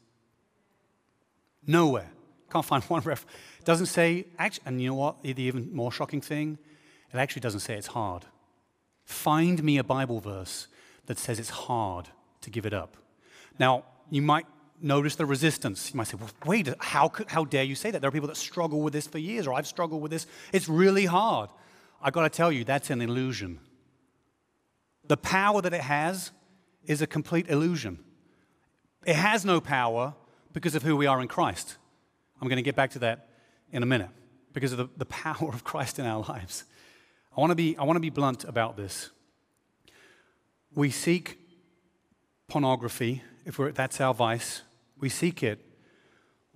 Nowhere. 1.67 2.09
Can't 2.51 2.65
find 2.65 2.83
one 2.85 3.03
ref. 3.03 3.23
It 3.59 3.65
doesn't 3.65 3.85
say, 3.85 4.25
and 4.65 4.81
you 4.81 4.89
know 4.89 4.95
what? 4.95 5.21
The 5.21 5.39
even 5.43 5.71
more 5.71 5.91
shocking 5.91 6.21
thing? 6.21 6.57
It 7.13 7.17
actually 7.17 7.41
doesn't 7.41 7.59
say 7.59 7.75
it's 7.75 7.87
hard. 7.87 8.25
Find 9.05 9.63
me 9.63 9.77
a 9.77 9.83
Bible 9.83 10.19
verse 10.19 10.67
that 11.05 11.17
says 11.17 11.39
it's 11.39 11.49
hard 11.49 12.09
to 12.41 12.49
give 12.49 12.65
it 12.65 12.73
up. 12.73 12.97
Now, 13.59 13.83
you 14.09 14.21
might 14.21 14.45
notice 14.81 15.15
the 15.15 15.25
resistance. 15.25 15.91
You 15.93 15.97
might 15.97 16.07
say, 16.07 16.17
well, 16.19 16.29
wait, 16.45 16.69
how, 16.79 17.07
could, 17.07 17.29
how 17.29 17.45
dare 17.45 17.63
you 17.63 17.75
say 17.75 17.91
that? 17.91 18.01
There 18.01 18.07
are 18.07 18.11
people 18.11 18.27
that 18.27 18.37
struggle 18.37 18.81
with 18.81 18.93
this 18.93 19.07
for 19.07 19.19
years, 19.19 19.47
or 19.47 19.53
I've 19.53 19.67
struggled 19.67 20.01
with 20.01 20.11
this. 20.11 20.27
It's 20.51 20.67
really 20.67 21.05
hard. 21.05 21.49
I've 22.01 22.13
got 22.13 22.23
to 22.23 22.29
tell 22.29 22.51
you, 22.51 22.63
that's 22.63 22.89
an 22.89 23.01
illusion. 23.01 23.59
The 25.07 25.17
power 25.17 25.61
that 25.61 25.73
it 25.73 25.81
has 25.81 26.31
is 26.85 27.01
a 27.01 27.07
complete 27.07 27.47
illusion. 27.49 27.99
It 29.05 29.15
has 29.15 29.45
no 29.45 29.61
power 29.61 30.13
because 30.53 30.75
of 30.75 30.83
who 30.83 30.95
we 30.95 31.05
are 31.05 31.21
in 31.21 31.27
Christ. 31.27 31.77
I'm 32.41 32.47
going 32.47 32.57
to 32.57 32.63
get 32.63 32.75
back 32.75 32.91
to 32.91 32.99
that 32.99 33.29
in 33.71 33.83
a 33.83 33.85
minute 33.85 34.09
because 34.53 34.71
of 34.71 34.77
the, 34.77 34.89
the 34.97 35.05
power 35.05 35.49
of 35.49 35.63
Christ 35.63 35.99
in 35.99 36.05
our 36.05 36.23
lives. 36.29 36.65
I 37.35 37.39
want, 37.39 37.51
to 37.51 37.55
be, 37.55 37.77
I 37.77 37.83
want 37.83 37.95
to 37.95 38.01
be 38.01 38.09
blunt 38.09 38.43
about 38.43 38.75
this. 38.75 39.09
We 40.75 40.91
seek 40.91 41.39
pornography, 42.49 43.23
if 43.45 43.57
that's 43.73 44.01
our 44.01 44.13
vice, 44.13 44.63
we 44.99 45.07
seek 45.07 45.41
it. 45.41 45.59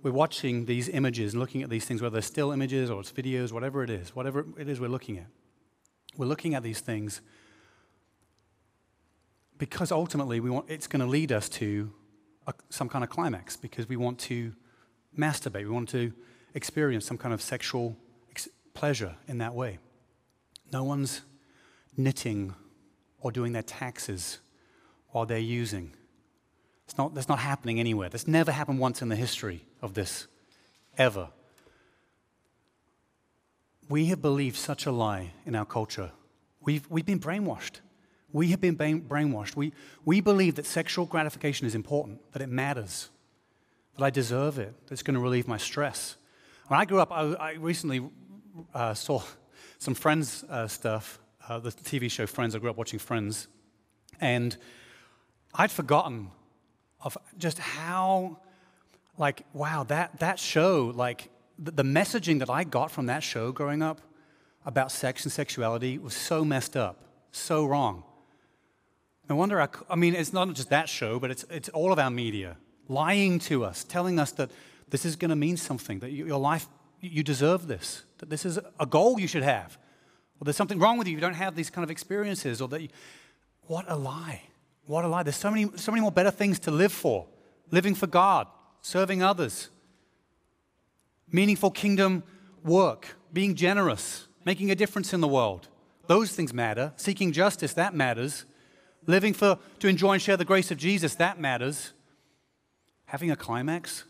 We're 0.02 0.12
watching 0.12 0.66
these 0.66 0.88
images 0.90 1.32
and 1.32 1.40
looking 1.40 1.62
at 1.62 1.70
these 1.70 1.86
things, 1.86 2.02
whether 2.02 2.12
they're 2.12 2.22
still 2.22 2.52
images 2.52 2.90
or 2.90 3.00
it's 3.00 3.10
videos, 3.10 3.52
whatever 3.52 3.82
it 3.82 3.90
is, 3.90 4.14
whatever 4.14 4.44
it 4.58 4.68
is 4.68 4.78
we're 4.78 4.88
looking 4.88 5.16
at. 5.16 5.26
We're 6.16 6.26
looking 6.26 6.54
at 6.54 6.62
these 6.62 6.80
things 6.80 7.22
because 9.58 9.90
ultimately 9.90 10.40
we 10.40 10.50
want, 10.50 10.66
it's 10.68 10.86
going 10.86 11.00
to 11.00 11.06
lead 11.06 11.32
us 11.32 11.48
to 11.48 11.90
a, 12.46 12.54
some 12.68 12.88
kind 12.88 13.02
of 13.02 13.10
climax 13.10 13.56
because 13.56 13.88
we 13.88 13.96
want 13.96 14.18
to 14.20 14.52
masturbate. 15.18 15.64
We 15.64 15.70
want 15.70 15.88
to 15.90 16.12
experience 16.54 17.06
some 17.06 17.16
kind 17.18 17.32
of 17.32 17.40
sexual 17.40 17.96
ex- 18.30 18.48
pleasure 18.74 19.16
in 19.26 19.38
that 19.38 19.54
way. 19.54 19.78
No 20.72 20.84
one's 20.84 21.22
knitting 21.96 22.54
or 23.20 23.32
doing 23.32 23.52
their 23.52 23.62
taxes 23.62 24.38
while 25.10 25.26
they're 25.26 25.38
using. 25.38 25.92
It's 26.84 26.98
not, 26.98 27.14
that's 27.14 27.28
not 27.28 27.38
happening 27.38 27.80
anywhere. 27.80 28.08
That's 28.08 28.28
never 28.28 28.52
happened 28.52 28.78
once 28.78 29.02
in 29.02 29.08
the 29.08 29.16
history 29.16 29.64
of 29.82 29.94
this, 29.94 30.26
ever. 30.96 31.28
We 33.88 34.06
have 34.06 34.20
believed 34.20 34.56
such 34.56 34.86
a 34.86 34.92
lie 34.92 35.32
in 35.44 35.54
our 35.54 35.64
culture. 35.64 36.12
We've, 36.60 36.88
we've 36.90 37.06
been 37.06 37.20
brainwashed. 37.20 37.80
We 38.32 38.48
have 38.48 38.60
been 38.60 38.76
brainwashed. 38.76 39.56
We, 39.56 39.72
we 40.04 40.20
believe 40.20 40.56
that 40.56 40.66
sexual 40.66 41.06
gratification 41.06 41.66
is 41.66 41.74
important, 41.74 42.20
that 42.32 42.42
it 42.42 42.48
matters, 42.48 43.08
that 43.96 44.04
I 44.04 44.10
deserve 44.10 44.58
it, 44.58 44.74
that 44.86 44.92
it's 44.92 45.02
going 45.02 45.14
to 45.14 45.20
relieve 45.20 45.48
my 45.48 45.56
stress. 45.56 46.16
When 46.68 46.78
I 46.78 46.84
grew 46.84 47.00
up, 47.00 47.12
I, 47.12 47.32
I 47.34 47.52
recently 47.54 48.08
uh, 48.74 48.94
saw 48.94 49.22
some 49.78 49.94
Friends 49.94 50.44
uh, 50.48 50.66
stuff, 50.68 51.18
uh, 51.48 51.58
the 51.58 51.70
TV 51.70 52.10
show 52.10 52.26
Friends. 52.26 52.54
I 52.54 52.58
grew 52.58 52.70
up 52.70 52.76
watching 52.76 52.98
Friends. 52.98 53.48
And 54.20 54.56
I'd 55.54 55.70
forgotten 55.70 56.30
of 57.00 57.16
just 57.38 57.58
how, 57.58 58.38
like, 59.18 59.44
wow, 59.52 59.84
that, 59.84 60.18
that 60.20 60.38
show, 60.38 60.92
like, 60.94 61.30
the, 61.58 61.70
the 61.70 61.82
messaging 61.82 62.38
that 62.40 62.50
I 62.50 62.64
got 62.64 62.90
from 62.90 63.06
that 63.06 63.22
show 63.22 63.52
growing 63.52 63.82
up 63.82 64.00
about 64.64 64.90
sex 64.90 65.24
and 65.24 65.32
sexuality 65.32 65.98
was 65.98 66.14
so 66.14 66.44
messed 66.44 66.76
up, 66.76 67.04
so 67.30 67.64
wrong. 67.64 68.02
No 69.28 69.36
wonder, 69.36 69.60
I, 69.60 69.68
I 69.88 69.96
mean, 69.96 70.14
it's 70.14 70.32
not 70.32 70.52
just 70.54 70.70
that 70.70 70.88
show, 70.88 71.18
but 71.18 71.30
it's, 71.30 71.44
it's 71.50 71.68
all 71.70 71.92
of 71.92 71.98
our 71.98 72.10
media 72.10 72.56
lying 72.88 73.38
to 73.40 73.64
us, 73.64 73.84
telling 73.84 74.18
us 74.18 74.32
that 74.32 74.50
this 74.88 75.04
is 75.04 75.16
going 75.16 75.30
to 75.30 75.36
mean 75.36 75.56
something, 75.56 75.98
that 76.00 76.12
your 76.12 76.38
life, 76.38 76.68
you 77.00 77.22
deserve 77.22 77.66
this, 77.66 78.04
that 78.18 78.30
this 78.30 78.44
is 78.44 78.58
a 78.80 78.86
goal 78.86 79.20
you 79.20 79.28
should 79.28 79.42
have, 79.42 79.78
or 80.40 80.44
there's 80.44 80.56
something 80.56 80.78
wrong 80.78 80.98
with 80.98 81.06
you 81.06 81.14
you 81.14 81.20
don't 81.20 81.34
have 81.34 81.54
these 81.54 81.70
kind 81.70 81.84
of 81.84 81.90
experiences, 81.90 82.60
or 82.60 82.68
that 82.68 82.82
you, 82.82 82.88
what 83.62 83.84
a 83.88 83.96
lie. 83.96 84.42
What 84.86 85.04
a 85.04 85.08
lie. 85.08 85.22
There's 85.24 85.36
so 85.36 85.50
many, 85.50 85.68
so 85.76 85.90
many 85.90 86.00
more 86.00 86.12
better 86.12 86.30
things 86.30 86.58
to 86.60 86.70
live 86.70 86.92
for 86.92 87.26
living 87.70 87.94
for 87.94 88.06
God, 88.06 88.46
serving 88.80 89.22
others, 89.22 89.70
meaningful 91.30 91.70
kingdom 91.70 92.22
work, 92.62 93.16
being 93.32 93.54
generous, 93.54 94.26
making 94.44 94.70
a 94.70 94.74
difference 94.74 95.12
in 95.12 95.20
the 95.20 95.28
world. 95.28 95.68
Those 96.06 96.32
things 96.32 96.52
matter. 96.52 96.92
Seeking 96.96 97.32
justice, 97.32 97.72
that 97.74 97.94
matters. 97.94 98.44
Living 99.06 99.32
for, 99.32 99.58
to 99.80 99.88
enjoy 99.88 100.12
and 100.12 100.22
share 100.22 100.36
the 100.36 100.44
grace 100.44 100.70
of 100.70 100.78
Jesus, 100.78 101.14
that 101.16 101.40
matters. 101.40 101.92
Having 103.06 103.30
a 103.30 103.36
climax? 103.36 104.04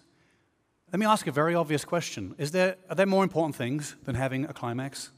Let 0.93 1.01
me 1.01 1.07
ask 1.07 1.27
a 1.27 1.33
very 1.33 1.55
obvious 1.55 1.85
question. 1.85 2.35
Is 2.39 2.53
there, 2.53 2.77
are 2.89 2.95
there 2.95 3.07
more 3.07 3.25
important 3.25 3.57
things 3.57 3.97
than 4.05 4.15
having 4.15 4.45
a 4.45 4.53
climax? 4.53 5.11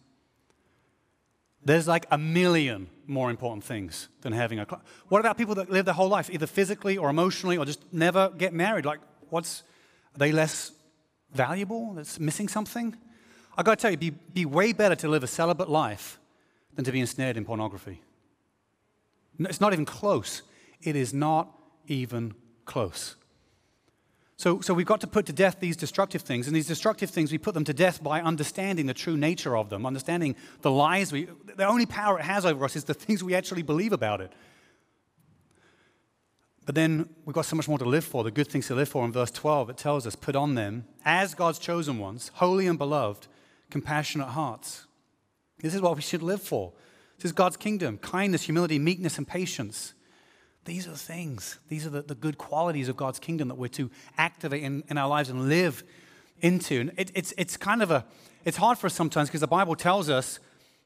There's 1.64 1.86
like 1.86 2.06
a 2.10 2.16
million 2.16 2.88
more 3.06 3.30
important 3.30 3.64
things 3.64 4.08
than 4.22 4.32
having 4.32 4.58
a 4.58 4.66
climax. 4.66 4.88
What 5.08 5.20
about 5.20 5.36
people 5.36 5.54
that 5.56 5.70
live 5.70 5.84
their 5.84 5.94
whole 5.94 6.08
life, 6.08 6.30
either 6.30 6.46
physically 6.46 6.96
or 6.96 7.10
emotionally, 7.10 7.58
or 7.58 7.66
just 7.66 7.80
never 7.92 8.30
get 8.30 8.54
married? 8.54 8.86
Like, 8.86 9.00
what's, 9.28 9.62
are 10.14 10.18
they 10.18 10.32
less 10.32 10.72
valuable? 11.32 11.92
That's 11.92 12.18
missing 12.18 12.48
something? 12.48 12.96
I've 13.56 13.64
got 13.66 13.78
to 13.78 13.82
tell 13.82 13.90
you, 13.90 13.98
be, 13.98 14.10
be 14.10 14.46
way 14.46 14.72
better 14.72 14.94
to 14.96 15.08
live 15.08 15.22
a 15.22 15.26
celibate 15.26 15.68
life 15.68 16.18
than 16.76 16.84
to 16.86 16.92
be 16.92 17.00
ensnared 17.00 17.36
in 17.36 17.44
pornography. 17.44 18.00
It's 19.40 19.60
not 19.60 19.72
even 19.72 19.84
close. 19.84 20.42
It 20.80 20.96
is 20.96 21.12
not 21.12 21.50
even 21.88 22.34
close. 22.64 23.16
So, 24.38 24.60
so 24.60 24.72
we've 24.72 24.86
got 24.86 25.00
to 25.00 25.08
put 25.08 25.26
to 25.26 25.32
death 25.32 25.56
these 25.58 25.76
destructive 25.76 26.22
things. 26.22 26.46
And 26.46 26.54
these 26.54 26.68
destructive 26.68 27.10
things, 27.10 27.32
we 27.32 27.38
put 27.38 27.54
them 27.54 27.64
to 27.64 27.74
death 27.74 28.00
by 28.00 28.22
understanding 28.22 28.86
the 28.86 28.94
true 28.94 29.16
nature 29.16 29.56
of 29.56 29.68
them, 29.68 29.84
understanding 29.84 30.36
the 30.62 30.70
lies 30.70 31.12
we. 31.12 31.26
The 31.56 31.66
only 31.66 31.86
power 31.86 32.20
it 32.20 32.24
has 32.24 32.46
over 32.46 32.64
us 32.64 32.76
is 32.76 32.84
the 32.84 32.94
things 32.94 33.22
we 33.22 33.34
actually 33.34 33.62
believe 33.62 33.92
about 33.92 34.20
it. 34.20 34.32
But 36.64 36.76
then 36.76 37.08
we've 37.24 37.34
got 37.34 37.46
so 37.46 37.56
much 37.56 37.66
more 37.66 37.78
to 37.78 37.84
live 37.84 38.04
for, 38.04 38.22
the 38.22 38.30
good 38.30 38.46
things 38.46 38.68
to 38.68 38.76
live 38.76 38.88
for. 38.88 39.04
In 39.04 39.10
verse 39.10 39.32
12, 39.32 39.70
it 39.70 39.76
tells 39.76 40.06
us, 40.06 40.14
Put 40.14 40.36
on 40.36 40.54
them, 40.54 40.84
as 41.04 41.34
God's 41.34 41.58
chosen 41.58 41.98
ones, 41.98 42.30
holy 42.34 42.68
and 42.68 42.78
beloved, 42.78 43.26
compassionate 43.70 44.28
hearts. 44.28 44.86
This 45.58 45.74
is 45.74 45.80
what 45.80 45.96
we 45.96 46.02
should 46.02 46.22
live 46.22 46.42
for. 46.42 46.72
This 47.16 47.24
is 47.24 47.32
God's 47.32 47.56
kingdom 47.56 47.98
kindness, 47.98 48.42
humility, 48.42 48.78
meekness, 48.78 49.18
and 49.18 49.26
patience. 49.26 49.94
These 50.68 50.86
are 50.86 50.90
the 50.90 50.98
things, 50.98 51.58
these 51.70 51.86
are 51.86 51.90
the, 51.90 52.02
the 52.02 52.14
good 52.14 52.36
qualities 52.36 52.90
of 52.90 52.96
God's 52.96 53.18
kingdom 53.18 53.48
that 53.48 53.54
we're 53.54 53.68
to 53.68 53.90
activate 54.18 54.62
in, 54.62 54.84
in 54.90 54.98
our 54.98 55.08
lives 55.08 55.30
and 55.30 55.48
live 55.48 55.82
into. 56.42 56.82
And 56.82 56.92
it, 56.98 57.10
it's, 57.14 57.32
it's 57.38 57.56
kind 57.56 57.82
of 57.82 57.90
a, 57.90 58.04
it's 58.44 58.58
hard 58.58 58.76
for 58.76 58.86
us 58.86 58.92
sometimes 58.92 59.30
because 59.30 59.40
the 59.40 59.46
Bible 59.46 59.76
tells 59.76 60.10
us 60.10 60.40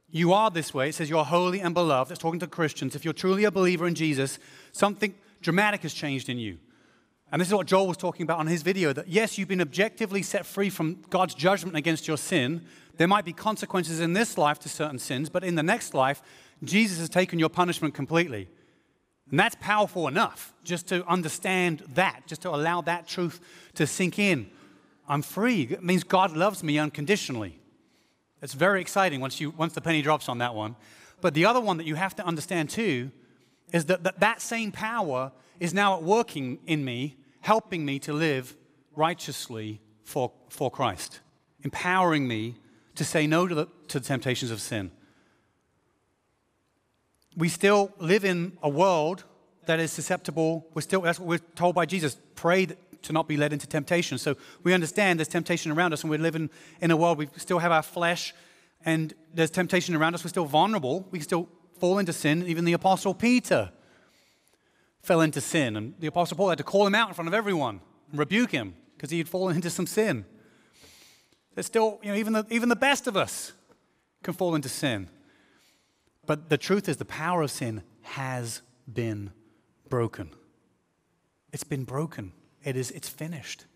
you 0.08 0.32
are 0.32 0.52
this 0.52 0.72
way. 0.72 0.90
It 0.90 0.94
says 0.94 1.10
you're 1.10 1.24
holy 1.24 1.60
and 1.60 1.74
beloved. 1.74 2.12
It's 2.12 2.20
talking 2.20 2.38
to 2.38 2.46
Christians. 2.46 2.94
If 2.94 3.04
you're 3.04 3.12
truly 3.12 3.42
a 3.42 3.50
believer 3.50 3.88
in 3.88 3.96
Jesus, 3.96 4.38
something 4.70 5.16
dramatic 5.40 5.82
has 5.82 5.92
changed 5.92 6.28
in 6.28 6.38
you. 6.38 6.58
And 7.32 7.40
this 7.40 7.48
is 7.48 7.54
what 7.54 7.66
Joel 7.66 7.88
was 7.88 7.96
talking 7.96 8.22
about 8.22 8.38
on 8.38 8.46
his 8.46 8.62
video 8.62 8.92
that 8.92 9.08
yes, 9.08 9.36
you've 9.36 9.48
been 9.48 9.60
objectively 9.60 10.22
set 10.22 10.46
free 10.46 10.70
from 10.70 11.02
God's 11.10 11.34
judgment 11.34 11.76
against 11.76 12.06
your 12.06 12.18
sin. 12.18 12.64
There 12.98 13.08
might 13.08 13.24
be 13.24 13.32
consequences 13.32 13.98
in 13.98 14.12
this 14.12 14.38
life 14.38 14.60
to 14.60 14.68
certain 14.68 15.00
sins, 15.00 15.28
but 15.28 15.42
in 15.42 15.56
the 15.56 15.62
next 15.64 15.92
life, 15.92 16.22
Jesus 16.62 17.00
has 17.00 17.08
taken 17.08 17.40
your 17.40 17.48
punishment 17.48 17.94
completely. 17.94 18.48
And 19.32 19.40
that's 19.40 19.56
powerful 19.60 20.08
enough 20.08 20.52
just 20.62 20.88
to 20.88 21.04
understand 21.06 21.82
that, 21.94 22.26
just 22.26 22.42
to 22.42 22.50
allow 22.50 22.82
that 22.82 23.08
truth 23.08 23.40
to 23.74 23.86
sink 23.86 24.18
in. 24.18 24.50
I'm 25.08 25.22
free. 25.22 25.62
It 25.62 25.82
means 25.82 26.04
God 26.04 26.36
loves 26.36 26.62
me 26.62 26.78
unconditionally. 26.78 27.58
It's 28.42 28.52
very 28.52 28.82
exciting 28.82 29.20
once, 29.22 29.40
you, 29.40 29.50
once 29.50 29.72
the 29.72 29.80
penny 29.80 30.02
drops 30.02 30.28
on 30.28 30.38
that 30.38 30.54
one. 30.54 30.76
But 31.22 31.32
the 31.32 31.46
other 31.46 31.60
one 31.60 31.78
that 31.78 31.86
you 31.86 31.94
have 31.94 32.14
to 32.16 32.26
understand 32.26 32.68
too 32.68 33.10
is 33.72 33.86
that 33.86 34.04
that, 34.04 34.20
that 34.20 34.42
same 34.42 34.70
power 34.70 35.32
is 35.58 35.72
now 35.72 35.96
at 35.96 36.02
working 36.02 36.58
in 36.66 36.84
me, 36.84 37.16
helping 37.40 37.86
me 37.86 37.98
to 38.00 38.12
live 38.12 38.54
righteously 38.94 39.80
for, 40.04 40.30
for 40.50 40.70
Christ, 40.70 41.20
empowering 41.62 42.28
me 42.28 42.56
to 42.96 43.04
say 43.04 43.26
no 43.26 43.48
to 43.48 43.54
the, 43.54 43.66
to 43.88 43.98
the 43.98 44.06
temptations 44.06 44.50
of 44.50 44.60
sin 44.60 44.90
we 47.36 47.48
still 47.48 47.92
live 47.98 48.24
in 48.24 48.58
a 48.62 48.68
world 48.68 49.24
that 49.66 49.80
is 49.80 49.92
susceptible. 49.92 50.66
We're 50.74 50.82
still, 50.82 51.02
that's 51.02 51.18
what 51.18 51.28
we're 51.28 51.38
told 51.38 51.74
by 51.74 51.86
Jesus 51.86 52.16
pray 52.34 52.66
to 52.66 53.12
not 53.12 53.28
be 53.28 53.36
led 53.36 53.52
into 53.52 53.66
temptation. 53.66 54.18
So 54.18 54.36
we 54.62 54.74
understand 54.74 55.18
there's 55.18 55.28
temptation 55.28 55.72
around 55.72 55.92
us, 55.92 56.02
and 56.02 56.10
we're 56.10 56.18
living 56.18 56.50
in 56.80 56.90
a 56.90 56.96
world, 56.96 57.18
we 57.18 57.28
still 57.36 57.58
have 57.58 57.72
our 57.72 57.82
flesh, 57.82 58.34
and 58.84 59.14
there's 59.32 59.50
temptation 59.50 59.94
around 59.94 60.14
us. 60.14 60.24
We're 60.24 60.30
still 60.30 60.44
vulnerable. 60.44 61.06
We 61.10 61.18
can 61.18 61.24
still 61.24 61.48
fall 61.78 61.98
into 61.98 62.12
sin. 62.12 62.46
Even 62.46 62.64
the 62.64 62.72
Apostle 62.72 63.14
Peter 63.14 63.70
fell 65.02 65.20
into 65.20 65.40
sin, 65.40 65.76
and 65.76 65.94
the 65.98 66.06
Apostle 66.06 66.36
Paul 66.36 66.50
had 66.50 66.58
to 66.58 66.64
call 66.64 66.86
him 66.86 66.94
out 66.94 67.08
in 67.08 67.14
front 67.14 67.28
of 67.28 67.34
everyone 67.34 67.80
and 68.10 68.18
rebuke 68.18 68.50
him 68.50 68.74
because 68.96 69.10
he 69.10 69.18
had 69.18 69.28
fallen 69.28 69.56
into 69.56 69.70
some 69.70 69.86
sin. 69.86 70.24
There's 71.54 71.66
still, 71.66 71.98
you 72.02 72.10
know, 72.10 72.16
even 72.16 72.32
the, 72.32 72.46
even 72.50 72.68
the 72.68 72.76
best 72.76 73.06
of 73.06 73.16
us 73.16 73.52
can 74.22 74.34
fall 74.34 74.54
into 74.54 74.68
sin. 74.68 75.08
But 76.26 76.48
the 76.48 76.58
truth 76.58 76.88
is, 76.88 76.98
the 76.98 77.04
power 77.04 77.42
of 77.42 77.50
sin 77.50 77.82
has 78.02 78.62
been 78.92 79.32
broken. 79.88 80.30
It's 81.52 81.64
been 81.64 81.84
broken. 81.84 82.32
It 82.64 82.76
is, 82.76 82.90
it's 82.92 83.08
finished. 83.08 83.66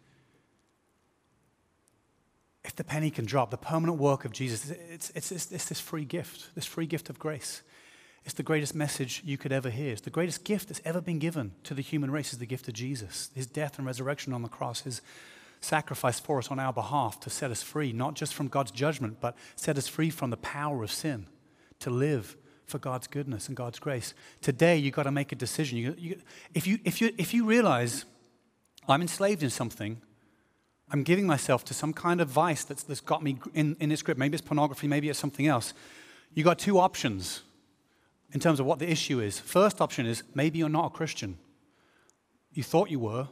If 2.65 2.75
the 2.77 2.85
penny 2.85 3.11
can 3.11 3.27
drop, 3.27 3.51
the 3.51 3.57
permanent 3.57 3.99
work 3.99 4.25
of 4.25 4.33
Jesus, 4.33 4.71
it's, 4.71 5.11
it's, 5.11 5.33
it's, 5.33 5.53
it's 5.53 5.69
this 5.69 5.81
free 5.81 6.05
gift, 6.05 6.55
this 6.55 6.67
free 6.67 6.87
gift 6.87 7.11
of 7.11 7.19
grace. 7.19 7.63
It's 8.25 8.35
the 8.35 8.43
greatest 8.43 8.75
message 8.75 9.23
you 9.25 9.39
could 9.39 9.53
ever 9.53 9.71
hear. 9.71 9.93
It's 9.93 10.01
the 10.01 10.11
greatest 10.11 10.45
gift 10.45 10.69
that's 10.69 10.81
ever 10.85 11.01
been 11.01 11.21
given 11.21 11.53
to 11.65 11.75
the 11.75 11.83
human 11.83 12.11
race 12.11 12.33
is 12.33 12.41
the 12.41 12.47
gift 12.47 12.67
of 12.67 12.75
Jesus. 12.75 13.31
His 13.35 13.47
death 13.47 13.79
and 13.79 13.87
resurrection 13.87 14.33
on 14.33 14.43
the 14.43 14.49
cross, 14.49 14.81
his 14.81 15.01
sacrifice 15.61 16.19
for 16.19 16.39
us 16.39 16.51
on 16.51 16.59
our 16.59 16.73
behalf 16.73 17.21
to 17.21 17.31
set 17.31 17.51
us 17.51 17.63
free, 17.63 17.93
not 17.93 18.15
just 18.15 18.35
from 18.35 18.49
God's 18.49 18.73
judgment, 18.73 19.19
but 19.21 19.37
set 19.55 19.79
us 19.79 19.87
free 19.87 20.11
from 20.11 20.31
the 20.31 20.37
power 20.37 20.83
of 20.83 20.91
sin 20.91 21.27
to 21.81 21.91
live 21.91 22.37
for 22.67 22.79
God's 22.79 23.07
goodness 23.07 23.49
and 23.49 23.57
God's 23.57 23.79
grace. 23.79 24.15
Today, 24.41 24.77
you've 24.77 24.95
got 24.95 25.05
to 25.05 25.11
make 25.11 25.33
a 25.33 25.37
decision. 25.37 25.79
You, 25.79 25.95
you, 25.99 26.21
if, 26.53 26.67
you, 26.67 26.79
if, 26.85 27.01
you, 27.01 27.13
if 27.17 27.33
you 27.33 27.45
realize 27.45 28.05
I'm 28.89 29.01
enslaved 29.01 29.43
in 29.43 29.51
something, 29.51 30.01
I'm 30.91 31.03
giving 31.03 31.27
myself 31.27 31.65
to 31.67 31.75
some 31.75 31.93
kind 31.93 32.21
of 32.21 32.29
vice 32.29 32.65
that's, 32.65 32.83
that's 32.83 33.01
got 33.01 33.23
me 33.23 33.39
in, 33.55 33.77
in 33.81 33.91
its 33.91 34.03
grip. 34.03 34.19
Maybe 34.19 34.35
it's 34.35 34.47
pornography, 34.47 34.87
maybe 34.87 35.09
it's 35.09 35.19
something 35.19 35.47
else. 35.47 35.75
You've 36.35 36.45
got 36.45 36.59
two 36.59 36.79
options 36.79 37.43
in 38.33 38.41
terms 38.41 38.61
of 38.61 38.67
what 38.67 38.79
the 38.79 38.91
issue 38.91 39.21
is. 39.21 39.39
First 39.39 39.81
option 39.81 40.07
is 40.07 40.23
maybe 40.35 40.59
you're 40.59 40.69
not 40.69 40.87
a 40.87 40.91
Christian. 40.91 41.39
You 42.53 42.63
thought 42.63 42.91
you 42.91 42.99
were, 42.99 43.29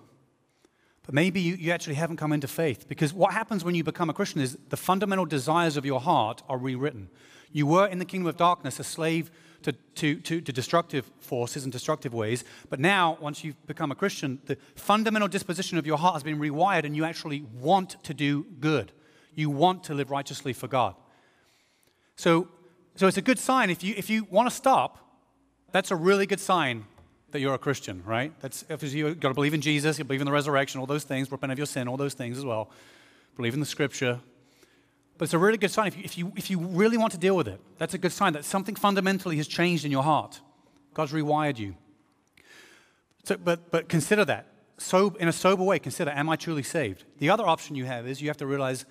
but 1.04 1.14
maybe 1.14 1.40
you, 1.40 1.54
you 1.54 1.70
actually 1.70 1.94
haven't 1.94 2.16
come 2.16 2.32
into 2.32 2.48
faith. 2.48 2.88
Because 2.88 3.12
what 3.12 3.32
happens 3.32 3.64
when 3.64 3.74
you 3.74 3.84
become 3.84 4.10
a 4.10 4.14
Christian 4.14 4.40
is 4.40 4.56
the 4.70 4.76
fundamental 4.76 5.26
desires 5.26 5.76
of 5.76 5.84
your 5.84 6.00
heart 6.00 6.42
are 6.48 6.58
rewritten. 6.58 7.08
You 7.54 7.66
were 7.66 7.86
in 7.86 8.00
the 8.00 8.04
kingdom 8.04 8.26
of 8.26 8.36
darkness, 8.36 8.80
a 8.80 8.84
slave 8.84 9.30
to, 9.62 9.72
to, 9.72 10.16
to, 10.16 10.40
to, 10.40 10.52
destructive 10.52 11.10
forces 11.20 11.62
and 11.62 11.72
destructive 11.72 12.12
ways. 12.12 12.44
But 12.68 12.80
now, 12.80 13.16
once 13.20 13.44
you've 13.44 13.64
become 13.66 13.92
a 13.92 13.94
Christian, 13.94 14.40
the 14.44 14.58
fundamental 14.74 15.28
disposition 15.28 15.78
of 15.78 15.86
your 15.86 15.96
heart 15.96 16.14
has 16.14 16.24
been 16.24 16.38
rewired, 16.38 16.84
and 16.84 16.96
you 16.96 17.04
actually 17.04 17.46
want 17.54 18.02
to 18.02 18.12
do 18.12 18.44
good. 18.58 18.90
You 19.34 19.50
want 19.50 19.84
to 19.84 19.94
live 19.94 20.10
righteously 20.10 20.52
for 20.52 20.66
God. 20.66 20.96
So, 22.16 22.48
so 22.96 23.06
it's 23.06 23.16
a 23.18 23.22
good 23.22 23.38
sign. 23.38 23.70
If 23.70 23.84
you, 23.84 23.94
if 23.96 24.10
you 24.10 24.26
want 24.30 24.50
to 24.50 24.54
stop, 24.54 24.98
that's 25.70 25.92
a 25.92 25.96
really 25.96 26.26
good 26.26 26.40
sign 26.40 26.84
that 27.30 27.38
you're 27.38 27.54
a 27.54 27.58
Christian, 27.58 28.02
right? 28.04 28.32
That's 28.40 28.64
if 28.68 28.82
you've 28.82 29.20
got 29.20 29.28
to 29.28 29.34
believe 29.34 29.54
in 29.54 29.60
Jesus, 29.60 29.98
you 29.98 30.04
believe 30.04 30.20
in 30.20 30.26
the 30.26 30.32
resurrection, 30.32 30.80
all 30.80 30.86
those 30.86 31.04
things, 31.04 31.30
repent 31.30 31.52
of 31.52 31.58
your 31.58 31.66
sin, 31.66 31.86
all 31.86 31.96
those 31.96 32.14
things 32.14 32.36
as 32.36 32.44
well. 32.44 32.70
Believe 33.36 33.54
in 33.54 33.60
the 33.60 33.66
scripture, 33.66 34.20
but 35.16 35.24
it's 35.24 35.34
a 35.34 35.38
really 35.38 35.58
good 35.58 35.70
sign. 35.70 35.86
If 35.86 35.96
you, 35.96 36.04
if, 36.04 36.18
you, 36.18 36.32
if 36.36 36.50
you 36.50 36.58
really 36.58 36.96
want 36.96 37.12
to 37.12 37.18
deal 37.18 37.36
with 37.36 37.48
it, 37.48 37.60
that's 37.78 37.94
a 37.94 37.98
good 37.98 38.12
sign 38.12 38.32
that 38.32 38.44
something 38.44 38.74
fundamentally 38.74 39.36
has 39.36 39.46
changed 39.46 39.84
in 39.84 39.92
your 39.92 40.02
heart. 40.02 40.40
God's 40.92 41.12
rewired 41.12 41.58
you. 41.58 41.76
So, 43.24 43.36
but, 43.36 43.70
but 43.70 43.88
consider 43.88 44.24
that. 44.26 44.48
So, 44.76 45.14
in 45.20 45.28
a 45.28 45.32
sober 45.32 45.62
way, 45.62 45.78
consider 45.78 46.10
am 46.10 46.28
I 46.28 46.36
truly 46.36 46.64
saved? 46.64 47.04
The 47.18 47.30
other 47.30 47.46
option 47.46 47.76
you 47.76 47.84
have 47.84 48.06
is 48.06 48.20
you 48.20 48.28
have 48.28 48.36
to 48.38 48.46
realize, 48.46 48.84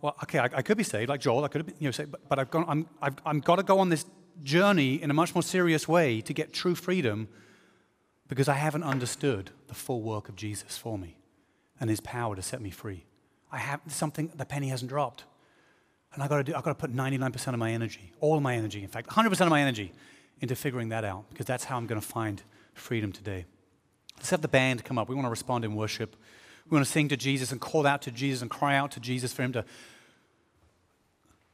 well, 0.00 0.16
okay, 0.22 0.38
I, 0.38 0.44
I 0.44 0.62
could 0.62 0.78
be 0.78 0.82
saved, 0.82 1.10
like 1.10 1.20
Joel, 1.20 1.44
I 1.44 1.48
could 1.48 1.66
been, 1.66 1.74
you 1.78 1.88
know, 1.88 1.92
saved, 1.92 2.10
but, 2.10 2.26
but 2.28 2.38
I've, 2.38 2.50
gone, 2.50 2.64
I'm, 2.66 2.88
I've, 3.02 3.16
I've 3.26 3.44
got 3.44 3.56
to 3.56 3.62
go 3.62 3.78
on 3.78 3.90
this 3.90 4.06
journey 4.42 5.00
in 5.02 5.10
a 5.10 5.14
much 5.14 5.34
more 5.34 5.42
serious 5.42 5.86
way 5.86 6.22
to 6.22 6.32
get 6.32 6.54
true 6.54 6.74
freedom 6.74 7.28
because 8.28 8.48
I 8.48 8.54
haven't 8.54 8.84
understood 8.84 9.50
the 9.68 9.74
full 9.74 10.02
work 10.02 10.28
of 10.28 10.36
Jesus 10.36 10.78
for 10.78 10.96
me 10.96 11.18
and 11.78 11.90
his 11.90 12.00
power 12.00 12.34
to 12.34 12.42
set 12.42 12.62
me 12.62 12.70
free. 12.70 13.04
I 13.52 13.58
have 13.58 13.80
something, 13.88 14.32
the 14.34 14.46
penny 14.46 14.68
hasn't 14.68 14.88
dropped. 14.88 15.24
And 16.12 16.22
I've 16.22 16.28
got 16.28 16.38
to, 16.38 16.44
do, 16.44 16.54
I've 16.54 16.64
got 16.64 16.70
to 16.70 16.86
put 16.86 16.94
99% 16.94 17.48
of 17.48 17.58
my 17.58 17.70
energy, 17.70 18.12
all 18.20 18.40
my 18.40 18.56
energy, 18.56 18.82
in 18.82 18.88
fact, 18.88 19.08
100% 19.10 19.40
of 19.40 19.48
my 19.48 19.60
energy 19.60 19.92
into 20.40 20.56
figuring 20.56 20.88
that 20.88 21.04
out 21.04 21.24
because 21.30 21.46
that's 21.46 21.64
how 21.64 21.76
I'm 21.76 21.86
going 21.86 22.00
to 22.00 22.06
find 22.06 22.42
freedom 22.74 23.12
today. 23.12 23.44
Let's 24.16 24.30
have 24.30 24.42
the 24.42 24.48
band 24.48 24.84
come 24.84 24.98
up. 24.98 25.08
We 25.08 25.14
want 25.14 25.26
to 25.26 25.30
respond 25.30 25.64
in 25.64 25.74
worship. 25.74 26.16
We 26.68 26.74
want 26.74 26.86
to 26.86 26.92
sing 26.92 27.08
to 27.08 27.16
Jesus 27.16 27.52
and 27.52 27.60
call 27.60 27.86
out 27.86 28.02
to 28.02 28.10
Jesus 28.10 28.42
and 28.42 28.50
cry 28.50 28.76
out 28.76 28.90
to 28.92 29.00
Jesus 29.00 29.32
for 29.32 29.42
Him 29.42 29.52
to 29.52 29.64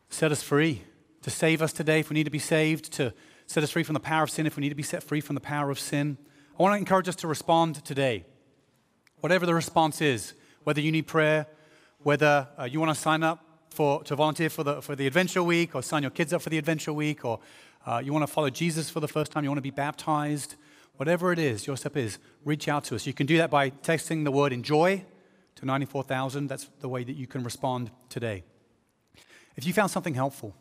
set 0.08 0.32
us 0.32 0.42
free, 0.42 0.82
to 1.22 1.30
save 1.30 1.62
us 1.62 1.72
today 1.72 2.00
if 2.00 2.10
we 2.10 2.14
need 2.14 2.24
to 2.24 2.30
be 2.30 2.38
saved, 2.38 2.92
to 2.94 3.12
set 3.46 3.62
us 3.62 3.70
free 3.70 3.82
from 3.82 3.94
the 3.94 4.00
power 4.00 4.22
of 4.22 4.30
sin 4.30 4.46
if 4.46 4.56
we 4.56 4.62
need 4.62 4.70
to 4.70 4.74
be 4.74 4.82
set 4.82 5.02
free 5.02 5.20
from 5.20 5.34
the 5.34 5.40
power 5.40 5.70
of 5.70 5.78
sin. 5.78 6.16
I 6.58 6.62
want 6.62 6.72
to 6.72 6.78
encourage 6.78 7.08
us 7.08 7.16
to 7.16 7.28
respond 7.28 7.84
today. 7.84 8.24
Whatever 9.20 9.46
the 9.46 9.54
response 9.54 10.00
is, 10.00 10.34
whether 10.64 10.80
you 10.80 10.90
need 10.90 11.06
prayer, 11.06 11.46
whether 12.02 12.48
uh, 12.58 12.64
you 12.64 12.80
want 12.80 12.94
to 12.94 13.00
sign 13.00 13.22
up 13.22 13.45
for, 13.76 14.02
to 14.04 14.16
volunteer 14.16 14.48
for 14.48 14.64
the, 14.64 14.80
for 14.80 14.96
the 14.96 15.06
Adventure 15.06 15.42
Week 15.42 15.74
or 15.74 15.82
sign 15.82 16.02
your 16.02 16.10
kids 16.10 16.32
up 16.32 16.40
for 16.40 16.48
the 16.48 16.56
Adventure 16.56 16.94
Week 16.94 17.24
or 17.24 17.38
uh, 17.84 18.00
you 18.02 18.10
want 18.12 18.22
to 18.22 18.32
follow 18.32 18.48
Jesus 18.48 18.88
for 18.88 19.00
the 19.00 19.08
first 19.08 19.30
time, 19.30 19.44
you 19.44 19.50
want 19.50 19.58
to 19.58 19.62
be 19.62 19.70
baptized, 19.70 20.56
whatever 20.96 21.30
it 21.30 21.38
is, 21.38 21.66
your 21.66 21.76
step 21.76 21.96
is, 21.96 22.18
reach 22.44 22.68
out 22.68 22.84
to 22.84 22.94
us. 22.94 23.06
You 23.06 23.12
can 23.12 23.26
do 23.26 23.36
that 23.36 23.50
by 23.50 23.70
texting 23.70 24.24
the 24.24 24.32
word 24.32 24.52
enjoy 24.52 25.04
to 25.56 25.66
94,000. 25.66 26.48
That's 26.48 26.68
the 26.80 26.88
way 26.88 27.04
that 27.04 27.14
you 27.14 27.26
can 27.26 27.44
respond 27.44 27.90
today. 28.08 28.44
If 29.56 29.66
you 29.66 29.74
found 29.74 29.90
something 29.90 30.14
helpful, 30.14 30.54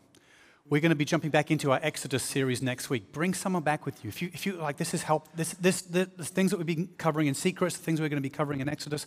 we're 0.68 0.80
going 0.80 0.90
to 0.90 0.96
be 0.96 1.04
jumping 1.04 1.30
back 1.30 1.50
into 1.50 1.72
our 1.72 1.80
Exodus 1.82 2.22
series 2.22 2.60
next 2.60 2.90
week. 2.90 3.12
Bring 3.12 3.32
someone 3.34 3.62
back 3.62 3.86
with 3.86 4.04
you. 4.04 4.08
If 4.08 4.20
you, 4.20 4.30
if 4.34 4.44
you 4.44 4.52
like, 4.54 4.76
this 4.76 4.94
is 4.94 5.02
help. 5.02 5.28
This, 5.34 5.52
this, 5.54 5.82
the, 5.82 6.06
things 6.06 6.50
that 6.50 6.58
we've 6.58 6.66
been 6.66 6.88
covering 6.98 7.28
in 7.28 7.34
secrets, 7.34 7.76
the 7.76 7.82
things 7.82 8.00
we're 8.00 8.08
going 8.08 8.22
to 8.22 8.28
be 8.28 8.34
covering 8.34 8.60
in 8.60 8.68
Exodus. 8.68 9.06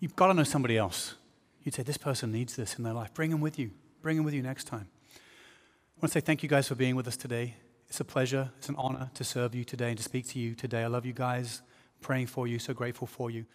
You've 0.00 0.16
got 0.16 0.28
to 0.28 0.34
know 0.34 0.44
somebody 0.44 0.78
else. 0.78 1.14
You'd 1.66 1.74
say, 1.74 1.82
This 1.82 1.98
person 1.98 2.30
needs 2.30 2.54
this 2.54 2.76
in 2.76 2.84
their 2.84 2.92
life. 2.92 3.12
Bring 3.12 3.32
them 3.32 3.40
with 3.40 3.58
you. 3.58 3.72
bring 4.00 4.16
them 4.16 4.24
with 4.24 4.34
you 4.34 4.42
next 4.42 4.64
time. 4.64 4.86
I 5.16 5.98
want 6.00 6.12
to 6.12 6.20
say 6.20 6.20
thank 6.20 6.44
you 6.44 6.48
guys 6.48 6.68
for 6.68 6.76
being 6.76 6.94
with 6.94 7.08
us 7.08 7.16
today. 7.16 7.56
It's 7.88 7.98
a 7.98 8.04
pleasure, 8.04 8.52
it's 8.56 8.68
an 8.68 8.76
honor 8.78 9.10
to 9.14 9.24
serve 9.24 9.52
you 9.52 9.64
today 9.64 9.88
and 9.88 9.96
to 9.96 10.02
speak 10.04 10.28
to 10.28 10.38
you 10.38 10.54
today. 10.54 10.84
I 10.84 10.86
love 10.86 11.04
you 11.04 11.12
guys, 11.12 11.62
praying 12.00 12.28
for 12.28 12.46
you, 12.46 12.60
so 12.60 12.72
grateful 12.72 13.08
for 13.08 13.32
you. 13.32 13.46